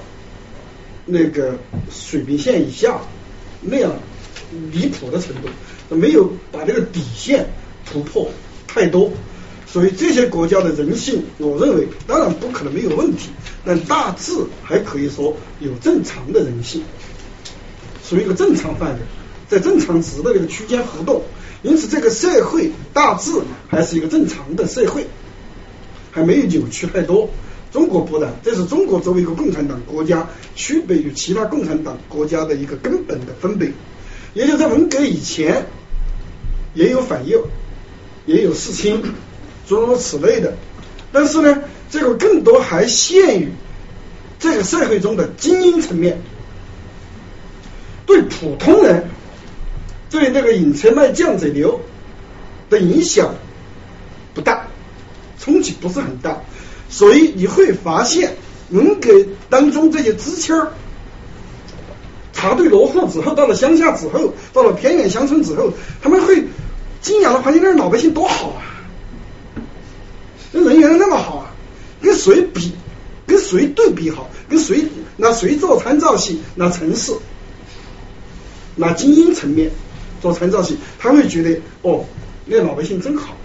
[1.05, 1.59] 那个
[1.91, 3.01] 水平线以下
[3.61, 3.93] 那样
[4.71, 7.45] 离谱的程度，没有把这个底线
[7.85, 8.31] 突破
[8.69, 9.11] 太多。
[9.67, 13.31] 所以这些国家的人性，我认为当然不可能没有问题，
[13.65, 14.33] 但大致
[14.63, 16.83] 还可以说有正常的人性，
[18.09, 19.01] 属于一个正常范围，
[19.49, 21.23] 在正常值的这个区间浮动。
[21.63, 23.33] 因此，这个社会大致
[23.67, 25.07] 还是一个正常的社会，
[26.13, 27.29] 还没有扭曲太多。
[27.73, 33.73] 中国不然，这是中国作为一个共产党国家区别于其他共产党国家的一个根本的分别。
[34.33, 35.67] 也就在文革以前，
[36.73, 37.49] 也有反右，
[38.27, 39.03] 也有四清。
[39.67, 40.55] 诸如此类的，
[41.13, 43.51] 但是呢，这个更多还限于
[44.39, 46.21] 这个社会中的精英层面，
[48.07, 49.09] 对普通人，
[50.11, 51.81] 对那个引车卖酱者流
[52.71, 53.35] 的影响
[54.35, 54.69] 不大，
[55.41, 56.43] 冲击不是很大，
[56.89, 58.37] 所以你会发现
[58.71, 59.11] 文革
[59.49, 60.73] 当中这些知青儿。
[62.33, 65.73] 插队落户之后，到了乡下之后，到了偏远乡村之后，
[66.03, 66.45] 他们会
[67.01, 68.76] 敬仰的环境那老百姓多好啊，
[70.57, 71.53] 那人缘那么好啊，
[72.01, 72.73] 跟谁比？
[73.27, 74.31] 跟谁对比好？
[74.49, 76.41] 跟谁拿谁做参照系？
[76.55, 77.13] 拿城市，
[78.77, 79.71] 拿精英层面
[80.23, 82.05] 做参照系，他会觉得哦，
[82.47, 83.37] 那老百姓真好。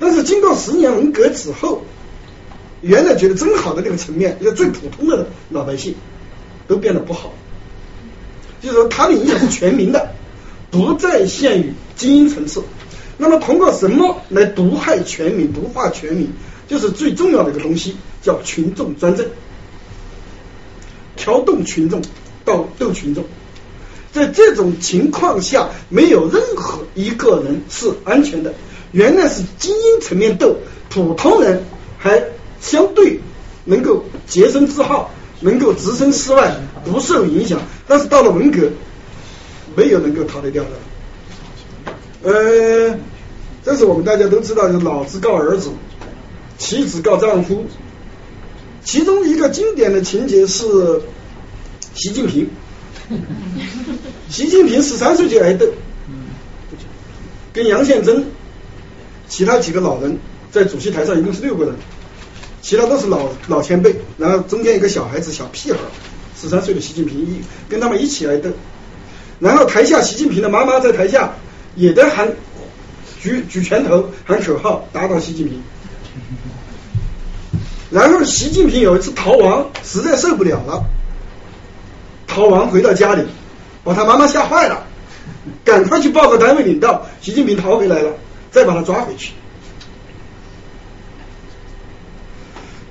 [0.00, 1.82] 但是经过十年文革之后，
[2.80, 5.94] 原来觉得真好的那个层面，就最普通的老百姓
[6.66, 7.32] 都变得不好。
[8.60, 10.14] 就是说，它的影响是全民的，
[10.70, 12.62] 不再限于精英层次。
[13.22, 16.28] 那么，通过什么来毒害全民、毒化全民？
[16.66, 19.24] 就是最重要的一个东西，叫群众专政，
[21.14, 22.02] 调动群众
[22.44, 23.24] 到斗群众。
[24.12, 28.52] 在这种情况下，没有任何一个人是安全的。
[28.90, 30.56] 原来是精英层面斗，
[30.90, 31.62] 普通人
[31.98, 32.24] 还
[32.60, 33.20] 相对
[33.64, 35.12] 能够洁身自好。
[35.44, 36.54] 能够置身事外，
[36.84, 38.70] 不受影响，但是到了文革，
[39.74, 40.70] 没有能够逃得掉的。
[42.22, 42.96] 呃，
[43.64, 45.70] 这是我们大家都知道，就是老子告儿子，
[46.58, 47.64] 妻子告丈夫。
[48.84, 51.00] 其中一个经典的情节是
[51.94, 52.50] 习近平，
[54.28, 55.66] 习近平十三岁就挨斗，
[57.52, 58.24] 跟杨宪珍，
[59.28, 60.18] 其他几个老人
[60.50, 61.74] 在主席台上一共是六个人。
[62.60, 65.78] 其他都是老老前辈，然后中间一个小孩子小屁孩，
[66.40, 68.50] 十三岁的习近平一跟他们一起挨斗，
[69.40, 71.34] 然后台下习近平的妈妈在台下
[71.74, 72.32] 也在喊
[73.22, 75.62] 举举拳头喊口号打倒习近平，
[77.88, 80.84] 然后习近平有一次逃亡，实在受不了了，
[82.26, 83.24] 逃亡回到家里，
[83.84, 84.84] 把他妈妈吓坏了，
[85.64, 88.12] 赶快去报告单位领导，习近平逃回来了，
[88.50, 89.32] 再把他抓回去。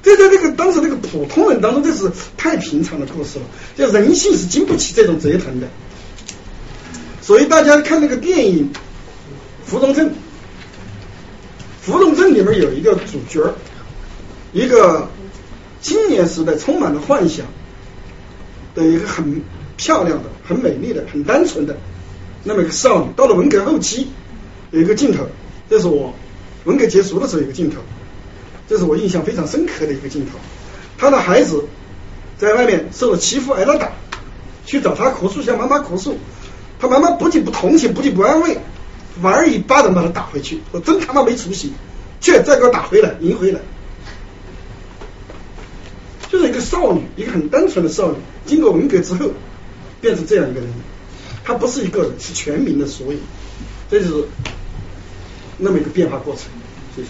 [0.01, 3.45] 这在这个当时那个普通人当中，这是太平常的故事了。
[3.75, 5.67] 就人性是经不起这种折腾的。
[7.21, 8.71] 所以大家看那个电影
[9.71, 10.07] 《芙蓉镇》，
[11.79, 13.55] 《芙蓉镇》里面有一个主角，
[14.51, 15.07] 一个
[15.79, 17.45] 青年时代充满了幻想
[18.75, 19.41] 的一个很
[19.77, 21.77] 漂亮的、很美丽的、很单纯的
[22.43, 23.07] 那么一个少女。
[23.15, 24.09] 到了文革后期，
[24.71, 25.25] 有一个镜头，
[25.69, 26.13] 这是我
[26.65, 27.77] 文革结束的时候一个镜头。
[28.67, 30.37] 这是我印象非常深刻的一个镜头，
[30.97, 31.63] 他的孩子
[32.37, 33.89] 在外面受了欺负挨了打，
[34.65, 36.17] 去找他哭诉向妈妈哭诉，
[36.77, 38.57] 他妈妈不仅不同情不仅不安慰，
[39.19, 41.73] 反而一巴掌把他打回去，我真他妈没出息，
[42.19, 43.59] 却再给我打回来赢回来，
[46.29, 49.31] 就是一个少女，一个很单纯的少女，经过文革之后
[49.99, 50.69] 变成这样一个人，
[51.43, 53.19] 她不是一个人，是全民的缩影，
[53.89, 54.27] 这就是
[55.57, 56.45] 那么一个变化过程，
[56.95, 57.09] 谢谢。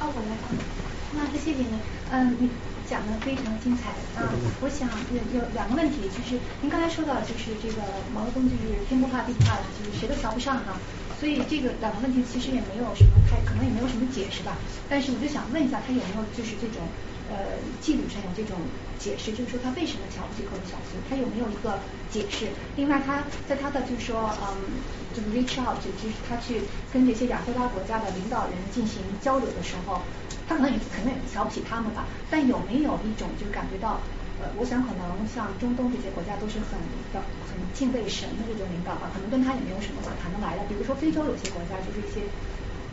[0.00, 1.20] 哦，我来。
[1.20, 1.66] 啊，那谢谢你，
[2.10, 2.50] 嗯，你
[2.88, 4.32] 讲的非常精彩啊。
[4.60, 7.82] 我想有有两个问题，就是您刚才说到，就是这个
[8.14, 10.80] 毛泽东就是天不怕地不怕，就是谁都瞧不上哈。
[11.20, 14.56] 所以这个两个问题其实也没有什么太，可能也没有什么解释吧。
[14.88, 16.86] 但是我就想问一下，他有没有就是这种
[17.28, 18.56] 呃记录上有这种
[18.98, 21.78] 解释，就是说他为什么瞧不起赫鲁晓夫，他有没有一个
[22.10, 22.46] 解释？
[22.76, 24.80] 另外他在他的就是说嗯。
[25.16, 26.60] 就是 reach out，就是他去
[26.92, 30.00] 跟这些亚非拉国家的领导人进行交流的时候，
[30.48, 32.06] 他可能也可能瞧不起他们吧。
[32.30, 34.00] 但有没有一种就是感觉到，
[34.40, 36.80] 呃，我想可能像中东这些国家都是很
[37.12, 40.64] 很敬畏神的这种领导吧，可能跟他也没有什么谈得来的。
[40.68, 42.24] 比如说非洲有些国家就是一些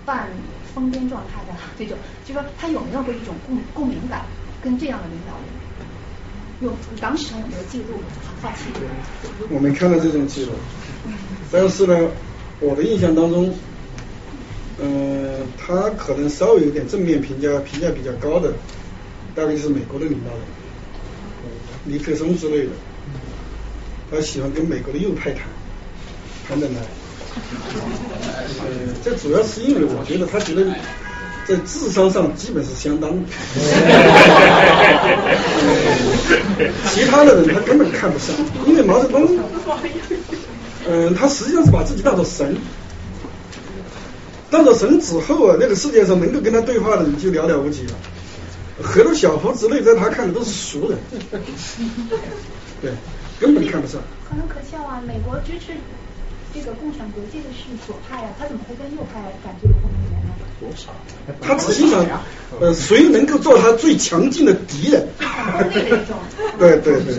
[0.06, 0.28] 半
[0.74, 4.22] 疯癫状态的这种，就说他有没有过一种共共鸣感，
[4.62, 5.48] 跟这样的领导人，
[6.62, 8.00] 有当时有没有记录？
[8.42, 8.70] 好奇。
[9.50, 10.52] 我没看到这种记录。
[11.52, 12.10] 但是呢，
[12.60, 13.54] 我的印象当中，
[14.82, 18.52] 嗯，他可能稍微有点正面评价，评价比较高的，
[19.34, 20.42] 大概就是美国的领导人，
[21.86, 22.72] 尼克松之类的，
[24.12, 25.44] 他喜欢跟美国的右派谈，
[26.48, 26.76] 谈得来。
[28.60, 28.66] 呃，
[29.04, 30.66] 这主要是因为我觉得他觉得
[31.46, 33.18] 在智商上基本是相当的，
[36.92, 38.36] 其他的人他根本看不上，
[38.66, 39.38] 因为毛泽东。
[40.88, 42.56] 嗯，他实际上是把自己当做神，
[44.52, 47.94] 当了神之后啊，那个世界上能够跟他对话的人就寥寥无几了。
[48.82, 51.00] 赫鲁晓夫之类，在他看的都是俗人，
[52.82, 52.92] 对，
[53.40, 54.02] 根本看不上。
[54.30, 55.02] 可能可笑啊！
[55.08, 55.74] 美国支持
[56.54, 60.34] 这个共产国际的是左派啊，他怎么会跟右派感觉有共鸣呢？
[60.60, 60.94] 多少
[61.42, 62.06] 他只欣赏
[62.62, 65.08] 呃谁能够做他最强劲的敌人。
[66.58, 67.16] 对对 对。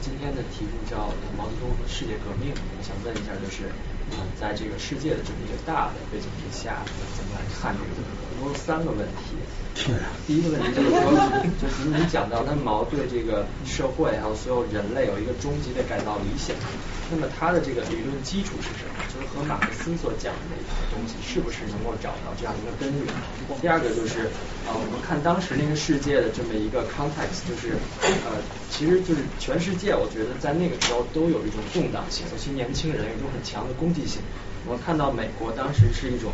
[0.00, 3.70] 今天的题目叫毛泽东和世界革命，我想问一下，就是
[4.34, 6.82] 在这个世界的这么一个大的背景之下，
[7.14, 8.02] 怎么来看这个？
[8.42, 9.38] 我有三个问题。
[10.26, 11.14] 第一个问题就是说，
[11.62, 16.56] 就是你讲到那毛对这个社会还有所有人类有一个终极的改造理想。
[17.12, 19.04] 那么他的这个理论基础是什么？
[19.12, 23.06] 就是和马克思所讲的那套东西是不是能够找到这样一个根源？
[23.60, 24.32] 第二个就是
[24.64, 27.76] 啊，我们看当时那个世界的这么一个 context，就是
[28.24, 28.32] 呃，
[28.70, 34.22] 其实就是全世界，我觉得在那个时候都有一种动荡性，尤其年轻人有一种很强的攻击性。
[34.64, 36.32] 我们看到美国当时是一种，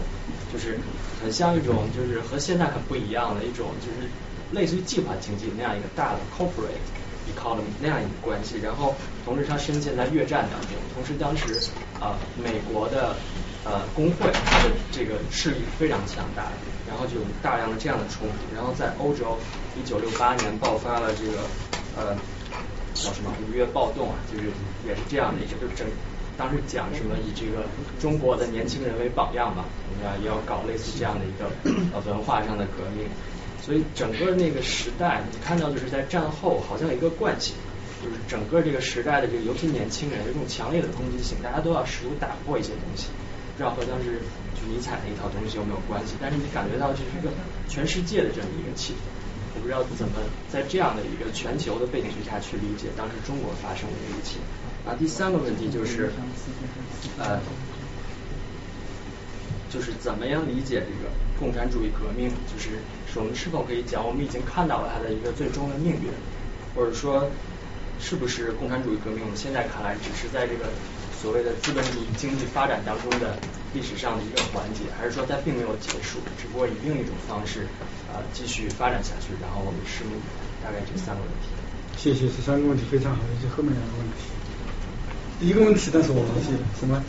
[0.53, 0.79] 就是
[1.21, 4.07] 很像一种就是和现在很不一样的一种，就是
[4.53, 6.79] 类似于计划经济那样一个大的 corporate。
[7.39, 8.95] Economy 那样一个关系，然后
[9.25, 11.71] 同时它深陷在越战当中，同时当时
[12.01, 13.15] 啊美国的
[13.65, 16.51] 呃工会它的这个势力非常强大，
[16.89, 19.39] 然后就有大量的这样的冲突，然后在欧洲
[19.79, 21.39] 一九六八年爆发了这个
[21.97, 22.17] 呃
[22.95, 24.51] 叫什么五月暴动啊，就是
[24.87, 25.87] 也是这样的一个，就整
[26.37, 27.65] 当时讲什么以这个
[28.01, 29.65] 中国的年轻人为榜样嘛，
[30.05, 31.51] 啊也要搞类似这样的一个
[32.11, 33.07] 文化上的革命。
[33.69, 37.55] 所以整个那个时代，你看到就是在战后好像一个惯性，
[38.03, 43.09] 就是整个这个时代的这个尤其年轻人有种强烈的攻击性，大家都要试图打破一些东西。
[43.53, 44.23] 不知道和当时
[44.57, 46.15] 就尼采那一套东西有没有关系？
[46.19, 47.29] 但是你感觉到这是一个
[47.69, 49.05] 全世界的这么一个气氛。
[49.55, 50.15] 我不知道怎么
[50.49, 54.41] 在这样的一个全球的背景之下去理解当时中国发生的这一切。
[54.89, 56.11] 啊，第三个问题就是
[57.19, 57.39] 呃。
[59.71, 62.29] 就是怎么样理解这个共产主义革命？
[62.51, 62.81] 就是
[63.13, 66.11] 是我们是否可以讲，我们已经看到了它的一个最终的命运，
[66.75, 67.31] 或者说，
[68.01, 69.21] 是不是共产主义革命？
[69.23, 70.67] 我们现在看来只是在这个
[71.21, 73.39] 所谓的资本主义经济发展当中的
[73.73, 77.67] 历史上的一个环节，还是说它并没有结束，只不过以另一种方式
[78.13, 79.33] 啊继续发展下去？
[79.41, 80.49] 然后我们拭目以待。
[80.61, 81.47] 大概这三个问题。
[81.97, 84.38] 谢谢，这三个问题非常好，以及后面两个问题。
[85.41, 86.99] 第一个问题，但是我忘记了什么？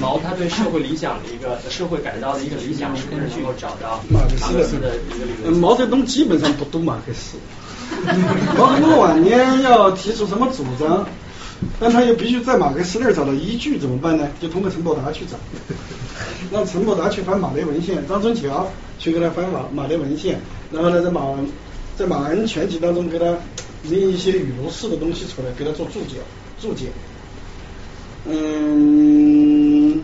[0.00, 4.28] 毛他对社会理想的一个社会改造的一个理想，是不是能够找到马克
[4.62, 5.52] 思的一个理论？
[5.54, 7.36] 毛泽东基本上不读马克思。
[8.56, 11.04] 毛泽东晚年要提出什么主张，
[11.80, 14.28] 但他又必须在马克思那儿找到依据，怎么办呢？
[14.40, 15.36] 就通过陈伯达去找，
[16.52, 18.70] 让陈伯达去翻马列文献，张春桥
[19.00, 21.22] 去给他翻马马列文献，然后呢，在马
[21.96, 23.26] 在马恩全集当中给他。
[23.84, 26.16] 拎一些语录式的东西出来，给他做注解，
[26.60, 26.86] 注解。
[28.26, 30.02] 嗯，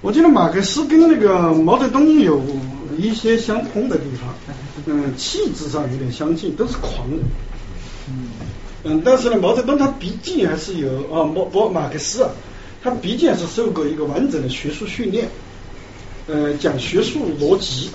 [0.00, 2.42] 我觉得马克思跟那个毛泽东有
[2.98, 4.34] 一些相通的地方，
[4.86, 7.20] 嗯，气质上有点相近，都是狂人。
[8.84, 12.30] 嗯，但是呢，毛泽东他毕竟还是有啊，毛不马克思啊，
[12.82, 15.28] 他毕竟还是受过一个完整的学术训练，
[16.26, 17.90] 呃，讲学术逻辑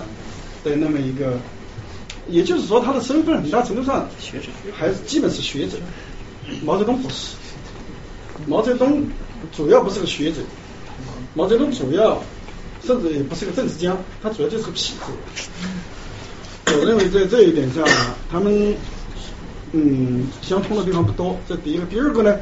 [0.62, 1.38] 的那么一个。
[2.30, 5.76] 也就是说，他的身份很大程度上学者，还是基本是学者。
[6.64, 7.36] 毛泽东不是，
[8.46, 9.04] 毛泽东
[9.54, 10.40] 主要不是个学者，
[11.34, 12.20] 毛泽东主要
[12.84, 14.92] 甚至也不是个政治家，他主要就是个痞
[15.34, 15.48] 子。
[16.66, 17.86] 我认为在这一点上，
[18.30, 18.74] 他们
[19.72, 21.38] 嗯相通的地方不多。
[21.48, 22.36] 这第一个，第二个呢，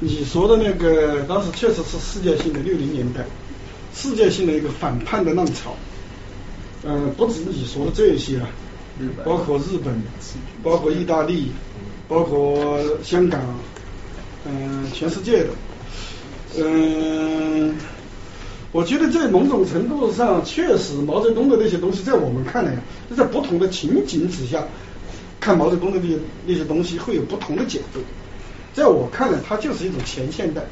[0.00, 3.26] 你说的那个当时确实是世界性的六零年代，
[3.94, 5.74] 世界性的一个反叛的浪潮。
[6.84, 8.48] 嗯，不止你说的这些啊。
[9.24, 9.94] 包括日本，
[10.62, 11.50] 包括意大利，
[12.08, 13.40] 包括香港，
[14.46, 15.48] 嗯，全世界的，
[16.58, 17.74] 嗯，
[18.70, 22.76] 我觉得在某种程度上，确实毛泽东的那些东西，在我们看来，
[23.10, 24.64] 就在不同的情景之下，
[25.40, 28.00] 看毛泽东的那些那些东西会有不同的解读。
[28.74, 30.62] 在我看来，它就是一种前现代，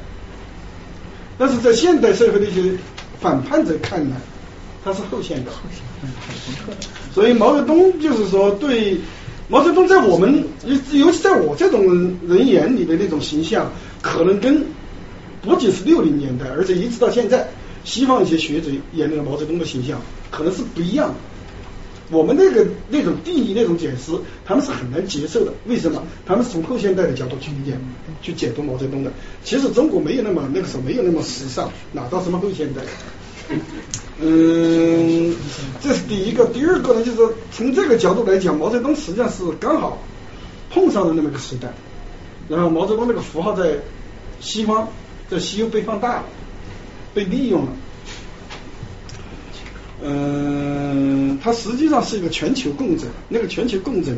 [1.37, 2.77] 但是在现代社会的一些
[3.19, 4.15] 反叛者看来。
[4.83, 5.51] 他是后现代，
[7.13, 8.97] 所以毛泽东就是说，对
[9.47, 13.71] 毛泽东在我们尤尤其在我这种人眼里的那种形象，
[14.01, 14.65] 可能跟
[15.41, 17.47] 不仅是六零年代，而且一直到现在，
[17.83, 20.01] 西方一些学者眼里的毛泽东的形象，
[20.31, 21.15] 可能是不一样的。
[22.09, 24.11] 我们那个那种定义、那种解释，
[24.45, 25.53] 他们是很难接受的。
[25.65, 26.03] 为什么？
[26.25, 27.77] 他们是从后现代的角度去理解、
[28.21, 29.11] 去解读毛泽东的。
[29.43, 32.81] 其实中国没有那么那个时候没有那么时尚，哪到什么后现代？
[34.23, 35.35] 嗯，
[35.81, 36.45] 这是第一个。
[36.45, 39.97] 第二个呢，就是从这个角度来讲，毛泽东实际上是刚好
[40.69, 41.73] 碰上了那么个时代，
[42.47, 43.79] 然后毛泽东那个符号在
[44.39, 44.87] 西方，
[45.29, 46.23] 在西欧被放大了，
[47.13, 47.71] 被利用了。
[50.03, 53.07] 嗯，它实际上是一个全球共振。
[53.29, 54.17] 那个全球共振，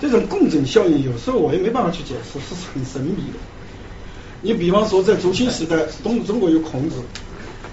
[0.00, 3.38] 这种共振效应有时候我也没办法去解释，是很神秘的。
[4.40, 6.96] 你比方说，在竹青时代，东中国有孔子，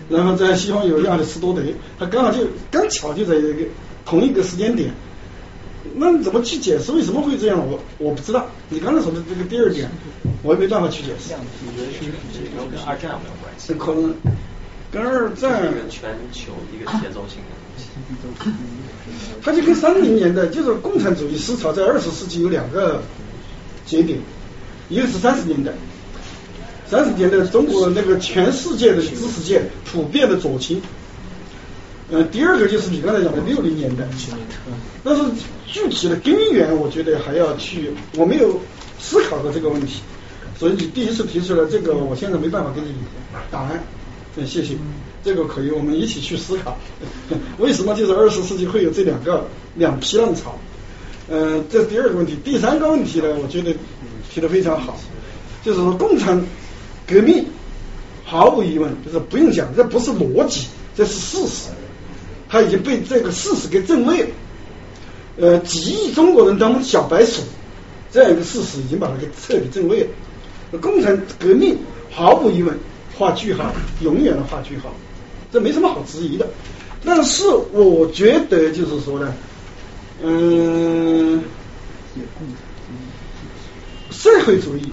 [0.09, 1.61] 然后在西方有亚里士多德，
[1.97, 2.39] 他刚好就
[2.71, 3.65] 刚巧就在一个
[4.05, 4.91] 同一个时间点。
[5.95, 7.65] 那你怎么去解释为什么会这样？
[7.65, 8.47] 我我不知道。
[8.69, 9.89] 你刚才说的这个第二点，
[10.43, 11.33] 我也没办法去解释。
[11.63, 11.99] 你觉得是
[12.69, 13.73] 跟二战有没有关系？
[13.75, 14.13] 可能
[14.91, 15.65] 跟二战。
[15.65, 17.55] 一个全球一个节奏性的
[18.21, 18.51] 东西。
[19.41, 23.01] 它就跟三零年代，就是共产主义思潮在二十世纪有两个
[23.85, 24.19] 节点，
[24.89, 25.71] 一个是三十年代，
[26.89, 30.81] 三十年代中国那个全世界的知识界普遍的左倾。
[32.09, 34.03] 嗯，第二个就是你刚才讲的六零年代，
[35.03, 35.21] 但是
[35.67, 38.59] 具体的根源，我觉得还要去，我没有
[38.99, 40.01] 思考过这个问题，
[40.57, 42.87] 所以你第一次提出来这个，我现在没办法给你
[43.51, 43.83] 答案。
[44.35, 44.75] 嗯，谢谢，
[45.23, 46.75] 这个可以，我们一起去思考，
[47.59, 50.57] 为什么就是二十世纪会有这两个两批浪潮？
[51.29, 52.35] 嗯，这是第二个问题。
[52.43, 53.75] 第三个问题呢，我觉得
[54.33, 54.99] 提的非常好，
[55.63, 56.43] 就是说共产
[57.09, 57.45] 革命
[58.23, 61.69] 毫无疑问就是不用讲，这不是逻辑，这是事实。
[62.47, 64.29] 他已经被这个事实给证伪了，
[65.37, 67.41] 呃，几亿中国人当中小白鼠，
[68.11, 70.09] 这样一个事实已经把它给彻底证伪了。
[70.79, 71.77] 共产革命
[72.11, 72.77] 毫无疑问
[73.15, 73.71] 画句号，
[74.01, 74.93] 永远的画句号，
[75.51, 76.47] 这没什么好质疑的。
[77.03, 79.33] 但是我觉得就是说呢，
[80.21, 81.43] 嗯，
[84.11, 84.91] 社会主义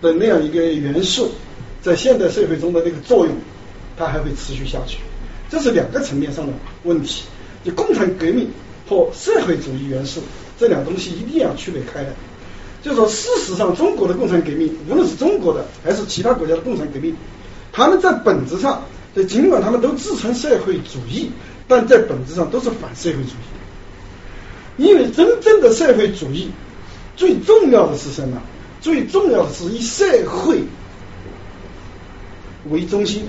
[0.00, 1.30] 的那样一个元素，
[1.82, 3.34] 在现代社会中的那个作用，
[3.96, 4.98] 它还会持续下去。
[5.50, 6.52] 这是两个层面上的
[6.84, 7.24] 问题，
[7.64, 8.50] 就共产革命
[8.88, 10.22] 和社会主义元素
[10.58, 12.08] 这两东西一定要区别开来。
[12.82, 17.16] 就说事实上，中国的共产革命，无论是中国的还是其他国家的共产革命，
[17.72, 18.84] 他们在本质上，
[19.16, 21.30] 就尽管他们都自称社会主义，
[21.66, 24.84] 但在本质上都是反社会主义。
[24.84, 26.50] 因为真正的社会主义
[27.16, 28.40] 最重要的是什么？
[28.80, 30.62] 最重要的是以社会
[32.70, 33.24] 为中心。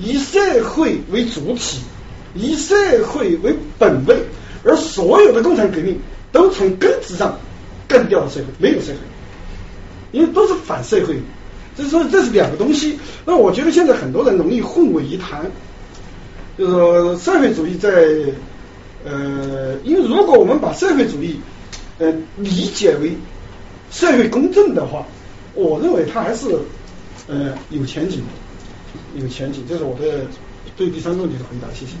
[0.00, 1.80] 以社会为主体，
[2.32, 4.16] 以社会为本位，
[4.62, 5.98] 而所有的共产革命
[6.30, 7.36] 都从根子上
[7.88, 8.98] 干掉了社会，没有社会，
[10.12, 11.18] 因为都是反社会。
[11.74, 12.96] 所以说这是两个东西。
[13.24, 15.50] 那我觉得现在很多人容易混为一谈，
[16.56, 17.90] 就是说社会主义在
[19.04, 21.40] 呃，因为如果我们把社会主义
[21.98, 23.16] 呃理解为
[23.90, 25.06] 社会公正的话，
[25.54, 26.58] 我认为它还是
[27.26, 28.26] 呃有前景的。
[29.14, 30.26] 有前景，这是我的
[30.76, 31.92] 对第三个问题的回答，谢谢。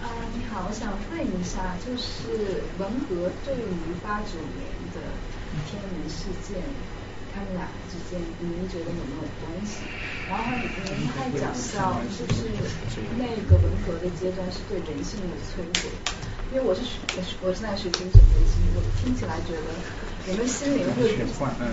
[0.00, 4.64] 啊，你好，我想问一下，就是文革对于八九年
[4.96, 5.00] 的
[5.68, 6.62] 天安门事件，
[7.34, 9.84] 他们俩之间，您觉得有没有关系？
[10.28, 10.44] 然后
[10.96, 12.48] 您还讲到，就是
[13.18, 15.90] 那个文革的阶段是对人性的摧毁，
[16.50, 19.62] 因为我是学我是我是在学精神分析，我听起来觉得。
[20.30, 21.08] 我们心灵会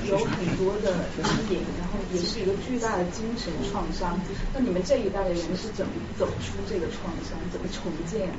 [0.07, 4.17] 有很多的阴影，然后也是一个巨大的精神创伤。
[4.53, 8.29] 那你们这一代的人是怎么走出这个创伤，怎么重建？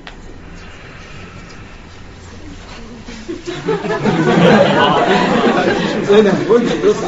[6.07, 7.01] 这两个问题都是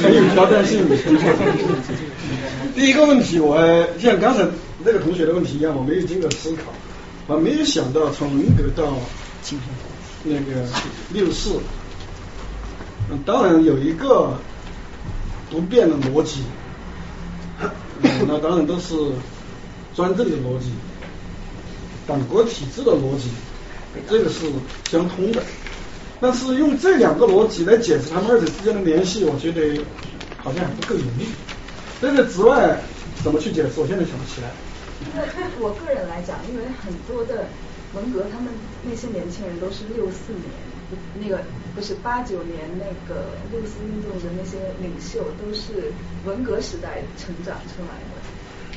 [0.00, 0.96] 很有挑战性的。
[2.74, 4.46] 第一个问题，我像刚才
[4.82, 6.72] 那个同学的问题一样，我没有经过思考，
[7.30, 8.92] 我没有想到从文革到
[10.24, 10.66] 那个
[11.12, 11.60] 六四。
[13.24, 14.36] 当然有一个
[15.48, 16.42] 不变的逻辑，
[18.26, 18.96] 那当然都是
[19.94, 20.72] 专政的逻辑，
[22.04, 23.30] 党国体制的逻辑，
[24.08, 24.46] 这个是
[24.90, 25.40] 相通的。
[26.20, 29.80] 但是用这两个逻辑来解释他们二者之间的联系，我觉得
[30.38, 31.28] 好像还不够有力。
[32.00, 32.80] 这个之外
[33.22, 34.50] 怎么去解释，我现在想不起来。
[35.12, 35.26] 因 为
[35.58, 37.46] 我个人来讲，因为很多的
[37.94, 38.52] 文革，他们
[38.84, 40.46] 那些年轻人都是六四年。
[41.22, 41.38] 那个
[41.72, 45.92] 不是八九年那个六四运动的那些领袖，都是
[46.26, 48.18] 文革时代成长出来的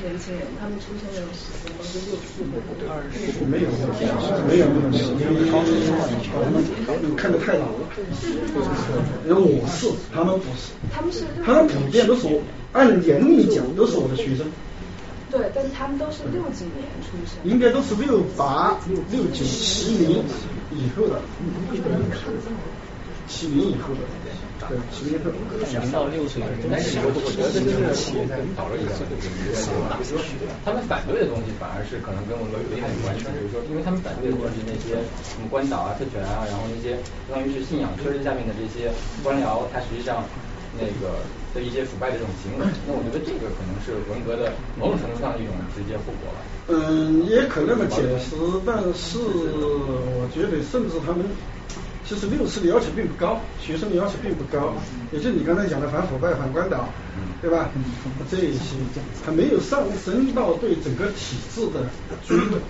[0.06, 2.62] 年轻人，他们出生的时候都是六四的。
[3.50, 3.90] 没有没有
[4.46, 5.58] 没有没有，因为他
[7.02, 7.90] 们看的太老了。
[9.26, 10.70] 因为我是，他们不是。
[10.92, 11.24] 他们是。
[11.44, 12.28] 他们普遍都是
[12.72, 14.46] 按年龄讲都是我的学生。
[15.34, 17.42] 对，但是他们都是六几年出生。
[17.42, 18.78] 应该都是六八、
[19.10, 20.22] 六九、七零
[20.70, 21.18] 以后的。
[23.26, 24.06] 七零以后的，
[24.68, 25.32] 对，七零后。
[25.32, 26.38] 零到六岁，
[26.70, 28.92] 但是我觉得这就是企业在讨论一个
[30.62, 36.94] 他们反对的东西反而是可能跟我们有一点关系，比如说，因为他们反对的就是那些什么关岛啊、特权啊，然后那些
[37.26, 38.92] 相当于是信仰圈下面的这些
[39.24, 40.22] 官僚，他实际上。
[40.78, 41.22] 那个
[41.54, 42.66] 的一些腐败的这种行为。
[42.86, 46.38] 那我觉得这个可能是文革的某种程度上的一种直接后果吧。
[46.68, 48.34] 嗯，也可那么解释，
[48.64, 51.26] 但是我觉得甚至他们
[52.06, 54.74] 其实六次的要求并不高，学生的要求并不高，
[55.12, 56.84] 也就你刚才讲的反腐败、反官僚，
[57.40, 57.68] 对吧？
[58.30, 58.76] 这一些
[59.24, 61.88] 还没有上升到对整个体制的
[62.26, 62.60] 追问。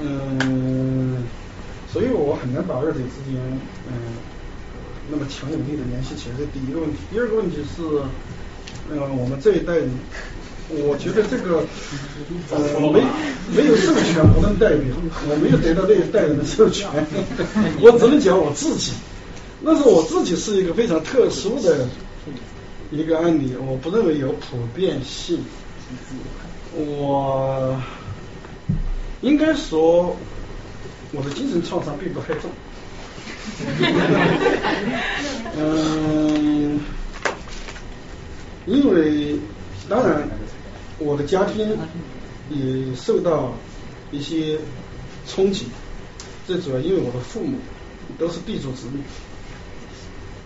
[0.00, 1.24] 嗯，
[1.92, 3.40] 所以我很难把二者之间
[3.86, 3.92] 嗯
[5.10, 6.34] 那么强有力的联系起来。
[6.38, 7.82] 这第一个问题，第二个问题是，
[8.90, 9.90] 嗯，我们这一代人。
[10.66, 11.62] 我觉得这个
[12.50, 12.98] 呃没
[13.54, 14.96] 没有授权不能代表，
[15.28, 16.88] 我没有得到那一代人的授权，
[17.82, 18.92] 我只能讲我自己。
[19.60, 21.86] 那是我自己是一个非常特殊的
[22.90, 25.44] 一个案例，我不认为有普遍性。
[26.72, 27.78] 我
[29.20, 30.16] 应该说
[31.12, 32.50] 我的精神创伤并不太重。
[35.56, 36.80] 嗯，
[38.66, 39.38] 因为
[39.88, 40.28] 当然。
[40.96, 41.76] 我的家庭
[42.48, 43.52] 也受到
[44.12, 44.56] 一些
[45.26, 45.66] 冲击，
[46.46, 47.58] 最主要因为我的父母
[48.16, 49.00] 都是地主子女，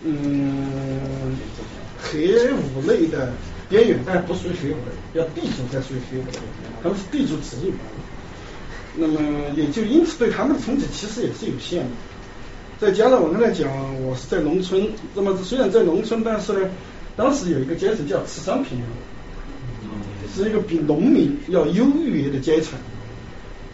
[0.03, 1.37] 嗯，
[2.01, 3.31] 黑五类的
[3.69, 6.39] 边缘，但不属于黑五类，要地主才属于黑五类，
[6.81, 7.71] 他们是地主子女，
[8.95, 9.21] 那么
[9.55, 11.91] 也就因此对他们的冲击其实也是有限的。
[12.79, 13.69] 再加上我刚才讲，
[14.05, 16.69] 我是在农村，那么虽然在农村，但是呢，
[17.15, 18.79] 当时有一个阶层叫吃商品。
[20.31, 22.77] 是一个比农民要优越的阶层，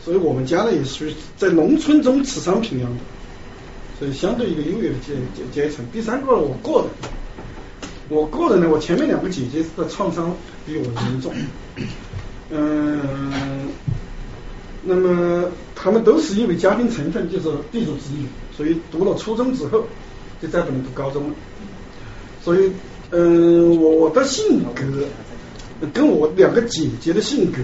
[0.03, 2.98] 所以我们家呢也属于在农村中吃商平阳的，
[3.99, 5.86] 所以相对一个优越的阶阶阶层。
[5.91, 6.90] 第三个我个人，
[8.07, 10.34] 我个人呢，我前面两个姐姐的创伤
[10.65, 11.34] 比我严重，
[12.49, 13.02] 嗯，
[14.82, 18.26] 那么他们都是因为家庭成分就是地主子女，
[18.56, 19.86] 所以读了初中之后
[20.41, 21.36] 就再不能读高中了，
[22.44, 22.72] 所以
[23.11, 25.06] 嗯，我的性格。
[25.94, 27.57] 跟我两个姐姐的性格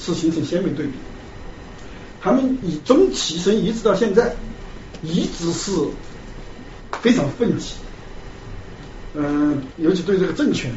[0.00, 0.92] 是形成鲜明对比，
[2.20, 4.34] 他们以中其生一直到现在，
[5.00, 5.70] 一直是
[7.00, 7.74] 非常愤激，
[9.14, 10.72] 嗯，尤其对这个政权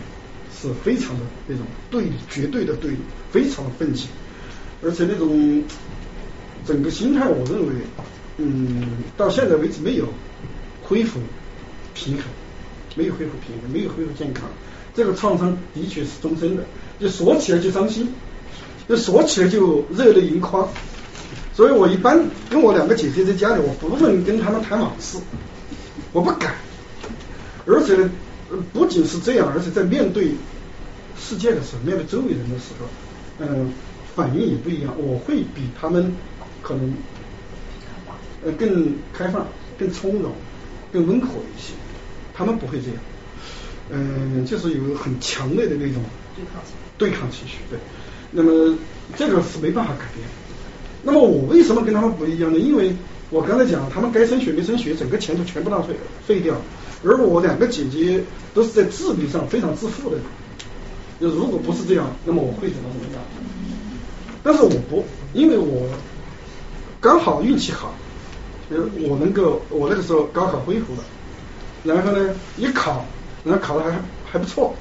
[0.55, 2.97] 是非常的那种对立，绝对的对立，
[3.31, 4.05] 非常的愤激，
[4.83, 5.63] 而且那种
[6.67, 7.73] 整个心态，我认为，
[8.37, 10.07] 嗯，到现在为止没有
[10.83, 11.19] 恢复
[11.93, 12.23] 平衡，
[12.95, 14.43] 没有恢复平衡，没有恢复健康。
[14.93, 16.63] 这个创伤的确是终身的，
[16.99, 18.13] 就说起来就伤心，
[18.87, 20.67] 就说起来就热泪盈眶。
[21.53, 25.17] 所以我一般跟我两个姐姐在家里，我不能跟他们谈往事，
[26.11, 26.55] 我不敢。
[27.65, 28.09] 而且呢，
[28.73, 30.31] 不仅是这样，而且在面对
[31.17, 32.85] 世界的时候，面对周围人的时候，
[33.39, 33.71] 嗯，
[34.15, 34.93] 反应也不一样。
[34.97, 36.13] 我会比他们
[36.61, 36.93] 可能
[38.45, 39.47] 呃更开放、
[39.77, 40.31] 更从容、
[40.93, 41.73] 更温和一些，
[42.33, 42.97] 他们不会这样。
[43.89, 46.01] 嗯，就是有很强烈的那种
[46.35, 47.79] 对抗情绪，对抗情绪，对。
[48.31, 48.77] 那么
[49.17, 50.25] 这个是没办法改变。
[51.03, 52.57] 那么我为什么跟他们不一样呢？
[52.57, 52.95] 因为
[53.29, 55.93] 我刚才讲，他们该升学没升学，整个前途全部浪费
[56.25, 56.55] 废掉。
[57.03, 58.23] 而我两个姐姐
[58.53, 60.17] 都是在智力上非常自负的。
[61.19, 63.23] 就如果不是这样，那么我会怎么怎么样？
[64.41, 65.87] 但是我不，因为我
[66.99, 67.93] 刚好运气好，
[68.69, 71.03] 比如我能够，我那个时候高考恢复了，
[71.83, 73.05] 然后呢，一考。
[73.47, 73.91] 然后考的还
[74.31, 74.73] 还不错，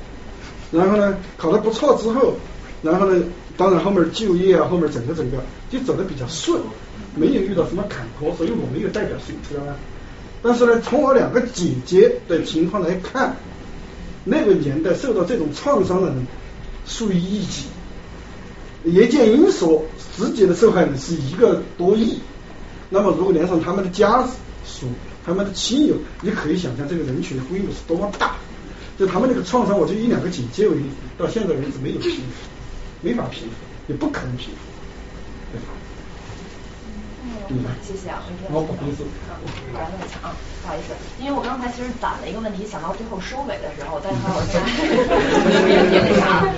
[0.73, 2.33] 然后呢，考的不错之后，
[2.81, 3.23] 然后呢，
[3.59, 5.37] 当然后面就业啊，后面整个整个
[5.69, 6.59] 就走的比较顺，
[7.15, 9.75] 没有遇到什么坎坷，所以我没有代表性，知道吗？
[10.43, 13.37] 但是呢，从我两个姐姐的情况来看，
[14.25, 16.27] 那个年代受到这种创伤的人
[16.87, 17.65] 数以亿计。
[18.85, 19.85] 叶剑英说
[20.17, 22.19] 直接的受害人是一个多亿，
[22.95, 24.23] 那么如果连上他们的家
[24.65, 24.87] 属、
[25.27, 28.37] 他们的亲友，你可以想象这个人群的规模是多么大。
[28.97, 30.85] 就他们那个创伤，我就一两个警戒为例，
[31.19, 32.47] 到现在为止没有平复，
[33.01, 33.55] 没法平复，
[33.89, 34.63] 也不可能平复，
[35.51, 35.75] 对吧？
[37.49, 38.23] 嗯，谢谢啊，
[38.53, 39.03] 我不好意思，
[39.73, 40.31] 不然那么长，
[40.65, 44.57] 不好意思，因为我刚才其实攒了一个问题，想到最后收尾的时候，但是 我现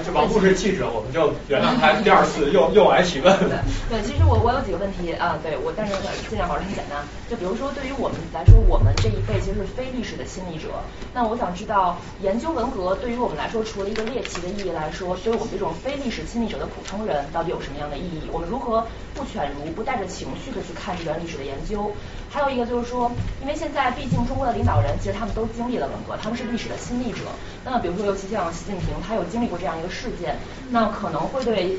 [0.06, 3.36] 在王璐是记者，我们就原谅他第二次又又来提问。
[3.90, 5.92] 对，其实我我有几个问题啊，对我，但是
[6.30, 7.02] 尽量保持很简单。
[7.28, 10.68] 就比如说，对于我们来说，我们这一辈其实是非历史的亲历者。
[11.12, 18.30] 那我想知道，研究文革对于我们来说，除了一个猎奇的意义来说，对于我们这种非历史亲历者的普通人，到底有什么样的意义？
[18.30, 21.90] 我们如何不犬儒、不带着情绪的去看这段历史的研究？
[22.30, 23.10] 还有一个就是说，
[23.40, 27.20] 因为现在毕竟中国的领导人其实他们都经历了文革，他们是历史的亲历者。
[27.64, 30.36] 那么比如说，尤其像习近平，他有经历过这样一个事件，
[30.70, 31.76] 那可能会对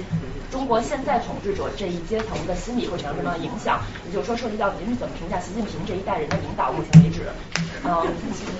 [0.52, 3.82] 中国现在统治者这一阶层的心理会产生什么影响？
[4.08, 6.72] 也就是说，涉及到您是怎么评价习近平这一代人的领导？
[6.72, 7.22] 目前为止。
[7.86, 8.08] 嗯，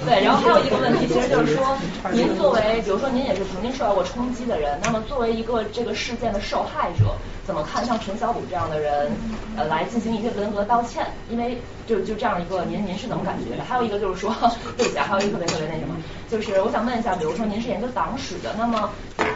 [0.06, 1.76] 对，然后还有一个问题，其实就是说，
[2.12, 9.10] 您作为，比如说您也是曾经受到过冲击的人，那么作为一个这个事件的受害者，怎么看像陈小鲁这样的人，
[9.56, 11.08] 呃，来进行一些文革道歉？
[11.30, 13.64] 因为就就这样一个，您您是怎么感觉的？
[13.64, 14.32] 还有一个就是说，
[14.78, 15.96] 对不起，还有一个特别特别那什么，
[16.30, 18.88] 就是我想问一下，比如说您是研究党史的，那么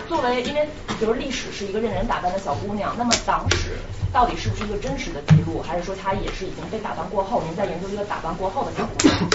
[0.07, 3.71] 作为，因为比如历史是一个任人打扮的小姑娘，那么党史
[4.13, 7.41] 到底是不是一个真实的记录，还是说它也是已经被打扮过后？
[7.47, 9.29] 您在研究一个打扮过后的小姑娘？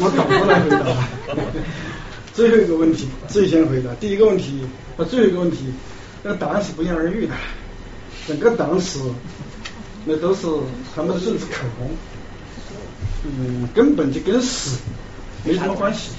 [0.00, 0.78] 我倒过来回答。
[2.32, 3.92] 最后一个问题，最先回答。
[3.96, 4.64] 第一个问题，
[4.96, 5.72] 呃，最后一个问题，
[6.22, 7.34] 那答案是不言而喻的。
[8.28, 9.00] 整个党史，
[10.04, 10.46] 那都是
[10.94, 11.90] 他们的政治口红，
[13.24, 14.78] 嗯，根本就跟史
[15.44, 16.10] 没什么关系。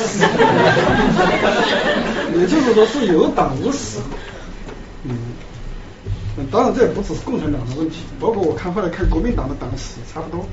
[2.36, 3.98] 也就是说是有党无史，
[5.04, 5.16] 嗯，
[6.50, 10.46] 当然这也不只是共产党的问题，包括我看后来看国民党的党史差不多，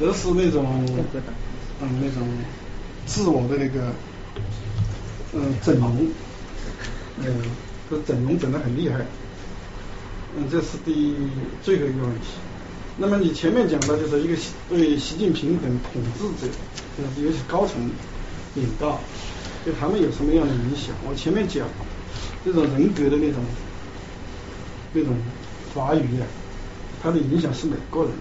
[0.00, 0.66] 都是那种
[1.82, 2.26] 嗯那种
[3.06, 3.92] 自我的那个
[5.34, 6.06] 嗯整容，
[7.18, 7.26] 嗯，
[7.90, 9.00] 这整容整的很厉害，
[10.36, 11.16] 嗯，这是第
[11.62, 12.28] 最后一个问题。
[13.02, 14.36] 那么你前面讲的就是一个
[14.68, 16.52] 对习近平等统治者，
[16.98, 17.90] 就是尤其高层
[18.54, 19.00] 领导，
[19.64, 20.94] 对他们有什么样的影响？
[21.08, 21.66] 我前面讲
[22.44, 23.42] 这种人格的那种
[24.92, 25.16] 那种
[25.72, 26.26] 发育啊，
[27.02, 28.14] 它的影响是每个人的。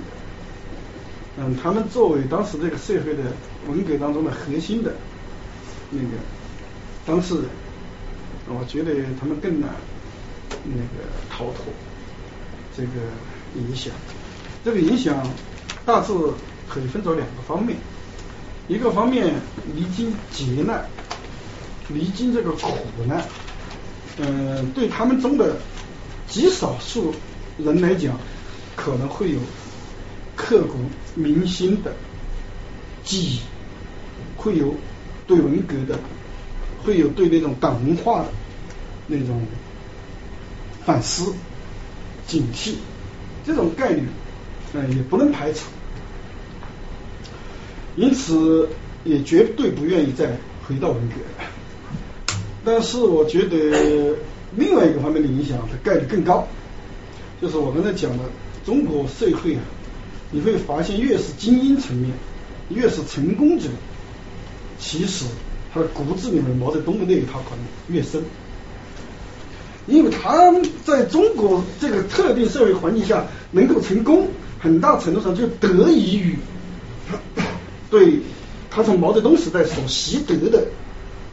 [1.40, 3.34] 嗯，他们作为当时这个社会的
[3.68, 4.94] 文革当中的核心的
[5.92, 6.16] 那个
[7.06, 7.46] 当事人，
[8.48, 9.70] 我觉得他们更难
[10.64, 11.66] 那个逃脱
[12.78, 12.92] 这个
[13.58, 13.92] 影响。
[14.64, 15.26] 这个影响
[15.86, 16.14] 大致
[16.68, 17.78] 可以分作两个方面，
[18.68, 19.34] 一个方面
[19.74, 20.86] 历经劫难，
[21.88, 22.78] 历经这个苦
[23.08, 23.24] 难，
[24.18, 25.56] 嗯，对他们中的
[26.28, 27.14] 极少数
[27.58, 28.20] 人来讲，
[28.76, 29.40] 可能会有
[30.36, 30.76] 刻骨
[31.16, 31.94] 铭心的
[33.04, 33.40] 记忆，
[34.36, 34.76] 会有
[35.26, 35.98] 对文革的，
[36.84, 38.28] 会有对那种党文化的
[39.08, 39.42] 那种
[40.86, 41.34] 反思、
[42.28, 42.76] 警惕，
[43.46, 44.04] 这种概率。
[44.74, 45.66] 嗯，也不能排除，
[47.96, 48.70] 因此
[49.04, 50.38] 也绝对不愿意再
[50.68, 51.16] 回到文革。
[52.64, 54.16] 但是我觉得
[54.56, 56.48] 另外一个方面的影响的概率更高，
[57.42, 58.24] 就是我刚才讲的
[58.64, 59.62] 中国社会啊，
[60.30, 62.12] 你会发现越是精英层面，
[62.70, 63.70] 越是成功者，
[64.78, 65.26] 其实
[65.74, 68.22] 他的骨子里面毛泽东的那一套可能越深，
[69.88, 70.54] 因为他
[70.86, 74.28] 在中国这个特定社会环境下能够成功。
[74.60, 76.38] 很大程度上就得益于
[77.90, 78.20] 对
[78.70, 80.64] 他从毛泽东时代所习得的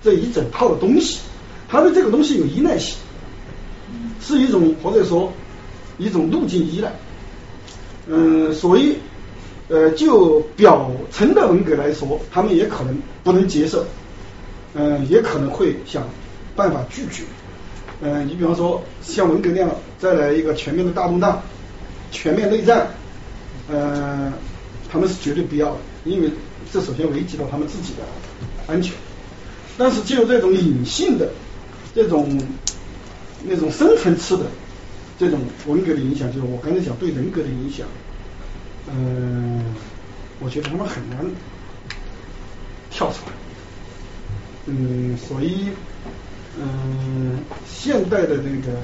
[0.03, 1.19] 这一整套的东西，
[1.69, 2.97] 他对这个东西有依赖性，
[4.21, 5.33] 是一种或者说
[5.99, 6.93] 一种路径依赖。
[8.07, 8.97] 嗯，所以
[9.69, 13.85] 呃，就表层的文革来说，他们也可能不能接受，
[14.75, 16.09] 嗯，也可能会想
[16.55, 17.25] 办法拒绝。
[18.01, 21.43] 嗯，你比方说像文革那样再来一个全面的大动荡、
[22.13, 22.89] 全面内战。
[23.69, 24.33] 呃，
[24.91, 26.31] 他们是绝对不要的，因为
[26.73, 28.03] 这首先危及到他们自己的
[28.67, 28.95] 安全。
[29.77, 31.29] 但是，就这种隐性的、
[31.95, 32.41] 这种
[33.45, 34.45] 那种深层次的
[35.19, 37.87] 这种文革的影响，就是我刚才讲对人格的影响，
[38.89, 39.63] 嗯，
[40.41, 41.19] 我觉得他们很难
[42.91, 43.33] 跳出来。
[44.67, 45.69] 嗯，所以，
[46.59, 47.39] 嗯，
[47.69, 48.79] 现代的那个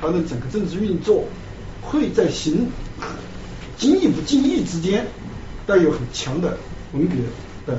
[0.00, 1.24] 他的整个政治运作
[1.82, 2.68] 会在形。
[3.78, 5.06] 经意不经意之间，
[5.66, 6.58] 带有很强的
[6.92, 7.14] 文革
[7.64, 7.78] 的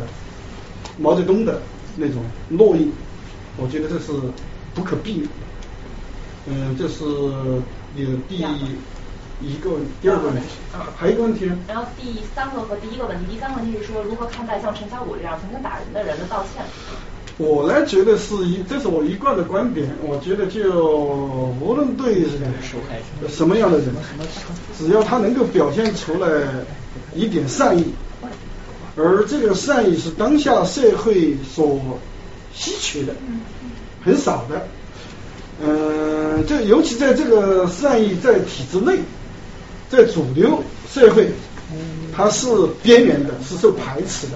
[0.98, 1.62] 毛泽东的
[1.98, 2.92] 那种烙印，
[3.58, 4.14] 我觉得这是
[4.74, 5.30] 不可避免。
[6.48, 9.70] 嗯，这是有第一个
[10.02, 10.48] 第二个问题，
[10.98, 11.58] 还有一个问题呢。
[11.68, 16.64] 然后第三个和第一个问题，第三个问题是说如何看待像陈小武这样曾经打人的人的道歉。
[17.42, 19.90] 我呢觉得是一，这是我一贯的观点。
[20.04, 22.26] 我觉得就无论对
[23.30, 23.88] 什么样的人，
[24.78, 26.28] 只要他能够表现出来
[27.16, 27.86] 一点善意，
[28.98, 31.80] 而这个善意是当下社会所
[32.54, 33.14] 稀缺的、
[34.04, 34.68] 很少的。
[35.62, 39.00] 嗯，这尤其在这个善意在体制内，
[39.90, 40.62] 在主流
[40.92, 41.30] 社会，
[42.14, 42.48] 它是
[42.84, 44.34] 边缘的，是受排斥的。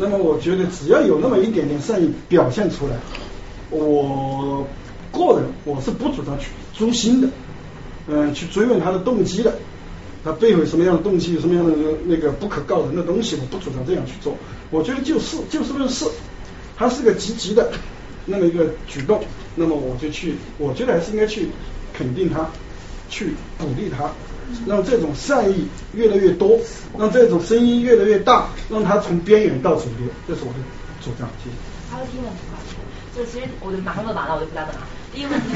[0.00, 2.96] 那么我觉得只要有那么一点点善意表现出来，
[3.68, 4.66] 我
[5.12, 7.28] 个人我是不主张去诛心的，
[8.08, 9.54] 嗯，去追问他的动机的，
[10.24, 14.34] 他背后有什么样的动机，有什么样的那个不可告人的东西，我不主张这样去做。
[14.70, 16.06] 我觉得就是就事论事，
[16.78, 17.70] 他是个积极的
[18.24, 19.22] 那么一个举动，
[19.54, 21.48] 那么我就去，我觉得还是应该去
[21.92, 22.48] 肯定他，
[23.10, 24.10] 去鼓励他，
[24.66, 26.58] 让这种善意越来越多，
[26.98, 30.58] 让这种声音越来越大，让它从边缘到主流，这是我的
[31.02, 31.28] 主张。
[31.42, 31.56] 谢谢。
[31.90, 32.58] 还有提问题吗？
[33.16, 34.80] 就其实我就马上问完了，我就不再问了。
[35.12, 35.46] 第一个问题，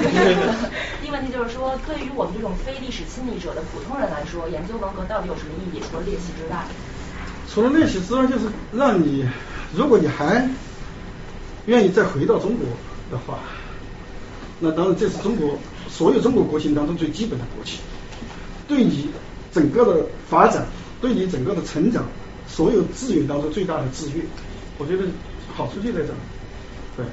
[1.01, 5.81] 第一个问题就是 说，对于我们这种非历史亲历者的普通人来说，研究文革到底有什么意义？
[5.89, 6.67] 除了练习之外，
[7.49, 9.25] 除了练习之外，就是让你，
[9.73, 10.49] 如果你还
[11.67, 12.67] 愿意再回到中国
[13.13, 13.39] 的话，
[14.59, 15.57] 那当然这是中国
[15.89, 17.79] 所有中国国情当中最基本的国情，
[18.67, 19.09] 对你
[19.53, 20.67] 整个的发展，
[21.01, 22.05] 对你整个的成长，
[22.49, 24.23] 所有资源当中最大的制约，
[24.79, 25.05] 我觉得
[25.55, 26.17] 好处就在这儿，
[26.97, 27.07] 对。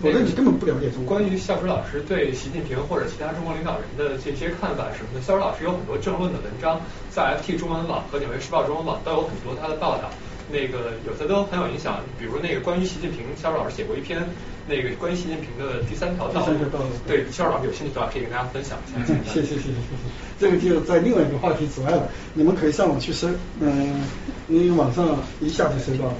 [0.00, 1.18] 否则你根本不了解中国。
[1.18, 6.80] 关于夏水老师对习近平或者其他中国领导人的这些看法什么的，夏水老师有很多政论的文章，
[7.10, 10.08] 在 FT 中文网和纽约时报中文网都有很多他的报道，
[10.50, 12.00] 那个有的都很有影响。
[12.18, 14.22] 比如那个关于习近平，夏水老师写过一篇
[14.66, 16.58] 那个关于习近平的第三条道路。
[17.06, 19.14] 对，夏水老师有兴趣的话可以跟大家分享一下。
[19.32, 20.08] 谢谢谢谢谢谢。
[20.40, 23.28] 这个就在另外一个话题之外了，你们可以上网去搜，
[23.60, 24.00] 嗯，
[24.46, 26.14] 你网上一下就搜到了。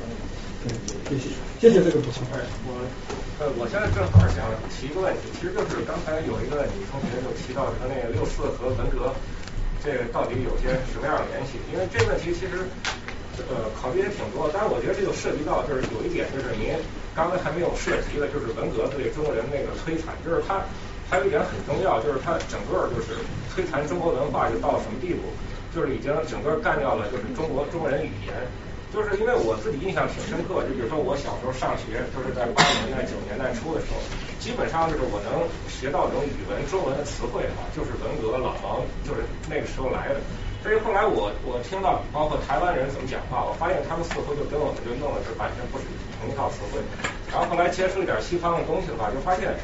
[0.64, 1.30] 对，谢谢
[1.60, 2.24] 谢谢这个补充。
[2.32, 2.84] 哎我。
[3.38, 9.14] 呃，我现在正好想提一个问题，其实就是刚才有一个女同学就提到说那个六四和文革，
[9.78, 11.54] 这个到底有些什么样的联系？
[11.70, 12.66] 因为这个问题其实
[13.46, 16.74] 呃考虑也挺多，但是我觉得这就涉及到就是有一点就是您
[17.14, 20.62] 刚才还没有涉及的，就是文革对中国人那个摧残，就是它
[21.08, 23.14] 还有一点很重要，就是它整个就是
[23.54, 25.30] 摧残中国文化就到什么地步，
[25.74, 28.34] 就是已经整个干掉了就是中国中国人语言。
[28.88, 34.00] 就是因为我自己印象挺深刻，就比如说我小时候上学，就是在八十年代九十年代初的时候，
[34.40, 40.16] 基本上就是我能学到这种语文中文的词汇哈，就是文革老王就是那个时候来的。
[40.62, 45.84] 所以后来我我听到包括台湾人怎么讲话，我发现他们似乎就跟我们就弄的是完全不是
[46.18, 46.82] 同一套词汇。
[47.30, 49.54] 然后后来接触一点西方的东西的话，就发现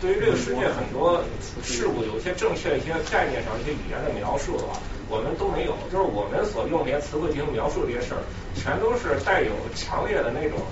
[0.00, 1.22] 对于这个世界很多
[1.62, 4.80] 事物有一些正确一些概念上一些语言的描述的话。
[5.10, 8.22] 我们都没有，就是我们所用这些词汇进行描述这些事儿，
[8.54, 10.62] 全都是带有强烈的那种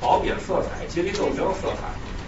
[0.00, 1.86] 褒贬色彩、阶级斗争色彩。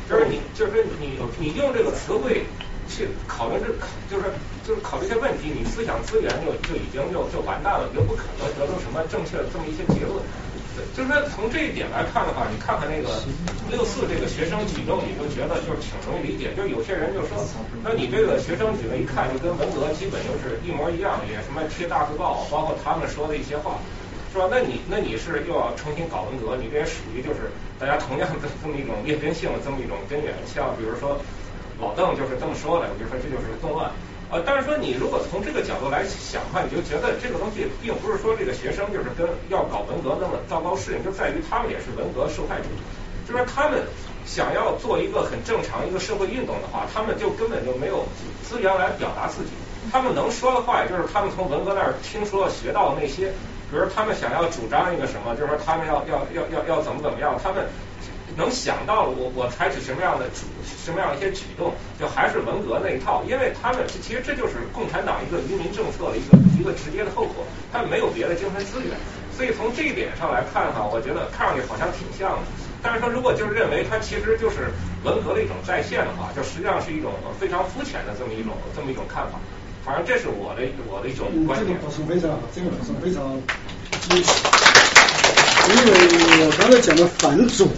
[0.08, 2.46] 就是你，就是你，你用这个词汇
[2.88, 3.66] 去考虑这，
[4.08, 4.30] 就是
[4.66, 10.22] 就是考虑这些问题，你思想资源就就已经就就完蛋了，就不可能得出什么正确的这么一些结论。
[10.92, 13.08] 就是说，从这一点来看的话，你看看那个
[13.72, 16.52] 六四这个学生举动，你就觉得就是挺容易理解。
[16.52, 17.40] 就有些人就说，
[17.82, 23.80] 那你这个学生举的一看就跟文革基本就是一模一样，也什么贴大字报，包括他们说的一些话，
[24.32, 24.48] 是吧？
[24.50, 27.48] 那你那你是又要重新搞文革，你这也属于就是
[27.80, 30.34] 大家同样的这么一种劣根性的这么一种根源。
[30.44, 31.16] 像比如说
[31.80, 33.90] 老邓就是这么说的，我就说这就是动乱。
[34.28, 42.66] 呃，但是说你如果从这个角度来想的话，你就觉得这个东西并不是说这个学生就是跟要搞文革那么糟糕事情，就在于他们也是文革受害者，
[43.28, 43.86] 就是他们
[44.26, 48.02] 想要做一个很正常一个社会运动的话，他们就根本就没有
[48.42, 49.52] 资源来表达自己，
[49.92, 53.30] 他们能说的话也就是他们从文革那儿听说学到的那些，
[53.70, 57.66] 比如他们想要主张一个什么，就是说他们要要要要要怎么怎么样，他们。
[58.34, 68.92] 能想到我我采取什么样的主什么样的一些举动，就还是文革那一套，因为他们其实这就是共产党一个愚民政策的一个一个直接的后果，他们没有别的精神资源，
[69.36, 72.46] 所以从这一点上来看哈，我觉得看上去好像挺像的，
[72.82, 74.68] 但是说如果就是认为它其实就是
[75.04, 79.38] 文革的一种再现的话，就实际上是一种非常肤浅的这么一种这么一种看法，
[79.84, 81.72] 反正这是我的我的一种观点。
[81.72, 83.32] 这个补充非常好，这个补充非常
[85.66, 87.68] 因为我刚才讲的反主。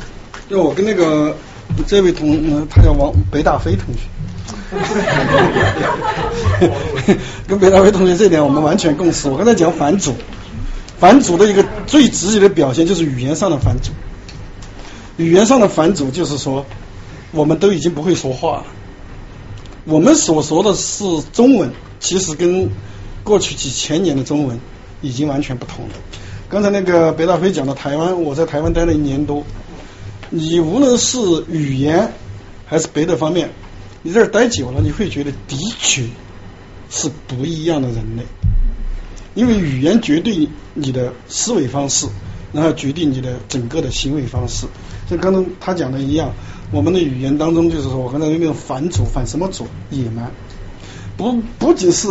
[0.49, 1.37] 就我跟那个
[1.87, 4.01] 这位同，他叫王北大飞同学，
[7.47, 9.29] 跟北大飞同学这点我们完全共识。
[9.29, 10.15] 我刚才讲反祖，
[10.99, 13.93] 反祖的一个最直接的表现就是语言上的反祖。
[15.19, 16.65] 语言上的反祖就是说，
[17.33, 18.65] 我们都已经不会说话了。
[19.85, 21.71] 我们所说的是中文，
[22.01, 22.71] 其实跟
[23.23, 24.59] 过去几千年的中文
[25.03, 25.95] 已经完全不同了。
[26.49, 29.45] 刚才那个北大飞讲的台湾，我在台湾待了一年多。
[30.31, 31.19] 你无论是
[31.51, 32.13] 语言
[32.67, 33.51] 还是别的方面，
[34.03, 36.03] 你在这待久了，你会觉得的确
[36.91, 38.23] 是不一样的人类。
[39.35, 42.07] 因为语言决定你的思维方式，
[42.53, 44.67] 然后决定你的整个的行为方式。
[45.09, 46.31] 像刚刚他讲的一样，
[46.71, 49.67] 我们的语言当中就是说，我刚才有那种反祖，反什么祖？
[49.91, 50.31] 野蛮。
[51.17, 52.07] 不不仅是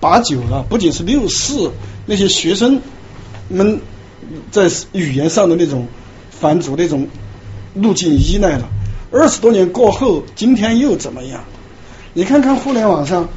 [0.00, 1.70] 八九了，不仅是六四
[2.06, 2.80] 那些学生
[3.48, 3.80] 们
[4.50, 5.86] 在语言上的那种。
[6.40, 7.08] 反祖那种
[7.74, 8.68] 路径依赖了，
[9.10, 11.42] 二十多年过后，今天又怎么样？
[12.14, 13.28] 你看看互联网上、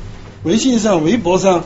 [0.43, 1.63] 微信上、微博上，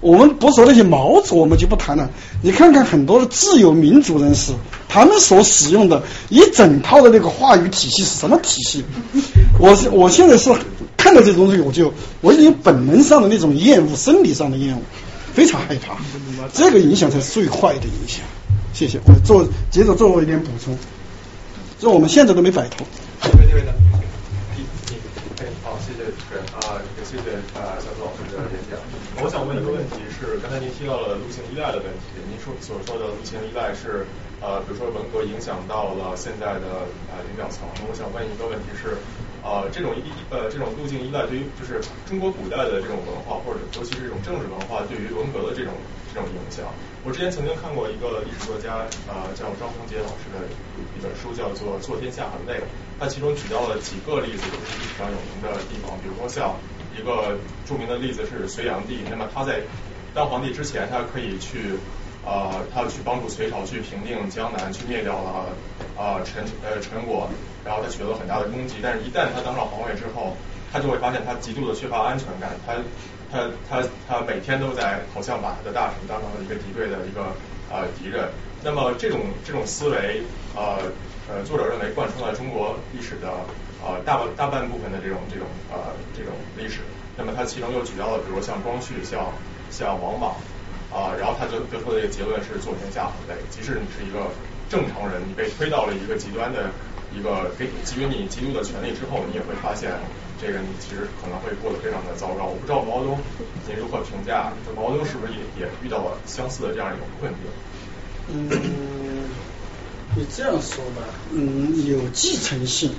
[0.00, 2.10] 我们不说那些毛子，我们就不谈了。
[2.42, 4.52] 你看看很多的自由民主人士，
[4.88, 8.84] 他们所使用的一整套的那个话语体系是什么体系？
[9.58, 10.50] 我我现在是
[10.96, 11.92] 看看到这东西，我就
[12.22, 14.80] 我已经本能上的那种厌恶，生理上的厌恶，
[15.34, 15.96] 非常害怕。
[16.54, 18.20] 这个影响才是最坏的影响。
[18.72, 20.76] 谢谢，我做接着做一点补充，
[21.78, 22.86] 这我们现在都没摆脱。
[23.20, 23.72] 这边呢
[25.62, 28.78] 好，谢谢主持人啊，也谢谢啊小苏老师的演讲。
[29.22, 34.06] 我想问一个问题是，刚才您提到了路径依赖的问题，您说所说的路径依赖是
[34.40, 37.66] 呃，比如说文革影响到了现在的呃领导层。
[37.86, 38.98] 我想问一个问题是，
[39.42, 45.74] 呃，这种依呃这种路径依赖对于就是中国古代的这种文化，或者尤其是这种政治文化，对于文革的这种
[46.14, 46.66] 这种影响。
[47.04, 50.46] 我之前曾经看过一个历史作家，呃，叫张宏杰老师的
[50.94, 52.60] 一本书，叫做《做天下很累》。
[53.00, 56.54] 他其中举到了几个例子，都是历史上有名的地方，比如说像
[56.94, 57.34] 一个
[57.66, 59.02] 著名的例子是隋炀帝。
[59.10, 59.62] 那么他在
[60.14, 61.74] 当皇帝之前，他可以去
[62.24, 65.52] 呃，他去帮助隋朝去平定江南，去灭掉了
[65.96, 67.28] 啊陈呃陈国，
[67.64, 68.76] 然后他取得了很大的功绩。
[68.82, 70.36] 但是，一旦他当上皇位之后，
[70.72, 72.50] 他就会发现他极度的缺乏安全感。
[72.64, 72.74] 他
[73.32, 77.34] 他他他每天都在好像把他的大臣当成了一个敌对的一个
[77.70, 78.28] 呃敌人。
[78.62, 80.22] 那么这种这种思维
[80.54, 80.78] 呃
[81.28, 83.32] 呃，作者认为贯穿了中国历史的
[83.82, 86.80] 呃大半大半部分的这种这种呃这种历史。
[87.16, 89.32] 那么他其中又举到了，比如像光绪、像
[89.70, 90.36] 像王莽
[90.92, 93.40] 啊，然后他就得出的一个结论是做天下很累。
[93.50, 94.30] 即使你是一个
[94.68, 96.70] 正常人，你被推到了一个极端的
[97.16, 99.92] 一个给给予你极度的权利之后，你也会发现。
[100.44, 102.46] 这个你其实可能会过得非常的糟糕。
[102.46, 103.18] 我不知道毛泽东
[103.64, 104.50] 您如何评价？
[104.66, 107.46] 就毛泽东是不是也也遇到了相似的这样一种困境？
[108.34, 108.50] 嗯，
[110.18, 112.90] 你这样说吧，嗯，有继承性，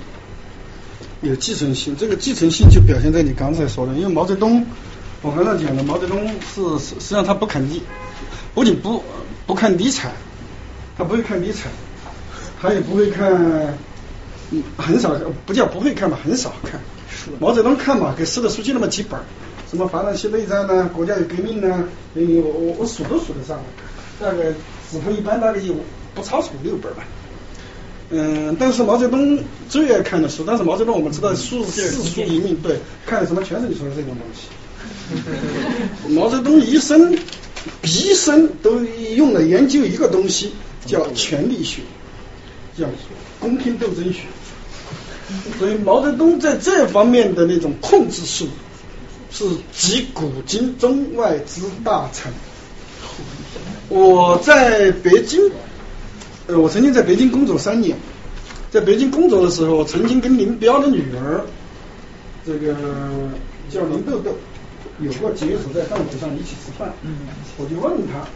[1.20, 1.94] 有继承性。
[1.94, 4.64] 这个继承性就表现在你刚才说的，因为毛泽东，
[5.24, 6.22] 我刚才讲的，毛泽东
[6.54, 7.80] 是实际上他不看地，
[8.54, 9.02] 不仅不
[9.46, 10.12] 不看地产，
[10.98, 11.72] 他不会看地产，
[12.60, 13.74] 他也不会看，
[14.76, 16.78] 很少不叫不会看吧，很少看。
[17.40, 19.18] 毛泽东看嘛，给市的书记那么几本，
[19.70, 23.58] 什么法兰西内战呢，国家有革命呢，我我我数都数得上，
[24.20, 24.52] 大概
[24.90, 25.74] 纸头一般大概有
[26.14, 27.02] 不超出六本吧。
[28.10, 29.38] 嗯，但是毛泽东
[29.70, 34.48] 最爱看的书，但是毛泽东我们知道书是四书一命，对，看的什么全是你说的这种东西。
[36.10, 37.16] 毛泽东一生
[37.82, 38.80] 毕生都
[39.16, 40.52] 用来研究一个东西，
[40.86, 41.82] 叫权力学，
[42.76, 42.86] 叫
[43.38, 44.20] 宫廷斗争学。
[45.58, 48.46] 所以毛泽东在这方面的那种控制术，
[49.30, 52.30] 是集古今中外之大成。
[53.88, 55.40] 我在北京，
[56.46, 57.96] 呃，我曾经在北京工作三年，
[58.70, 61.40] 在北京工作的时候，曾经跟林彪的女儿，
[62.46, 62.74] 这个
[63.70, 64.36] 叫林豆豆，
[65.00, 66.92] 有过接触，在饭局上一起吃饭。
[67.58, 68.26] 我就问他，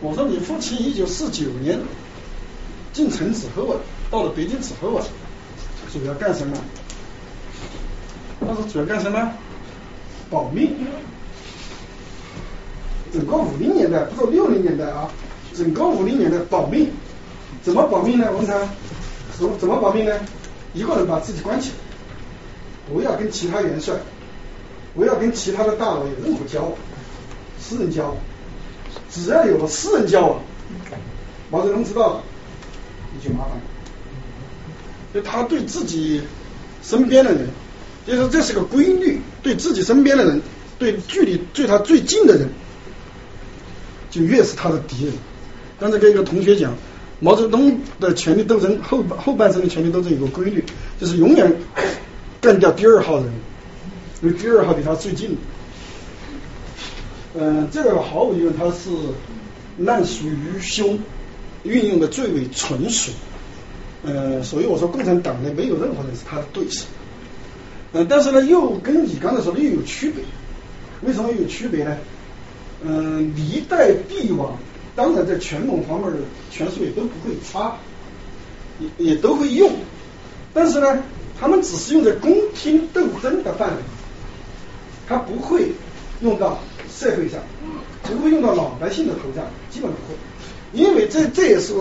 [0.00, 1.78] 我说你父亲一九四九年
[2.92, 3.80] 进城之后啊，
[4.10, 5.04] 到了北京之后啊。
[5.92, 6.56] 主要干什么？
[8.40, 9.32] 他说主要干什么？
[10.30, 10.74] 保命。
[13.12, 15.10] 整个五零年代，不说六零年代啊，
[15.52, 16.90] 整个五零年代保命，
[17.62, 18.26] 怎么保命呢？
[18.32, 18.58] 我问他，
[19.38, 20.18] 怎怎么保命呢？
[20.72, 21.74] 一个人把自己关起来，
[22.90, 23.94] 不要跟其他元帅，
[24.94, 26.72] 不要跟其他的大佬有任何交往，
[27.58, 28.16] 私人交往，
[29.10, 30.40] 只要有了私人交往，
[31.50, 32.22] 毛泽东知道了，
[33.14, 33.62] 你就麻烦了。
[35.14, 36.22] 就他对自己
[36.82, 37.48] 身边的人，
[38.06, 40.40] 就说这是个规律，对自己身边的人，
[40.78, 42.48] 对距离对他最近的人，
[44.10, 45.14] 就越是他的敌人。
[45.78, 46.74] 刚才跟一个同学讲，
[47.20, 50.64] 毛泽东的权力斗争后后半生的权力斗争有个规律，
[51.00, 51.56] 就是永远
[52.40, 53.30] 干掉第二号人，
[54.22, 55.36] 因为第二号离他最近。
[57.34, 58.90] 嗯，这个毫无疑问他是
[59.78, 60.98] 烂熟于胸，
[61.64, 63.10] 运用的最为纯熟。
[64.04, 66.84] 呃，所以我说共产党呢，没有任何人是他的对手。
[67.92, 70.22] 嗯，但是呢，又跟你刚才说的又有区别。
[71.02, 71.96] 为什么有区别呢？
[72.84, 74.56] 嗯，历代帝王
[74.94, 76.18] 当然在权谋方面的
[76.50, 77.76] 权术也都不会差，
[78.78, 79.72] 也也都会用。
[80.54, 81.02] 但是呢，
[81.40, 83.76] 他们只是用在宫廷斗争的范围，
[85.12, 85.72] 他不会
[86.22, 86.58] 用到
[86.90, 87.38] 社会上，
[88.02, 90.14] 不会用到老百姓的头上，基本不会。
[90.72, 91.74] 因为这这也是。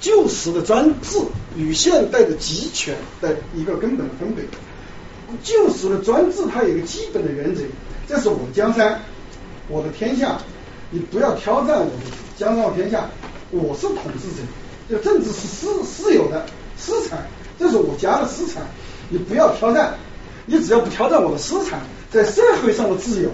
[0.00, 1.16] 旧时的专制
[1.56, 4.44] 与现代的集权的一个根本的分别。
[5.44, 7.62] 旧时的专制它有一个基本的原则，
[8.08, 9.00] 这是我的江山，
[9.68, 10.38] 我的天下，
[10.90, 11.92] 你不要挑战我的
[12.36, 13.08] 江山和天下，
[13.52, 14.42] 我是统治者。
[14.90, 16.44] 就政治是私私有的
[16.76, 18.64] 私产，这是我家的私产，
[19.08, 19.94] 你不要挑战，
[20.46, 21.78] 你只要不挑战我的私产，
[22.12, 23.30] 在社会上的自由，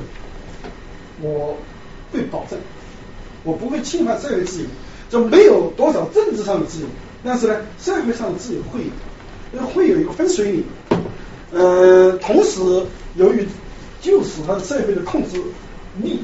[1.20, 1.56] 我
[2.12, 2.58] 会保证，
[3.42, 4.68] 我不会侵犯社会自由。
[5.10, 6.86] 就没有多少政治上的自由，
[7.24, 8.80] 但是呢，社会上的自由会
[9.54, 10.64] 有，会有一个分水岭。
[11.50, 12.60] 呃，同时
[13.16, 13.48] 由于
[14.02, 15.42] 就是它的社会的控制
[16.02, 16.22] 力、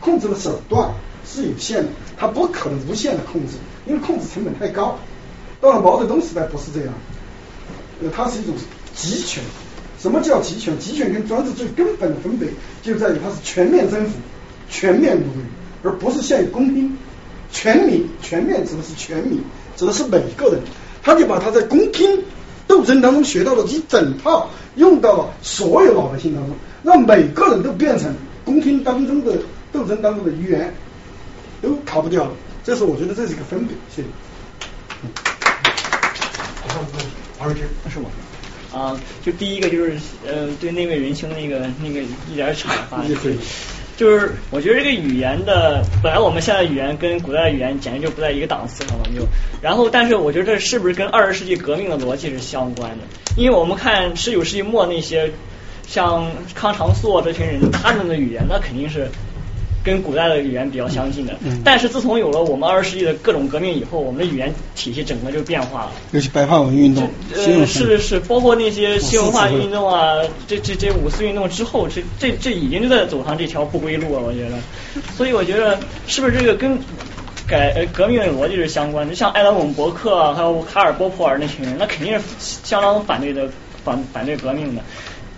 [0.00, 0.92] 控制的手段
[1.26, 3.54] 是有限的，它不可能无限的控制，
[3.86, 4.98] 因为控制成本太高。
[5.62, 6.92] 到了毛泽东时代不是这样，
[8.02, 8.54] 呃，它是一种
[8.94, 9.42] 集权。
[10.04, 10.78] 什么叫集权？
[10.78, 12.46] 集权跟专制最根本的分别
[12.82, 14.12] 就在于它是全面征服、
[14.68, 15.44] 全面奴役，
[15.82, 16.94] 而不是现有公兵。
[17.50, 19.42] 全民全面指的是全民，
[19.78, 20.60] 指的是每个人。
[21.02, 22.22] 他就把他在宫廷
[22.66, 28.14] 斗争当中学到的一整套用到了所有老百姓当中，让每个人都变成
[28.44, 29.38] 宫廷当中的
[29.72, 30.74] 斗争当中的一员，
[31.62, 32.32] 都逃不掉了。
[32.62, 33.74] 这是我觉得这是一个分别。
[33.88, 34.08] 谢谢。
[37.38, 38.10] 王瑞之，是我？
[38.74, 39.92] 啊，就第一个就是
[40.26, 43.02] 呃，对那位仁兄那个那个一点阐发。
[43.96, 49.24] 就是我觉得这个语言的，本来我们现在语言跟古代语言简直就不在一个档次上了，就
[49.62, 53.04] 然后但是我觉得这是不是跟二十世纪革命的逻辑是相关的？
[53.36, 55.30] 因为我们看十九世纪末那些
[55.86, 59.08] 像康长素这群人，他们的语言那肯定是。
[59.84, 65.92] 跟古代的语言比较相近的，但是自从有了我们二十世纪的各种革命以后，我们的语言体系整个就变化了。
[66.12, 70.14] 尤其白话文运动，呃，是是，包括那些新文化运动啊，
[70.48, 74.56] 这这这五四运动之后，这这这已经就在走上这条不归路了，我觉得。
[75.14, 76.78] 所以我觉得是不是这个跟
[77.46, 79.14] 改革命的逻辑是相关的？
[79.14, 83.50] 像艾德·蒙伯克啊，还有卡尔·波普尔那群人，那肯定是相当反对的，
[83.84, 84.82] 反反对革命的。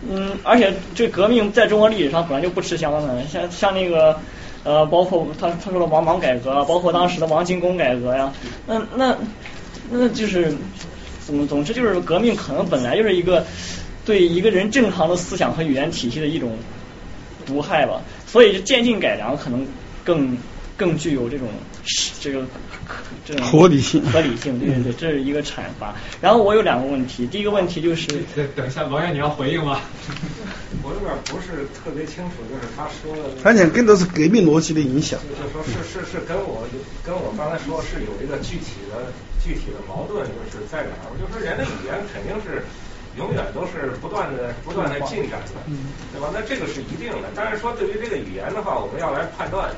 [0.08, 4.16] 嗯，而且这革命在中国历史上本来就不吃香的，像像那个。
[4.66, 8.32] 呃，包括他他说的王莽改革啊，包括当时的王进公改革呀，
[8.66, 9.16] 那那
[9.90, 10.52] 那就是
[11.24, 13.46] 总，总之就是革命可能本来就是一个
[14.04, 16.58] 对一个人正常的思想和语言体系的一种
[17.46, 19.64] 毒害吧，所以渐进改良可能
[20.04, 20.36] 更
[20.76, 21.48] 更具有这种
[22.20, 22.44] 这个。
[23.24, 25.92] 这种合理性，合理性，对对对，这是一个阐发。
[26.20, 28.06] 然后我有两个问题，第一个问题就是，
[28.54, 29.80] 等一下，王源你要回应吗？
[30.86, 33.34] 我有点不是特别清楚，就是他说的。
[33.42, 35.18] 他讲更多是革命逻辑的影响。
[35.26, 36.62] 就是说，是是是，跟我
[37.02, 39.10] 跟我刚才说是有一个具体的
[39.42, 41.10] 具体的矛盾，就是在哪儿？
[41.18, 42.62] 就说人的语言肯定是。
[43.16, 45.72] 永远都是不断的、不断的进展的，
[46.12, 46.28] 对吧？
[46.34, 47.32] 那这个是一定的。
[47.34, 49.70] 但是说对于这个语言的话，我们要来判断，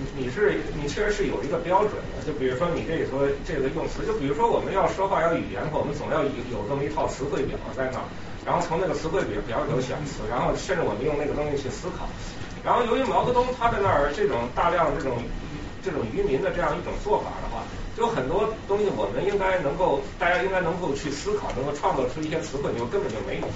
[0.00, 2.24] 你你是你确实是有一个标准的。
[2.26, 8.04] 就比如说你这里头这个用词，就比如说我们要说话要语言，我们总要有有这么一套词汇表在那儿，
[8.46, 12.08] 然后从那个词汇表表里头选词，然后甚至我们用那个东西去思考。
[12.64, 15.18] 然后由于毛泽东他在那儿这种大量这种
[15.84, 17.62] 这种愚民的这样一种做法的话。
[17.96, 23.48] 就很多东西，我们应该能够，大家应该能够去思考，能够创造出一些词汇，你就根本就没有，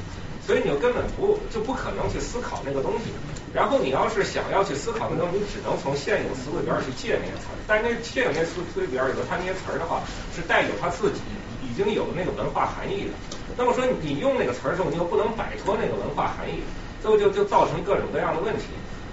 [0.45, 3.15] 所以你就根本不就不可能去思考那个东西。
[3.55, 7.56] 然后你要是想要去思考那东西，你只能从现有词汇里边去借那些词儿。
[7.66, 10.02] 但是那现有那词汇里边有的它那些词儿的话，
[10.35, 11.22] 是带有它自己
[11.62, 13.14] 已经有的那个文化含义的。
[13.56, 16.60] 那么说你用那个词儿的时候，你又不能摆脱那个文化含义，
[17.01, 18.64] 最后就就造成各种各样的问题。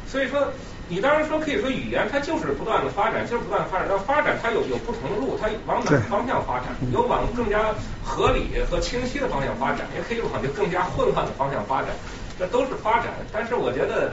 [0.07, 0.51] 所以说。
[0.91, 3.87] 你当然说可以说语言它就是不断的发展，就是不断发展。
[3.87, 6.67] 但发展它有有不同的路，它往哪个方向发展？
[6.91, 7.73] 有往更加
[8.03, 11.95] 合理和清晰的方向发展，也可以往就更加混乱的方向发展。
[12.41, 13.13] 这都是发展。
[13.31, 14.11] 但是我觉得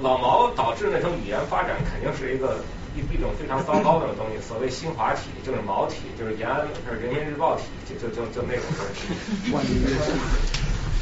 [0.00, 2.56] 老毛导致那种语言发展，肯定是一个
[2.96, 4.40] 一一种非常糟糕的东西。
[4.40, 9.12] 所谓新华体就是毛体，就是延安是人民日报体，就就就就那种东西。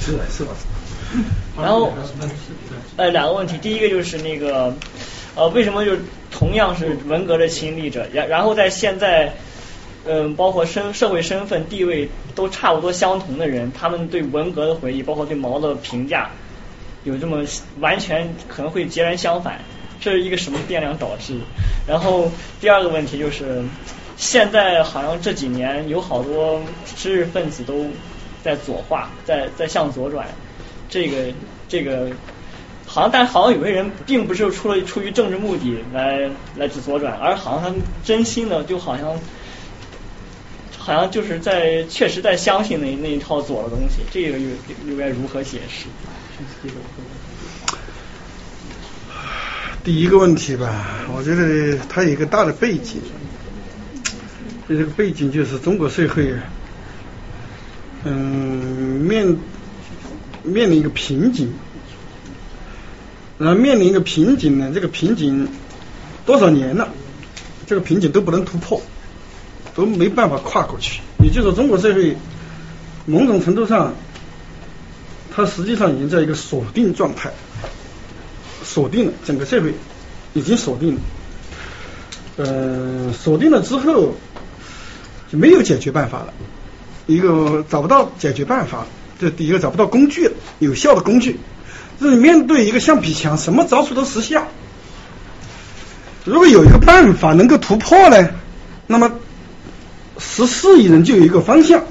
[0.01, 0.51] 是是吧？
[1.61, 1.93] 然后，
[2.97, 4.73] 呃，两个问题，第一个就是那个，
[5.35, 5.93] 呃，为什么就
[6.31, 9.35] 同样是文革的亲历者，然然后在现在，
[10.07, 16.31] 嗯，包括身社会身份地位都差不多相同的人，他们对文革的回忆，包括对毛的评价，
[17.09, 17.43] 有这么
[17.81, 19.59] 完全可能会截然相反，
[19.99, 21.35] 这是一个什么变量导致？
[21.87, 22.31] 然后
[22.61, 23.63] 第二个问题就是，
[24.19, 26.61] 现在好像这几年有好多
[26.95, 27.87] 知识分子都
[28.45, 30.27] 在左化，在在向左转。
[30.91, 31.33] 这个
[31.67, 32.11] 这个
[32.87, 39.19] 好像，但好像有些人并不是出了出于政治目的来来左转，而好像他们真心的，就好像
[40.79, 44.49] 好像就是在确实在相信那那一套左的东西，这个又
[44.91, 45.87] 又该如何解释？
[49.89, 50.85] 第一个问题吧，
[51.17, 53.01] 我觉得它有一个大的背景，
[54.69, 56.35] 这个背景就是中国社会，
[58.05, 58.13] 嗯，
[59.01, 59.39] 面。
[60.45, 61.53] 面临一个瓶颈，
[63.39, 64.71] 然后面临一个瓶颈呢？
[64.75, 65.49] 这个瓶颈
[66.27, 66.89] 多少年了？
[67.67, 68.83] 这个瓶颈都不能突破，
[69.75, 71.01] 都没办法跨过去。
[71.23, 72.15] 也就是说，中国社会
[73.07, 73.95] 某种程度上，
[75.35, 77.33] 它实际上已经在一个锁定状态，
[78.69, 79.73] 锁定了整个社会
[80.35, 81.01] 已经锁定了。
[82.37, 84.15] 呃，锁定了之后
[85.33, 86.33] 就没有解决办法了，
[87.07, 88.87] 一个找不到解决办法。
[89.19, 91.41] 这第一个找不到工具，有效的工具。
[92.01, 94.47] 就是面对一个橡皮墙，什么招数都失效。
[96.25, 98.29] 如果有一个办法能够突破呢，
[98.87, 99.11] 那么
[100.19, 101.83] 十四亿人就有一个方向，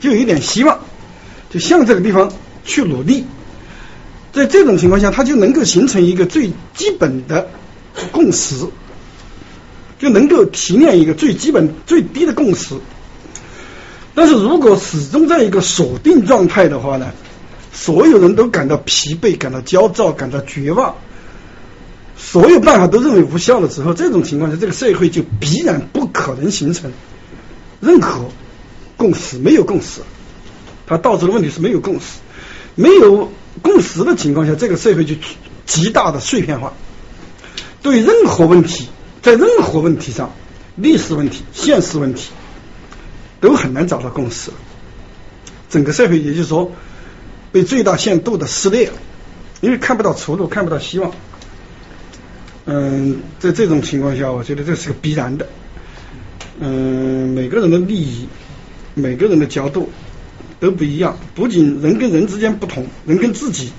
[0.00, 0.78] 就有一点希望，
[1.48, 2.30] 就向这个地方
[2.64, 3.24] 去努力。
[4.36, 7.48] 在这种情况下，它就能够形成一个最基本的
[8.12, 8.54] 共识，
[9.98, 12.74] 就能够提炼一个最基本最低的共识。
[14.14, 17.10] 但是如果始终在一个锁定状态的话呢？
[17.78, 20.96] 所有人都感到疲惫，感到焦躁，感到绝望，
[22.16, 26.90] 所有办法都认为无效的时候，这种情况下，这个社会就必然不可能形成
[27.80, 28.30] 任何
[28.96, 30.00] 共识，没有共识，
[30.86, 32.18] 它导致的问题是没有共识，
[32.76, 33.30] 没有
[33.62, 35.14] 共识的情况下，这个社会就
[35.64, 36.72] 极大的碎片化，
[37.82, 38.88] 对任何问题，
[39.22, 40.32] 在任何问题上，
[40.76, 42.30] 历史问题、现实问题，
[43.40, 44.50] 都很难找到共识，
[45.68, 46.72] 整个社会也就是说。
[47.52, 48.90] 被最大限度的撕裂，
[49.62, 51.10] 因为看不到出路，看不到希望。
[52.66, 55.48] 嗯，在这种情况下，我觉得这是个必然的。
[56.58, 58.28] 嗯，每个人的利益，
[58.92, 59.88] 每个人的角度
[60.66, 61.16] 都不一样。
[61.34, 63.70] 不仅人跟人之间不同，人跟自己，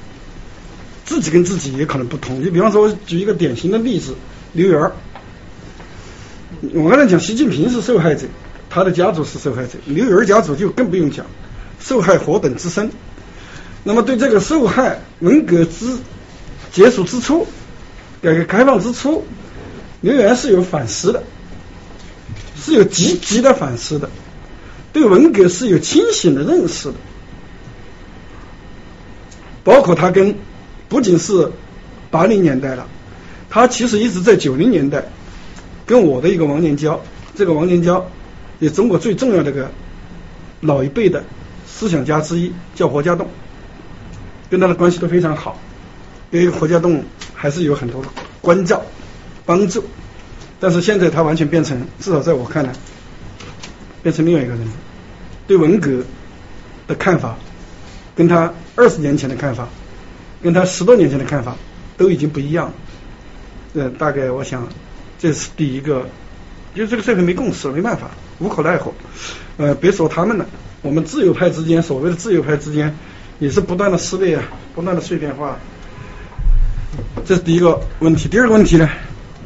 [1.05, 2.41] 自己跟自己也可能不同。
[2.41, 4.15] 你比方说，我举一个典型的例子，
[4.53, 4.91] 刘源。
[6.73, 8.25] 我刚才讲习近平是受害者，
[8.69, 11.25] 他的家族是受害者，刘源家族就更不用讲，
[11.79, 12.89] 受害火本之深。
[13.83, 15.97] 那么对这个受害，文革之
[16.71, 17.45] 结束之初，
[18.21, 19.23] 改革开放之初，
[20.01, 21.21] 刘源是有反思的，
[22.59, 24.09] 是有积极的反思的，
[24.93, 26.95] 对文革是有清醒的认识的，
[29.63, 30.35] 包括他跟
[30.89, 31.51] 不仅是
[32.09, 32.87] 八零年代了，
[33.49, 35.05] 他其实一直在九零年代
[35.85, 36.99] 跟我的一个王年交，
[37.35, 38.09] 这个王年交
[38.59, 39.69] 也中国最重要的个
[40.61, 41.23] 老一辈的
[41.67, 43.27] 思想家之一，叫何家栋。
[44.49, 45.59] 跟他的关系都非常好，
[46.31, 47.03] 对何家栋
[47.33, 48.01] 还是有很多
[48.39, 48.81] 关照、
[49.45, 49.83] 帮助。
[50.59, 52.71] 但是现在他完全变成，至少在我看来，
[54.07, 54.61] 变成另外一个人。
[55.47, 56.01] 对文革
[56.87, 57.35] 的看法，
[58.15, 59.67] 跟他二十年前的看法，
[60.41, 61.57] 跟他十多年前的看法
[61.97, 62.73] 都已经不一样了。
[63.73, 64.65] 呃，大概我想
[65.19, 66.07] 这是第一个，
[66.73, 68.93] 因为这个社会没共识，没办法，无可奈何。
[69.57, 70.45] 呃，别说他们了，
[70.81, 72.95] 我们自由派之间，所谓的自由派之间。
[73.39, 74.43] 也是不断的撕裂啊，
[74.73, 75.59] 不断的碎片化，
[77.25, 78.29] 这是第一个问题。
[78.29, 78.89] 第二个问题呢？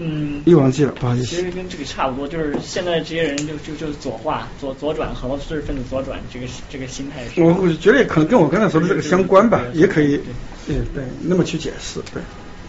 [0.04, 1.28] 嗯，又忘记了，不好意思。
[1.28, 7.40] 其实跟这个差不多，就是现在这些人就就就左化、左左转，很多知识分子左转，这个这个心态是。
[7.40, 10.20] 我我觉得可能跟我刚才说的这个相关吧，也可以，
[10.68, 12.24] 嗯，对，那么去解释，对，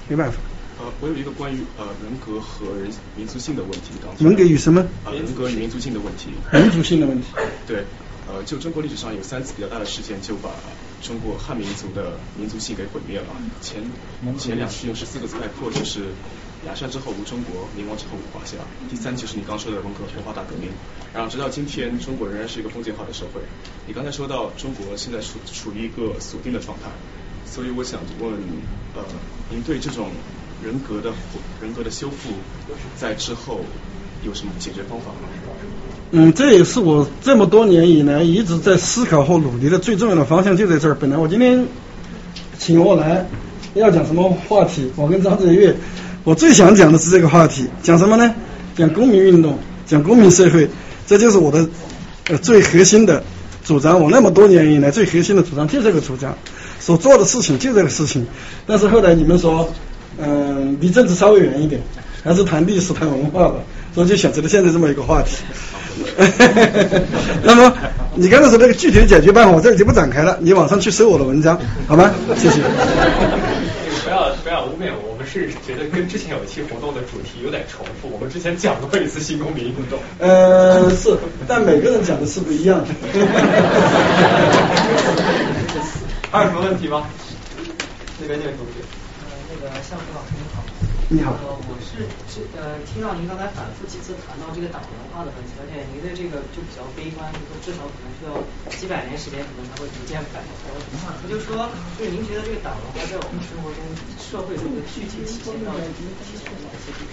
[0.08, 0.36] 没办法。
[0.78, 4.22] 呃，我有一个关于呃人格和人民族性的问题，刚才。
[4.22, 4.86] 人格与什么？
[5.10, 6.28] 人格与民族性的问题。
[6.52, 7.28] 民族性的问题。
[7.66, 7.84] 对，
[8.28, 10.50] 呃，就中国历史上有三次比较大的事件，就把。
[11.02, 13.24] 中国汉民族的民族性给毁灭了。
[13.60, 13.82] 前
[14.38, 16.02] 前两次用十四个字概括，就是
[16.66, 18.56] 雅山之后无中国，明亡之后无华夏。
[18.88, 20.68] 第三就是你刚说的文革文化大革命。
[21.12, 23.40] 然后直到今天，中国仍然是一个封建化的社会。
[23.86, 26.88] 你刚才说到中国现在处处于一个锁定的状态，
[27.44, 28.32] 所以我想问，
[28.94, 29.02] 呃，
[29.50, 30.08] 您对这种
[30.64, 31.12] 人格的
[31.60, 32.30] 人格的修复，
[32.96, 33.60] 在之后
[34.24, 35.28] 有什么解决方法吗？
[36.12, 40.94] 嗯，这也是我这么多年以来一直在思考和努力的最重要的方向，就在这儿。
[40.94, 41.66] 本来我今天
[42.58, 43.26] 请我来
[43.74, 45.74] 要讲什么话题，我跟张震岳，
[46.24, 48.32] 我最想讲的是这个话题，讲什么呢？
[48.76, 50.68] 讲公民运动，讲公民社会，
[51.06, 51.68] 这就是我的
[52.28, 53.22] 呃最核心的
[53.64, 54.00] 主张。
[54.00, 56.36] 我那么多年以来最核心的主张就这个主张，
[56.78, 58.24] 所做的事情就这个事情。
[58.66, 59.68] 但是后来你们说，
[60.18, 61.82] 嗯，离政治稍微远一点，
[62.22, 63.56] 还是谈历史、谈文化吧，
[63.94, 65.36] 所以就选择了现在这么一个话题。
[67.42, 67.70] 那么
[68.14, 72.10] 你刚才说那个具体的解决办法，我这里就不展开了，你网上去搜我的文章，好吗？
[72.38, 72.62] 谢谢。
[74.04, 79.98] 不要不要污蔑我，是觉得跟之前有一期活动的主题有点重复，我们之前讲过一次新公民运动。
[80.18, 81.16] 呃，是，
[81.48, 82.88] 但每个人讲的是不一样的。
[86.30, 87.06] 还有什么问题吗？
[88.20, 88.80] 那边那位同学。
[89.20, 90.32] 呃，那个向福老师
[91.12, 91.36] 你好。
[91.68, 98.32] 我是这呃听到您刚才反复几次谈到这个党文化的问题，而且您对这个就比较悲观，就说至少可能需要
[98.72, 100.72] 几百年时间，可能才会逐渐摆脱。
[100.72, 101.68] 我就说，
[102.00, 103.84] 就是您觉得这个党文化在我们生活中、
[104.16, 105.84] 社会中的具体体现到底
[106.24, 107.12] 体现哪些地方？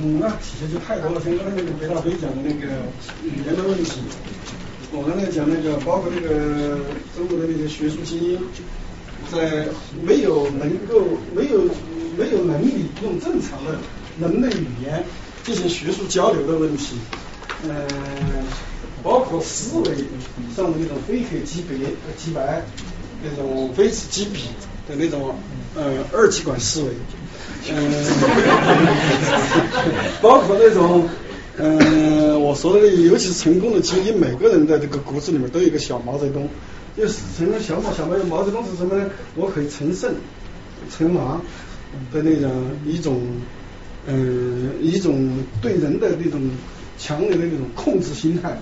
[0.00, 1.20] 嗯，那体现就太多了。
[1.20, 2.88] 像刚才那个北大飞讲的那个
[3.20, 4.00] 语言的问题，
[4.96, 6.80] 我刚才讲那个，包括那个
[7.12, 8.40] 中国的那些学术精英，
[9.32, 9.66] 在
[10.02, 11.02] 没有能够
[11.34, 11.64] 没有。
[12.18, 13.78] 没有能力用正常的
[14.20, 15.04] 人类语言
[15.44, 16.96] 进行学术交流的问题，
[17.62, 17.70] 嗯，
[19.04, 19.90] 包括思维
[20.56, 21.76] 上的那种非黑即白、
[22.16, 22.60] 即白，
[23.22, 24.40] 那种非此即彼
[24.88, 25.32] 的那种
[25.76, 26.88] 呃二极管思维，
[27.70, 28.04] 嗯，
[30.20, 31.08] 包括那种
[31.56, 36.48] 嗯我说的，尤其是成功的精英，每个人的这个骨子里面都有一个小毛泽东，
[36.98, 39.08] 就是成了小毛小毛毛泽东是什么呢？
[39.36, 40.12] 我可以成圣
[40.90, 41.40] 成王
[42.12, 42.50] 的那种
[42.84, 43.22] 一种
[44.06, 46.40] 嗯一种对人的那种
[46.98, 48.58] 强烈的那种控制心态。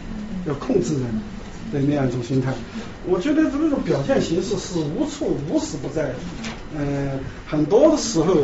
[0.47, 1.03] 要控制人
[1.73, 2.55] 的那样一种心态，
[3.05, 6.15] 我觉得这种表现形式是无处无时不在的。
[6.79, 7.19] 嗯，
[7.49, 8.37] 很多的时候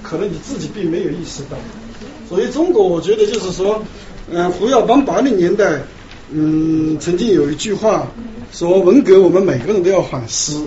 [0.00, 1.56] 可能你自己并没有意识到。
[2.28, 3.82] 所以中国，我觉得就是说，
[4.30, 5.80] 嗯，胡耀邦八零年代，
[6.30, 8.06] 嗯，曾经有一句话
[8.52, 10.66] 说，文革我们每个人都要反思。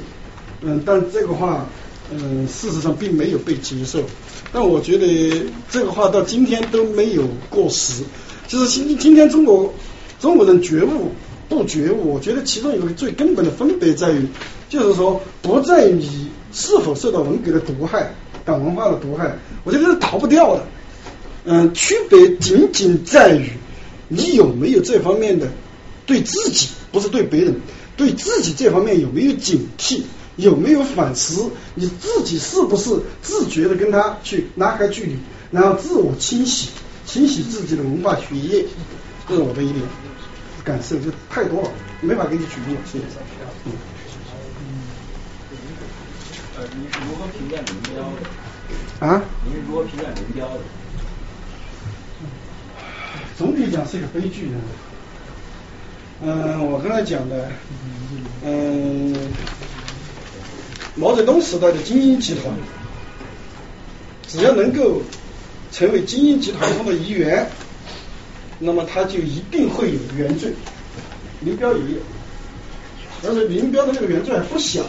[0.62, 1.66] 嗯，但这个话，
[2.12, 4.00] 嗯，事实上并没有被接受。
[4.52, 8.04] 但我觉得这个话到今天都没有过时。
[8.48, 9.74] 就是今今天中国。
[10.20, 11.12] 中国人觉悟
[11.50, 14.28] 不觉悟，我觉得其中有个最根本的分别在于，
[14.70, 18.14] 就是说不在于你是否受到文革的毒害、
[18.46, 20.64] 党文化的毒害，我觉得是逃不掉的。
[21.46, 23.50] 嗯，区别仅仅在于
[24.14, 25.48] 你有没有这方面的
[26.06, 27.56] 对自己，不是对别人，
[27.96, 30.04] 对自己这方面有没有警惕，
[30.36, 32.90] 有没有反思，你自己是不是
[33.22, 35.16] 自觉的跟他去拉开距离，
[35.50, 36.68] 然后自我清洗，
[37.06, 38.66] 清洗自己的文化血液，
[39.30, 39.82] 这是我的一点。
[40.64, 41.72] 感受就太多了，
[42.02, 42.78] 没法给你举例。
[42.86, 43.06] 谢谢。
[43.66, 43.72] 嗯。
[46.56, 49.08] 呃，你是如何评价林彪的？
[49.08, 49.24] 啊？
[49.44, 50.60] 你是如何评价林彪的？
[53.42, 54.50] 总体讲是一个悲剧。
[56.22, 57.50] 嗯，我刚才讲的，
[58.46, 59.16] 嗯，
[60.94, 62.54] 毛泽东时代的精英集团，
[64.28, 65.02] 只要能够
[65.72, 67.50] 成为精英集团中的一员。
[68.60, 70.54] 那么他就一定会有原罪，
[71.40, 71.98] 林彪也有，
[73.28, 74.84] 而且林彪的这个原罪还不小，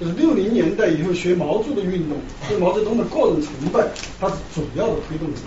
[0.00, 2.18] 就是六零年代以后学毛著的运动，
[2.48, 3.86] 对毛泽东的个人崇拜，
[4.18, 5.42] 他是主要的推动者。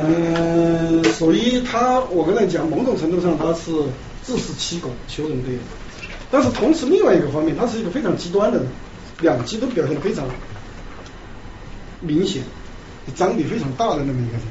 [0.00, 3.72] 嗯，所以他我跟他讲，某种程度上他是
[4.22, 5.58] 自食其果，求人得人。
[6.30, 8.68] 但是同时另外一个方面，他是一个非常极端的人，
[9.20, 10.26] 两极都表现的非常
[12.00, 12.42] 明显，
[13.14, 14.42] 张力非常大的那么一个人。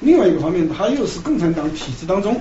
[0.00, 2.40] 另外一个方面，他又是共产党体制当中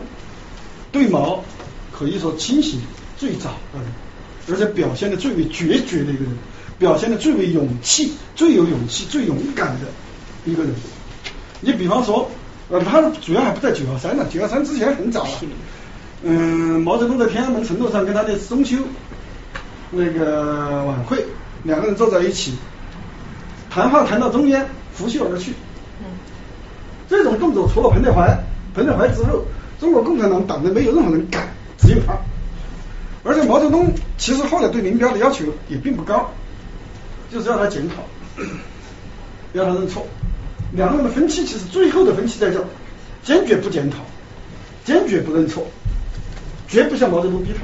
[0.91, 1.43] 对毛
[1.91, 2.79] 可以说清醒
[3.17, 3.87] 最早的人，
[4.49, 6.37] 而且表现的最为决绝的一个人，
[6.77, 9.87] 表现的最为勇气、最有勇气、最勇敢的
[10.45, 10.73] 一个人。
[11.61, 12.29] 你比方说，
[12.69, 15.29] 呃，他主要还不在九幺三呢，九幺三之前很早了。
[16.23, 18.77] 嗯，毛泽东在天安门城楼上跟他的中秋
[19.91, 21.23] 那个晚会，
[21.63, 22.55] 两个人坐在一起，
[23.69, 25.51] 谈话谈到中间，拂袖而去。
[25.99, 26.05] 嗯
[27.07, 28.35] 这种动作除了彭德怀，
[28.73, 29.45] 彭德怀之后，
[29.79, 31.47] 中国共产党党内没有任何人敢，
[31.77, 32.17] 只有他。
[33.23, 36.31] 而且毛泽东其实后来对林彪的要求也并不高，
[37.31, 37.95] 就是要他检讨，
[39.53, 40.07] 要他认错。
[40.75, 42.63] 两个人的分歧其实最后的分歧在这，
[43.23, 43.97] 坚决不检讨，
[44.83, 45.65] 坚决不认错，
[46.67, 47.61] 绝不向毛泽东逼他。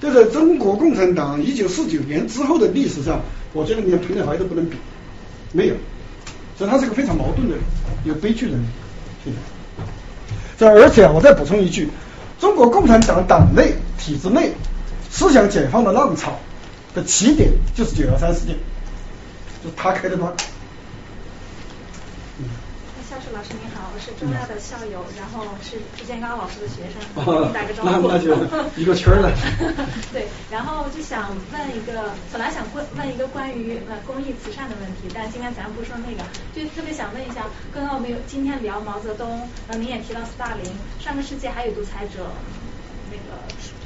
[0.00, 3.20] 这在中国共产党一九四九年之后的历史上，
[3.52, 4.76] 我觉得连彭德怀都不能比，
[5.52, 5.74] 没有。
[6.56, 7.56] 所以他是个非常矛盾的、
[8.04, 8.64] 有悲剧的人。
[10.58, 11.88] 这而且我再补充一句，
[12.40, 14.50] 中国共产党党内体制内
[15.10, 16.36] 思想解放的浪潮
[16.94, 18.56] 的起点就是九幺三事件，
[19.62, 20.32] 就他开的端。
[23.38, 27.88] 老师您好，我是中大的校友，然后是朱建刚老师的学生，给你打个招呼。
[27.88, 28.34] 那那就
[28.74, 29.30] 一个圈的。
[30.12, 42.26] 对，然后就想问一个，本来想问问一个关于呃公益慈善的问题，但今天咱不说那个，就特别想问一下，刚刚我们有今天聊毛泽东，呃您也提到斯大林，上个世纪还有独裁者，
[43.08, 43.38] 那个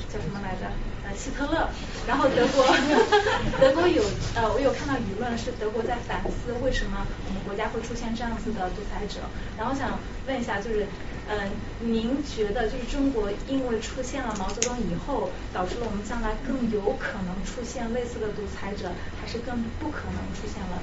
[0.08, 0.72] 叫什么来着？
[1.16, 1.68] 希特勒，
[2.06, 2.66] 然后德国，
[3.60, 4.02] 德国有
[4.34, 9.20] 呃，我有看到舆论是德国在反思为什么我们国家会出现这样子的独裁者，
[9.56, 10.86] 然后想问一下，就是
[11.28, 18.90] 嗯，您觉得就是中国因为出现了毛泽东以后，导致了我们将来更有可能出现类似的独裁者，
[19.20, 20.82] 还是更不可能出现了？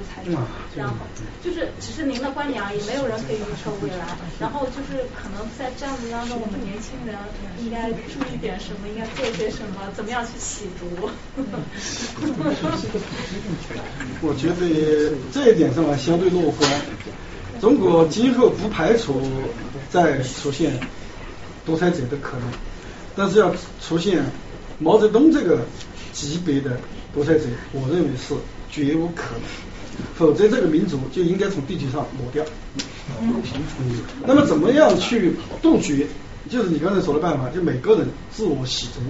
[0.00, 0.32] 独裁者，
[0.74, 0.94] 然后
[1.44, 4.16] 就是只是您的观点而已，没有人可以预测未来。
[4.40, 7.14] 然后就是可能在这样子当中，我们年轻人
[7.60, 11.10] 应该注意点什么，应该做些什么，怎么样去洗毒？
[14.22, 16.70] 我觉得这一点上相对乐观。
[17.60, 19.20] 中国今后不排除
[19.90, 20.80] 再出现
[21.66, 22.48] 独裁者的可能，
[23.14, 23.54] 但是要
[23.86, 24.24] 出现
[24.78, 25.60] 毛泽东这个
[26.14, 26.80] 级别的
[27.12, 28.34] 独裁者，我认为是
[28.70, 29.42] 绝无可能。
[30.16, 32.44] 否则，这个民族就应该从地球上抹掉。
[33.20, 33.42] 嗯。
[34.26, 36.06] 那么怎么样去杜绝？
[36.48, 39.00] 就是你刚才说的办法，就每个人自我洗足。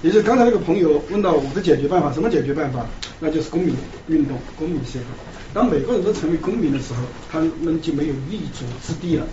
[0.00, 2.86] 也就是刚才那个朋友问到我的解决办法，什么解决办法？
[3.20, 3.74] 那就是公民
[4.06, 5.04] 运动、公民社会。
[5.52, 9.26] 当每个人都成为公民的时候，他们就没有立足之地了。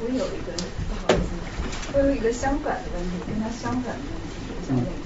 [0.00, 0.52] 我有一个
[0.88, 1.28] 不好意思，
[1.92, 5.05] 我有一个相反的问题，跟他相反的问题，我想问一下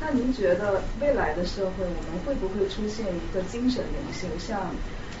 [0.00, 4.74] 那您觉得未来的社会，我们会不会出现一个精神领袖，像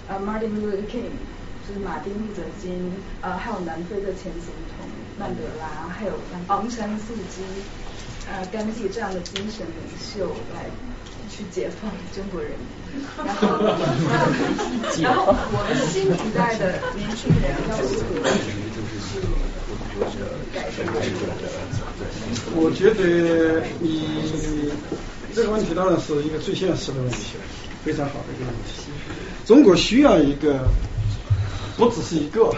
[0.08, 1.12] 呃 Martin Luther King，
[1.68, 2.90] 就是马丁路德金，
[3.20, 4.88] 呃，还有南非的前总统
[5.18, 6.12] 曼德拉，还有
[6.48, 7.42] 昂山素姬。
[8.28, 10.66] 呃，甘地这样的精神领袖来
[11.40, 12.68] 去解放中国人民，
[13.24, 13.56] 然后
[15.00, 16.62] 然后我们新一代的
[16.94, 17.88] 年轻人要去
[20.52, 20.84] 改变？
[22.54, 24.70] 我觉得你
[25.34, 27.36] 这个问题当然是一个最现实的问题，
[27.82, 28.90] 非常好的一个问题。
[29.46, 30.68] 中国需要一个，
[31.78, 32.54] 不只是一个，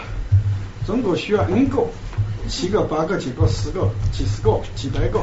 [0.85, 1.87] 中国需要 N 个，
[2.49, 5.21] 七个、八个、九个、十个、几十个、几百个。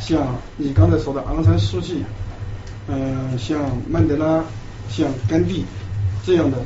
[0.00, 2.02] 像你刚才说的昂山素季，
[2.88, 4.44] 嗯，像曼德拉、
[4.88, 5.64] 像甘地
[6.24, 6.58] 这样的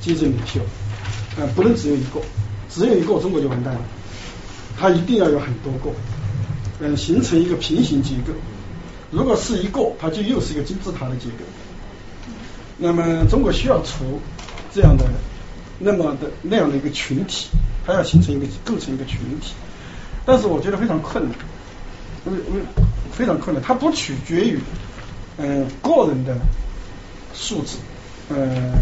[0.00, 0.60] 精神领袖，
[1.38, 2.20] 呃，不能只有一个，
[2.70, 3.80] 只有一个中国就完蛋了，
[4.78, 5.90] 他一定要有很多个，
[6.80, 8.32] 嗯，形成一个平行结构。
[9.10, 11.44] 如果是一个，它就又是一个金字塔的结构。
[12.78, 14.18] 那么中国需要出
[14.74, 15.04] 这样的
[15.78, 17.48] 那么的那样的一个群体，
[17.86, 19.52] 它要形成一个构成一个群体，
[20.24, 21.34] 但是我觉得非常困难。
[22.24, 22.62] 为为
[23.12, 24.58] 非常困难，它不取决于
[25.38, 26.36] 嗯个人的
[27.32, 27.76] 素质，
[28.30, 28.72] 嗯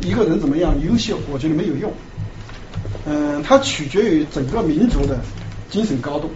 [0.00, 1.92] 一个人怎么样优秀，我觉得没有用，
[3.06, 5.18] 嗯它取决于整个民族的
[5.68, 6.30] 精神高度，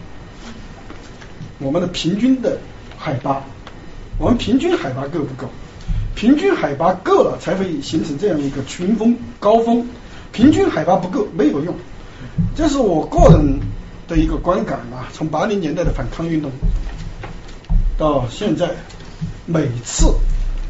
[1.58, 2.58] 我们的平均的
[2.96, 3.42] 海拔，
[4.18, 5.48] 我们平均海拔够不够？
[6.14, 9.86] 平均海拔够了，才会形成这样一个群峰高峰，
[10.32, 11.74] 平均海拔不够没有用，
[12.54, 13.60] 这是我个人。
[14.06, 16.50] 的一个观感啊，从八零年代的反抗运动
[17.96, 18.70] 到现在，
[19.46, 20.12] 每次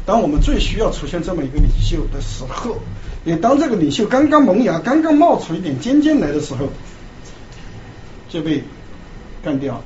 [0.05, 2.77] 当我们最需要出现这么一个领袖的时候，
[3.23, 6.69] 也当这个领袖刚刚萌芽、刚刚冒出一点尖尖来的时候，
[8.29, 8.63] 就被
[9.43, 9.81] 干掉。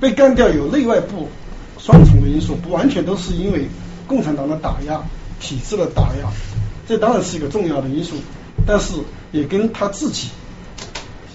[0.00, 1.28] 被干掉有内外部
[1.78, 3.68] 双重的因素，不完全都是因为
[4.06, 5.02] 共产党的打压、
[5.40, 6.30] 体制的打压，
[6.88, 8.16] 这当然是一个重要的因素，
[8.66, 8.94] 但是
[9.32, 10.28] 也跟他自己。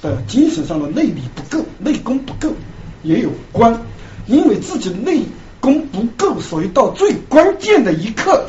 [0.02, 2.54] 的精神上的内力不够，内功不够
[3.02, 3.82] 也有关，
[4.28, 5.22] 因为自己内
[5.60, 8.46] 功不够，所以到最关键的一刻，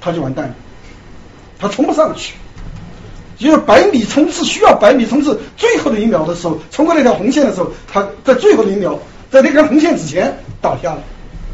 [0.00, 0.54] 他就完蛋了，
[1.58, 2.34] 他冲不上去。
[3.38, 8.96] 就是百米冲刺需要百米冲刺，最后的一秒的时候，冲过那条红线的时候，他在最后的一秒，
[9.32, 11.02] 在那根红线之前倒下了，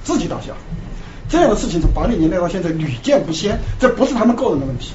[0.04, 0.52] 自己倒下。
[1.30, 4.92] 这样的事情从八零年代到现在屡见不鲜，这不是他们个人的问题。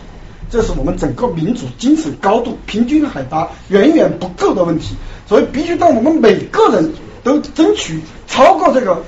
[0.51, 4.93] 这是我们整个民族精神高度、平均海拔远远不够的问题，
[5.27, 6.93] 所以必须当我们每个人
[7.23, 9.03] 都争取超过这个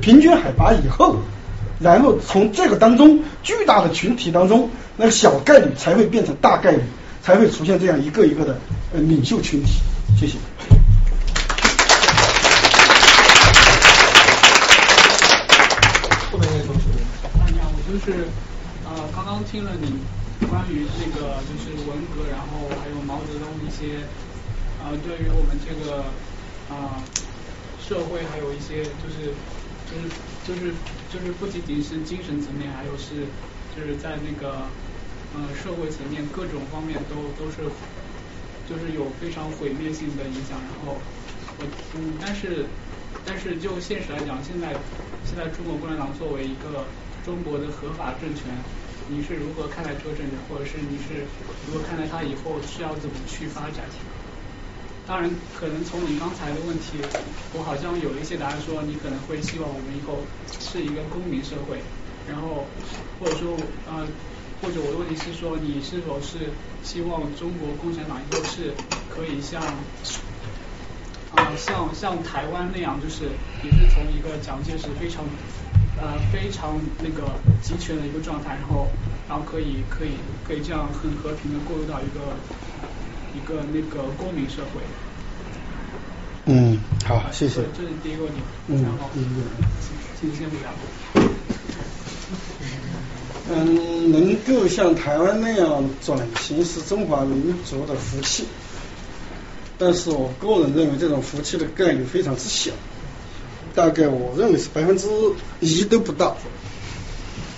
[0.00, 1.16] 平均海拔以后，
[1.78, 6.82] 然后从这个当中巨大的群体当中，那个小概率才会变成大概率，
[7.22, 8.58] 才会出现这样一个一个的
[8.92, 9.80] 呃领袖群体。
[10.18, 10.38] 谢谢。
[16.32, 16.82] 后面那位同学，
[17.52, 18.24] 你好，我就是
[18.84, 19.92] 呃，刚刚听了你。
[20.48, 24.06] 关于这个就是文革，然后还有毛泽东一些
[24.80, 26.04] 啊，对于我们这个
[26.70, 27.02] 啊
[27.88, 29.32] 社会还有一些就是
[29.86, 30.10] 就是
[30.42, 30.74] 就是
[31.08, 33.26] 就是不仅仅是精神层面，还有是
[33.74, 34.50] 就是在那个
[35.32, 37.62] 呃社会层面各种方面都都是
[38.66, 40.62] 就是有非常毁灭性的影响。
[40.62, 41.00] 然后
[41.56, 42.66] 我嗯，但是
[43.24, 44.76] 但是就现实来讲，现在
[45.22, 46.92] 现在中国共产党作为一个
[47.22, 48.70] 中国的合法政权。
[49.10, 51.32] 你是如何看待这个政治，或者是你是
[51.64, 53.88] 如何看待它以后需要怎么去发展？
[55.08, 56.98] 当然，可能从你刚才的问题，
[57.54, 60.18] 我好像有一些答案，说你可能会希望我们以后
[60.60, 61.80] 是一个公民社会，
[62.26, 62.66] 然后
[63.18, 63.56] 或者说
[63.86, 64.06] 呃，
[64.60, 66.52] 或者我的问题是说，你是否是
[66.82, 68.74] 希望中国共产党以后是
[69.08, 69.62] 可以像
[71.32, 73.24] 啊像像台湾那样，就是
[73.64, 75.24] 也是从一个蒋介石非常。
[76.00, 77.26] 呃，非常那个
[77.60, 78.86] 集权的一个状态，然后，
[79.26, 80.10] 然后可以可以
[80.46, 82.38] 可以这样很和平的过渡到一个
[83.38, 84.80] 一个那个公民社会。
[86.46, 87.60] 嗯，好，谢谢。
[87.76, 88.40] 这是第一个问题。
[88.66, 89.10] 嗯，然后，
[90.20, 90.70] 请先回答。
[93.50, 98.44] 嗯，能够像台湾那样转型是中华民族的福气，
[99.78, 102.72] 但是我个人认为这种福气的概率非常之小。
[103.74, 105.06] 大概我认为是百分之
[105.60, 106.36] 一都不到，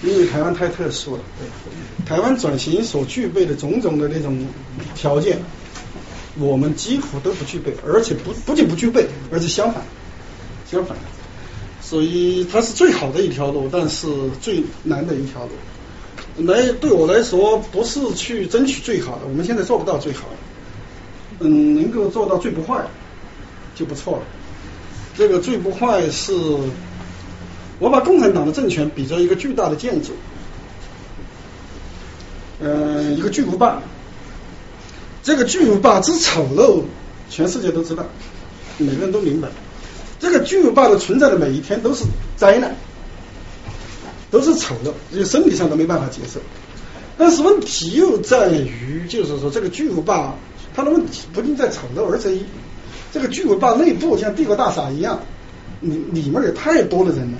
[0.02, 1.22] 因为台湾太特殊了，
[2.04, 4.46] 台湾转型所具备的种种的那种
[4.94, 5.38] 条件，
[6.38, 9.82] 我们几乎都不具备，而且不不仅不具备，而且相反，
[10.70, 10.96] 相反，
[11.82, 14.06] 所以它是最好的一条路，但是
[14.40, 16.46] 最难的一条路。
[16.46, 20.26] 来对我来说，不是去争取最好的，我们现在做不到最好，
[21.40, 22.84] 嗯，能够做到最不坏
[23.74, 24.22] 就不错了。
[25.16, 26.32] 这个最不坏是。
[27.78, 30.12] 我把共产党的政权比作一个巨大的建筑，
[32.60, 33.82] 嗯，一个巨无霸。
[35.22, 36.82] 这个巨无霸之丑陋，
[37.28, 38.04] 全世界都知道，
[38.78, 39.48] 每个人都明白。
[40.18, 42.04] 这个巨无霸的存在的每一天都是
[42.36, 42.74] 灾难，
[44.30, 46.40] 都是丑陋，就生理上都没办法接受。
[47.18, 50.34] 但是问题又在于，就是说这个巨无霸，
[50.74, 52.38] 它的问题不仅在丑陋，而且
[53.12, 55.20] 这个巨无霸内部像帝国大厦一样，
[55.80, 57.38] 里里面有太多的人了。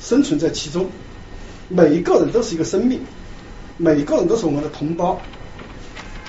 [0.00, 0.90] 生存在其中，
[1.68, 3.00] 每一个人都是一个生命，
[3.78, 5.20] 每一个人都是我们的同胞。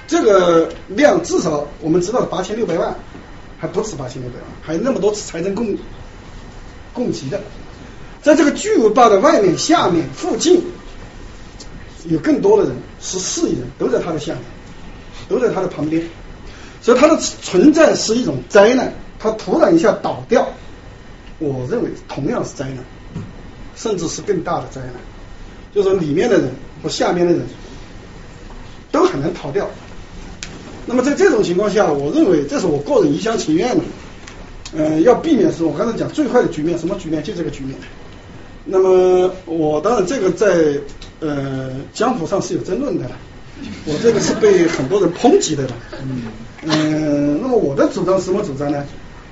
[0.08, 2.96] 这个量至少我们知道八千六百万，
[3.60, 5.78] 还不止八千六百万，还有那么多次财政供
[6.94, 7.42] 供给的。
[8.22, 10.64] 在这个巨无霸的外面、下面、附近，
[12.06, 14.44] 有更多的人，十四亿人都在它的下面，
[15.28, 16.04] 都在它的旁边，
[16.82, 18.94] 所以它的存在是一种灾难。
[19.20, 20.48] 它突然一下倒掉，
[21.40, 22.84] 我认为同样是灾难。
[23.76, 24.94] 甚至是更大的灾难，
[25.74, 26.52] 就是说里面的人
[26.84, 27.42] 和下面的人
[28.92, 29.68] 都很难逃掉。
[30.86, 33.84] 那么在这种情况下，我认为这是我个人一厢情愿的。
[34.76, 37.24] 嗯，要避免是我刚才讲最坏的局面，什么局面？
[37.24, 37.76] 就这个局面。
[38.66, 40.80] 那么我当然这个在
[41.20, 43.10] 呃江湖上是有争论的，
[43.86, 45.68] 我这个是被很多人抨击的。
[46.64, 48.84] 嗯，那么我的主张什么主张呢？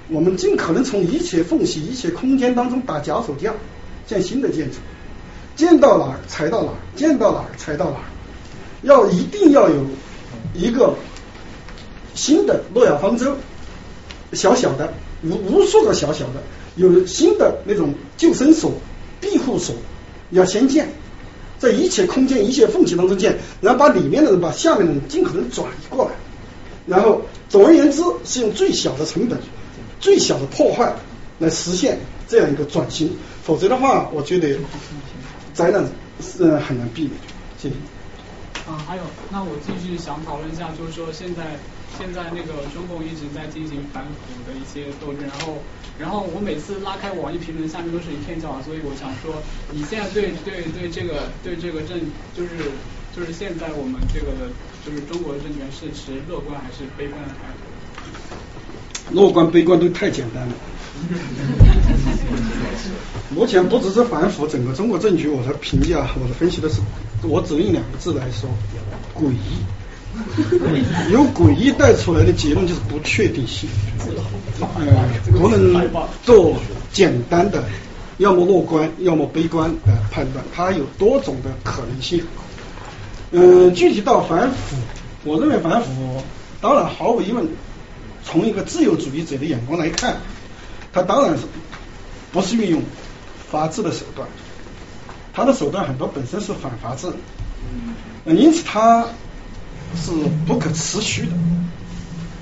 [0.10, 3.54] 我们尽可能从一切缝隙、一切空间当中打脚手架。
[4.08, 4.78] 建新的建筑，
[5.56, 8.04] 建到哪儿拆到哪儿，建到哪儿拆到哪儿，
[8.82, 9.86] 要一定要有
[10.54, 10.94] 一个
[12.14, 13.36] 新的诺亚方舟，
[14.34, 14.94] 小小的
[15.24, 16.42] 无无数个小小的，
[16.76, 18.74] 有新的那种救生所、
[19.20, 19.76] 庇护所，
[20.32, 20.90] 要先建，
[21.60, 26.12] 在一切空间、一切缝隙当中建，然后把里面的人、把下面的人尽可能转移过来，
[26.86, 29.38] 然后总而言之是用最小的成本、
[30.00, 30.94] 最小的破坏
[31.40, 33.12] 来实现这样一个转型。
[33.44, 34.56] 否则的话，我觉得
[35.54, 35.84] 灾难
[36.22, 37.14] 是很难避免。
[37.58, 37.76] 谢谢。
[38.70, 41.58] 啊，还有，那我继续想讨论一下，就是说现在
[41.98, 44.10] 现在那个中共一直在进行反腐
[44.48, 45.62] 的一些斗争，然后
[46.00, 49.36] 然后我每次拉开网易评论，下面都是一片叫好，所以我想说，
[49.72, 52.00] 你现在对对对这个对这个政
[52.36, 52.50] 就是
[53.16, 54.50] 就是现在我们这个的
[54.86, 57.60] 就是中国政权是持乐观还是悲观的态度？
[59.12, 60.54] 乐观悲观都太简单了。
[63.36, 66.80] 目前不只是反腐，整个中国政局，我的评价，我的分析的是，
[67.24, 68.50] 我只用两个字来说，
[69.16, 69.36] 诡异。
[71.12, 73.70] 由诡异带出来的结论就是不确定性，
[74.60, 75.90] 呃，不能
[76.24, 76.56] 做
[76.92, 77.64] 简单的，
[78.18, 82.24] 要么乐观，要么悲观的判断，它有多种的可能性。
[83.32, 84.76] 嗯，具体到反腐，
[85.24, 86.22] 我认为反腐，
[86.60, 87.48] 当然毫无疑问，
[88.24, 90.18] 从一个自由主义者的眼光来看。
[90.94, 91.44] 他当然是
[92.34, 92.84] 不是运用
[93.50, 94.28] 法治的手段，
[95.32, 97.08] 他的手段很多本身是反法治，
[98.26, 99.06] 因此他
[99.96, 100.12] 是
[100.46, 101.34] 不可持续的，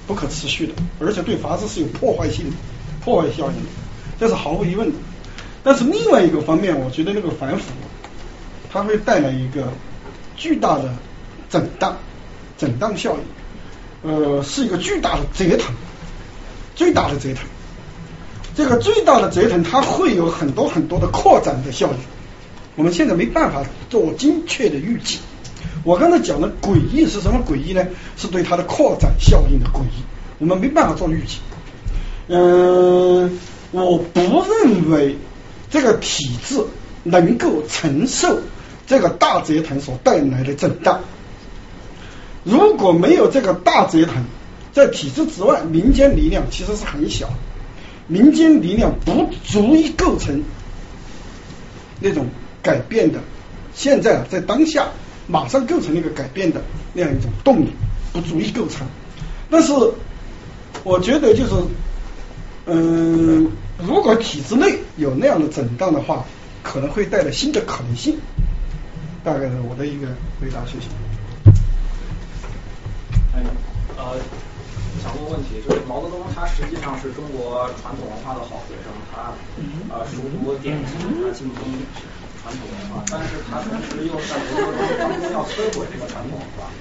[0.08, 2.56] 不可持续的，而且对法治是有破坏性的、
[3.04, 3.70] 破坏效应的，
[4.20, 4.98] 这是毫无疑问的。
[5.64, 7.66] 但是另外一个方面，我觉得那个反腐，
[8.72, 9.72] 它会带来一个
[10.38, 10.94] 巨大的
[11.50, 11.98] 震荡、
[12.58, 15.74] 震荡效应，呃，是一个巨大的折腾，
[16.76, 17.44] 最大的折腾。
[18.56, 22.00] 这个最大的折腾，它会有很多很多的扩展的效应，
[22.76, 25.20] 我们现在没办法做精确的预计。
[25.90, 27.84] 我刚才讲的诡异是什么诡异呢？
[28.16, 30.04] 是对它的扩展效应的诡异，
[30.38, 31.40] 我们没办法做预计。
[32.28, 33.40] 嗯，
[33.72, 35.18] 我不认为
[35.72, 36.64] 这个体制
[37.02, 38.40] 能够承受
[38.86, 41.00] 这个大折腾所带来的震荡。
[42.44, 44.24] 如果没有这个大折腾，
[44.72, 47.32] 在体制之外，民间力量其实是很小。
[48.06, 50.44] 民间力量不足以构成
[52.00, 52.28] 那种
[52.62, 53.20] 改变的，
[53.74, 54.90] 现在，在当下
[55.30, 56.60] 马上构成那个改变的
[56.92, 57.72] 那样一种动力，
[58.12, 58.88] 不足以构成。
[59.50, 59.72] 但是
[60.84, 61.54] 我觉得就是，
[62.66, 66.26] 嗯，如果体制内有那样的震荡的话，
[66.64, 68.18] 可能会带来新的可能性。
[69.24, 70.08] 大概是我的一个
[70.42, 70.88] 回答，谢谢。
[73.36, 73.44] 哎，
[73.98, 74.18] 呃。
[75.02, 79.32] 想问问题，就是毛泽东他实际上是中国传统文化的好学生，他
[79.94, 80.92] 呃熟读典籍，
[81.24, 81.64] 他精通
[82.42, 86.72] 传统文化，但是它同时又在文革中当中要摧毁这个传统文化，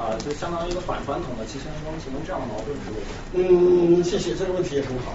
[0.00, 3.98] 啊，就相当于一个反传统的七千风行，这样的矛盾是为什么？
[3.98, 5.12] 嗯，谢谢，这个问题也很好。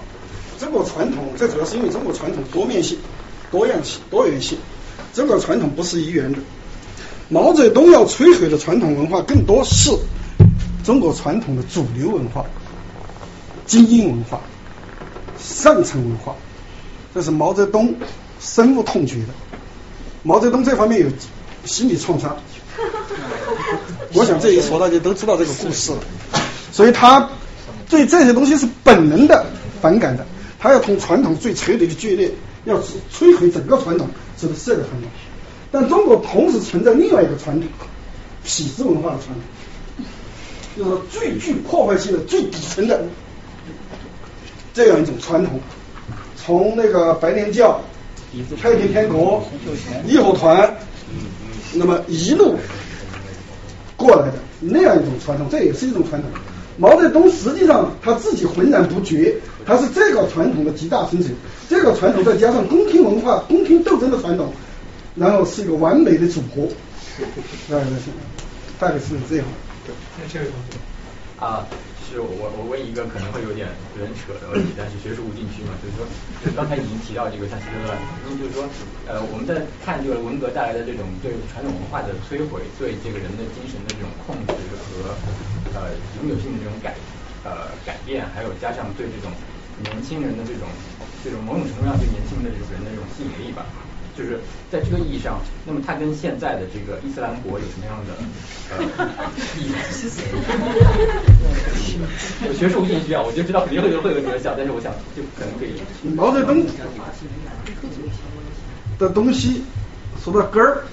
[0.58, 2.98] 中国传统，这主要是因为中国传统多面性、
[3.50, 4.58] 多样性、多元性。
[5.14, 6.38] 中国传统不是一元的。
[7.28, 9.90] 毛泽东要摧毁的传统文化，更多是
[10.84, 12.44] 中国传统的主流文化、
[13.66, 14.40] 精英文化、
[15.38, 16.36] 上层文化。
[17.14, 17.94] 这是毛泽东
[18.40, 19.28] 深恶痛绝的。
[20.22, 21.06] 毛泽东这方面有
[21.64, 22.36] 心理创伤。
[24.14, 25.98] 我想这一说，大家都知道这个故事了。
[26.72, 27.28] 所以他
[27.88, 29.46] 对这些东西是本能的
[29.80, 30.26] 反感的。
[30.58, 32.30] 他要同传统最彻底的决裂，
[32.64, 32.78] 要
[33.12, 35.10] 摧毁整个传统，指的是这个传统。
[35.72, 37.68] 但中国同时存在另外一个传统，
[38.44, 40.04] 痞子文化的传统，
[40.76, 43.02] 就是最具破坏性的、最底层的
[44.74, 45.58] 这样一种传统。
[46.36, 47.80] 从那个白莲教、
[48.62, 49.44] 太平天国、
[50.06, 50.76] 义和团，
[51.74, 52.56] 那么一路
[53.96, 56.30] 过来的那样一种传统，这也是一种传统。
[56.76, 59.34] 毛泽东实际上他自己浑然不觉，
[59.66, 61.28] 他是这个传统的集大成者。
[61.68, 64.52] 这个传统再加上宫廷文化、宫廷斗争的传统，
[65.14, 66.66] 然后是一个完美的组合。
[67.68, 68.10] 大概是，
[68.78, 69.44] 大概是这样。
[70.18, 70.54] 那这位同
[72.10, 72.16] 就。
[72.16, 76.04] 是我我问一个可能会有点有点扯的问题，但是学术无禁区嘛，就是说，
[76.44, 77.94] 就刚才已经提到这个像希特勒，
[78.26, 78.68] 那就是说，
[79.06, 85.14] 呃，我们在看这个文革带来的这种对传统文化的摧毁，对这个人的精神的这种控制和
[85.72, 86.98] 呃永久性的这种改
[87.44, 89.30] 呃改变，还有加上对这种
[89.78, 90.68] 年轻人的这种
[91.22, 93.70] 这种某种程度上对年轻人的这种人的这种吸引力吧。
[94.20, 94.38] 就是
[94.70, 98.12] 在这个意义上，那么它跟现在的这个伊斯兰国有什么样的
[98.76, 98.84] 呃
[99.56, 99.72] 意义？
[102.46, 105.72] 有学术性需要，我就知道肯定会有会有你们想，但是我想就可能可以。
[106.14, 106.62] 毛泽东
[108.98, 109.62] 的东西
[110.22, 110.84] 说到根儿，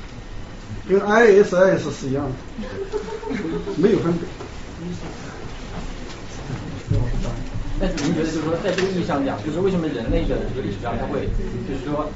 [0.87, 3.35] 跟 ISIS 是一样的，
[3.75, 4.25] 没有分别。
[7.79, 11.27] 但是您觉得，就是说，在这个意义上讲，就是为什么人类的这个历史上，它会
[11.67, 12.09] 就是说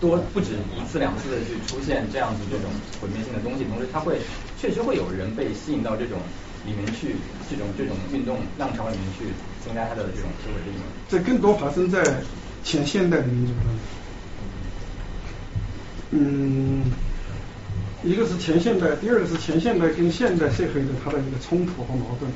[0.00, 4.18] 多不止一次两次的去出现这样子这种毁灭性的东西，同时它会
[4.60, 6.18] 确实会有人被吸引到这种
[6.66, 7.16] 里面去，
[7.48, 9.24] 这种这种运动浪潮里面去，
[9.64, 10.84] 增加它的这种社会力吗？
[11.08, 12.02] 这更多发生在
[12.62, 13.62] 前现代的民族中。
[16.10, 16.84] 嗯，
[18.04, 22.30] 一个是前现代，第二个是前现代跟现代社会的它的一个冲突和矛盾。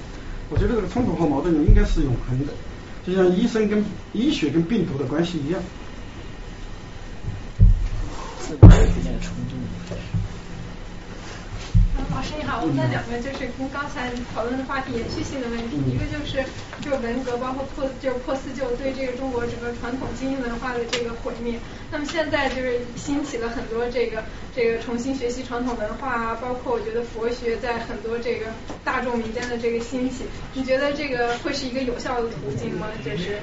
[0.48, 2.52] 我觉得这个冲突和矛盾应该是永恒的。
[3.06, 5.62] 就像医生跟医学跟病毒的关系一样。
[8.50, 10.19] 会不有点冲突？
[12.12, 16.44] 老师你好，我问两个就是跟刚才讨论的话题延续性的问题，一个就是
[16.82, 21.58] 就文革包括破就是破四旧对这个中国整个传统精英文化的这个毁灭，
[21.90, 24.24] 那么现在就是兴起了很多这个
[24.54, 28.46] 这个重新学习传统文化啊，包括我觉得佛学在很多这个
[28.84, 32.88] 大众民间的这个兴起，你觉得这个会是一个有效的途径吗？
[33.04, 33.38] 就是，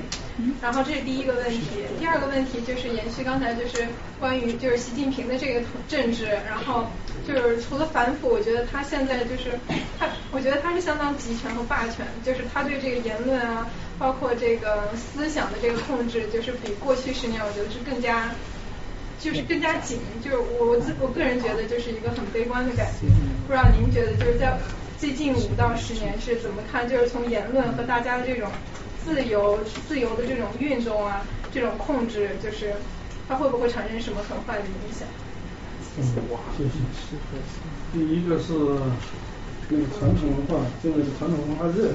[0.62, 3.88] 然后这是第一个问题，第二个问题就是延续刚才就是
[4.20, 6.86] 关于就是习近平的这个政治，然后
[7.28, 8.57] 就是除了反腐，我觉得。
[8.66, 9.60] 他现在就是
[10.00, 13.68] 他，我觉得他是相当集权和霸权，就是他对这个言论啊，
[14.00, 18.32] 包括这个思想的这个控制，就是比过去十年我觉得是更加，
[19.19, 20.00] 就是更加紧。
[20.24, 23.08] 就是我我自我个人觉得就是一个很悲观的感觉。
[23.48, 24.58] 不知道您觉得就是在
[25.00, 26.88] 最近五到十年是怎么看？
[26.88, 28.50] 就是从言论和大家的这种
[29.03, 32.74] 自由自由的这种运动啊，这种控制，就是
[33.27, 35.08] 它会不会产生什么很坏的影响？
[35.98, 36.03] 嗯，
[36.58, 36.69] 谢谢。
[37.93, 38.53] 第一个是
[39.69, 41.90] 那个传统文化，现在是传统文化热。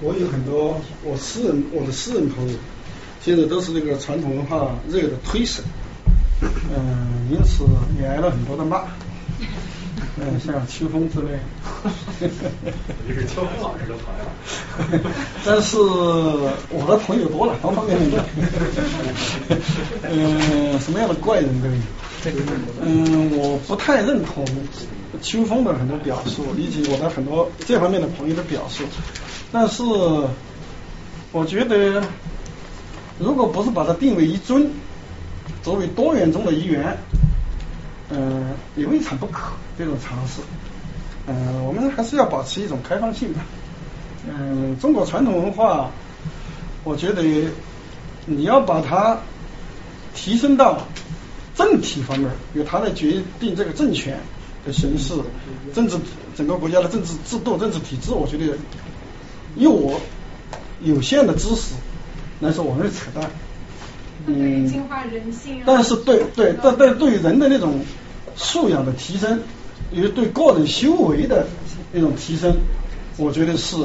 [0.00, 2.58] 我有很多我私人我的私人朋友，
[3.22, 5.62] 现在都是那个传统文化热的推手，
[6.42, 7.64] 嗯，因此
[7.98, 8.82] 也挨了很多的骂。
[10.16, 11.38] 嗯， 像秋风之类。
[13.06, 15.00] 你是秋风老师的朋友。
[15.44, 18.24] 但是我的朋友多了，方方面面的。
[20.02, 21.74] 嗯，什么样的怪人都有。
[22.80, 24.44] 嗯，我不太认同
[25.20, 28.84] 秋风的很多表述，以及我的很多这方面的朋友的表述。
[29.52, 29.82] 但是，
[31.32, 32.02] 我觉得，
[33.18, 34.70] 如果不是把它定为一尊，
[35.62, 36.96] 作为多元中的一员，
[38.10, 40.40] 嗯，也未尝不可这种尝试。
[41.26, 43.38] 嗯，我们还是要保持一种开放性的。
[44.28, 45.90] 嗯，中国传统文化，
[46.84, 47.22] 我觉得
[48.24, 49.18] 你要把它
[50.14, 50.78] 提升到。
[51.54, 54.18] 政体方面，由他来决定这个政权
[54.66, 55.14] 的形式，
[55.74, 55.96] 政治
[56.36, 58.56] 整个国家的政治制度、政治体制，我觉得，
[59.56, 60.00] 以我
[60.82, 61.74] 有限的知识
[62.40, 63.30] 来说，我认为扯淡。
[64.26, 65.62] 嗯，净化人性。
[65.66, 67.84] 但是对对，但但对人的那种
[68.36, 69.40] 素养的提升，
[69.92, 71.46] 也对个人修为的
[71.92, 72.56] 那种提升，
[73.18, 73.76] 我觉得是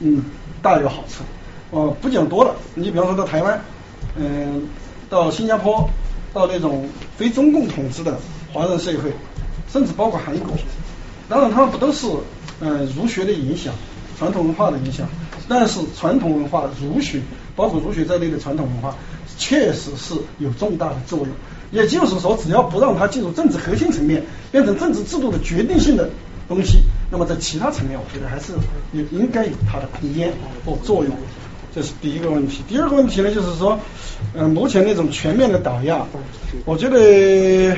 [0.00, 0.24] 嗯
[0.60, 1.24] 大有好处。
[1.70, 3.60] 哦，不讲多了，你比方说到台湾，
[4.16, 4.68] 嗯，
[5.08, 5.88] 到新加坡，
[6.36, 8.18] 到那种非中共统治的
[8.52, 9.10] 华人社会，
[9.72, 10.52] 甚至包括韩国，
[11.30, 12.06] 当然他们不都是
[12.60, 13.72] 嗯儒学的影响，
[14.18, 15.08] 传统文化的影响，
[15.48, 17.22] 但是传统文化儒学，
[17.56, 18.94] 包括儒学在内的传统文化，
[19.38, 21.28] 确实是有重大的作用。
[21.72, 26.10] 也就是说，只要不让它进入政治核心层面，变成政治制度的决定性的
[26.48, 28.52] 东西，那么在其他层面，我觉得还是
[28.92, 30.30] 有应该有它的空间
[30.66, 31.16] 和作用。
[31.76, 33.78] 这是第一个问题，第二个问题呢，就是说，
[34.32, 36.06] 嗯，目前那种全面的打压，
[36.64, 37.76] 我觉得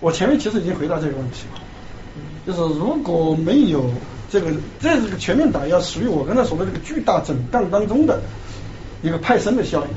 [0.00, 1.60] 我前面其实已经回答这个问题了，
[2.46, 3.90] 就是如果没有
[4.30, 4.50] 这个，
[4.80, 8.18] 这这个全面打压属于我刚才说的这个巨大震荡当中的
[9.02, 9.88] 一个派生的效应，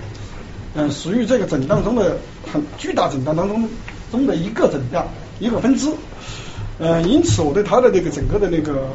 [0.75, 2.17] 嗯，属于这个震荡中的
[2.51, 3.69] 很巨大震荡当中
[4.11, 5.07] 中的一个震荡
[5.39, 5.89] 一个分支，
[6.79, 8.89] 嗯，因此我对它的这个整个的那个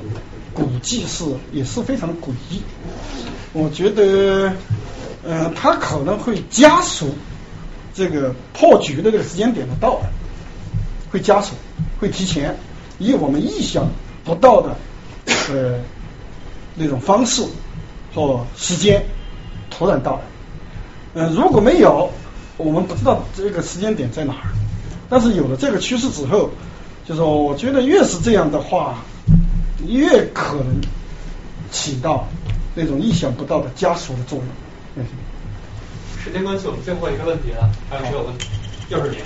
[0.52, 2.60] 估计是也是非常诡异。
[3.58, 4.52] 我觉得，
[5.24, 7.08] 嗯，它可能会加速
[7.94, 10.10] 这个破局的这个时间点的到来，
[11.10, 11.54] 会加速，
[11.98, 12.54] 会提前，
[12.98, 13.88] 以我们意想
[14.24, 14.76] 不到的
[15.50, 15.80] 呃
[16.74, 17.42] 那种方式
[18.14, 19.02] 和时间
[19.70, 20.20] 突然到来。
[21.14, 22.10] 嗯，如果没有，
[22.58, 24.52] 我们不知道这个时间点在哪儿。
[25.08, 26.50] 但是有了这个趋势之后，
[27.06, 28.98] 就说我觉得越是这样的话，
[29.86, 30.78] 越可能
[31.70, 32.28] 起到。
[32.76, 34.46] 那种意想不到的加速的作用。
[34.96, 35.04] 嗯，
[36.22, 38.46] 时间关系，我们最后一个问题了，还有没有问题？
[38.90, 39.16] 又是你。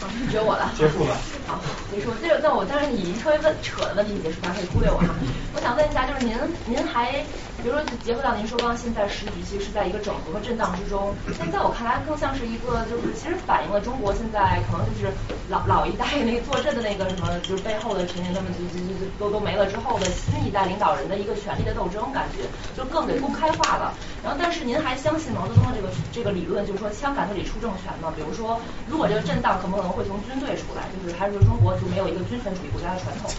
[0.00, 0.72] 好，只有我了。
[0.78, 1.16] 结束了。
[1.46, 2.14] 好，你说。
[2.22, 5.08] 这个，那我当然以特别问扯的问题结束，大家可以忽略我哈。
[5.54, 7.24] 我想问一下，就是您，您还。
[7.62, 11.14] 比如说，结合到您说，刚刚现在时局其实是在一个整合和震荡之中。
[11.38, 15.12] 但在我看来，更像是一个，就是其实反映了中国现在可能就是
[15.48, 22.44] 老老一代那个坐镇的那个什么，就是背后的陈年他们就就就都都没了之后的新一代领导人的一个权力的斗争，感觉
[22.76, 23.94] 就更给公开化了。
[24.22, 28.12] 然后，但是您还相信毛泽东的这个这个理论，就是说枪杆子里出政权吗？
[28.14, 30.84] 比如说，如果这个震荡可不可能会从军队出来？
[30.92, 33.30] 就是还是说中国就没有一个军权主义国家的传统？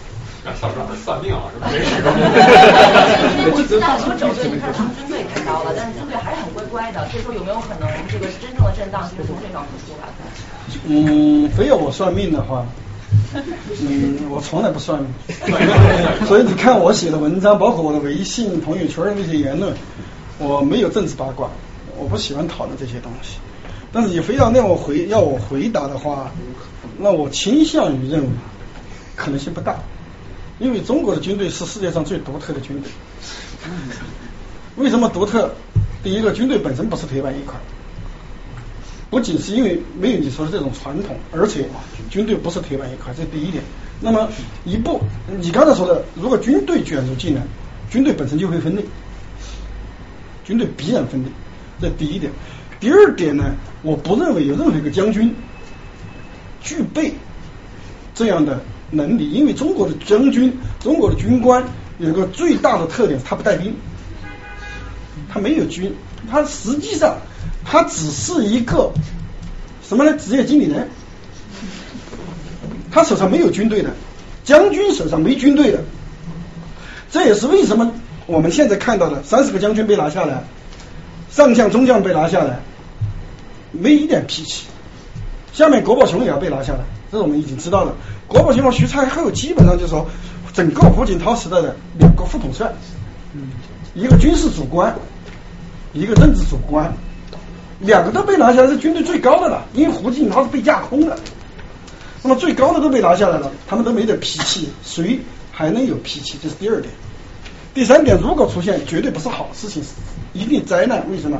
[0.44, 1.68] 让校长算命啊，是吧？
[1.70, 1.98] 没事。
[3.38, 7.06] 因为我现在说整队，你看从军队开刀了，但是军队还是很乖乖的。
[7.10, 10.08] 所以说有没有可能这个真正的震荡其实从这方面出来？
[10.86, 12.64] 嗯，非要我算命的话，
[13.82, 15.10] 嗯，我从来不算命。
[16.26, 19.74] 所以你看我写的文章，包括我的微信朋友圈的那些言论，
[20.38, 21.48] 我没有政治八卦，
[21.98, 23.38] 我不喜欢讨论这些东西。
[23.90, 26.30] 但是你非要让我回要我回答的话，
[26.98, 28.28] 那我倾向于认为
[29.16, 29.76] 可能性不大。
[30.58, 32.90] 因为中国的军队是世界上最独特的军队。
[34.76, 35.52] 为什么独特？
[36.02, 37.58] 第一个，军队本身不是铁板一块，
[39.10, 41.68] 不仅是因为没有你说的这种传统，而且
[42.08, 43.62] 军队不是铁板一块，这是第一点。
[44.00, 44.28] 那么，
[44.64, 45.00] 一步，
[45.40, 47.42] 你刚才说的，如果军队卷入进来，
[47.90, 48.84] 军队本身就会分裂，
[50.44, 51.32] 军队必然分裂，
[51.80, 52.32] 这第一点。
[52.78, 55.34] 第二点呢，我不认为有任何一个将军
[56.62, 57.14] 具备
[58.14, 58.60] 这样的。
[58.90, 61.62] 能力，因为中国的将军、中国的军官
[61.98, 63.74] 有个最大的特点，他不带兵，
[65.28, 65.94] 他没有军，
[66.30, 67.18] 他实际上
[67.64, 68.92] 他只是一个
[69.82, 70.16] 什么呢？
[70.16, 70.88] 职业经理人，
[72.90, 73.90] 他手上没有军队的，
[74.44, 75.82] 将军手上没军队的，
[77.10, 77.92] 这也是为什么
[78.26, 80.44] 我们现在看到的三十个将军被拿下来，
[81.30, 82.60] 上将、中将被拿下来，
[83.72, 84.64] 没一点脾气。
[85.58, 86.78] 下面国宝熊也要被拿下来，
[87.10, 87.92] 这是我们已经知道的。
[88.28, 90.06] 国宝熊和徐才厚基本上就是说，
[90.54, 92.72] 整个胡锦涛时代的两个副统帅，
[93.92, 94.94] 一个军事主官，
[95.92, 96.92] 一个政治主官，
[97.80, 99.64] 两个都被拿下来，是军队最高的了。
[99.74, 101.18] 因为胡锦涛是被架空的，
[102.22, 105.18] 那么最高的都被拿下来了，他们都没点脾气，谁
[105.50, 106.38] 还能有脾气？
[106.40, 106.94] 这是第二点。
[107.74, 109.82] 第三点，如果出现，绝对不是好事情，
[110.32, 111.04] 一定灾难。
[111.10, 111.36] 为什么？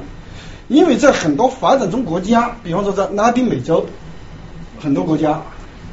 [0.67, 3.87] 因为在很多发展中国家，比方说在拉丁美洲，
[4.81, 5.43] 很多国家，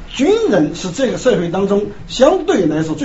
[0.08, 3.04] 军人是这个社会当中相对来说最。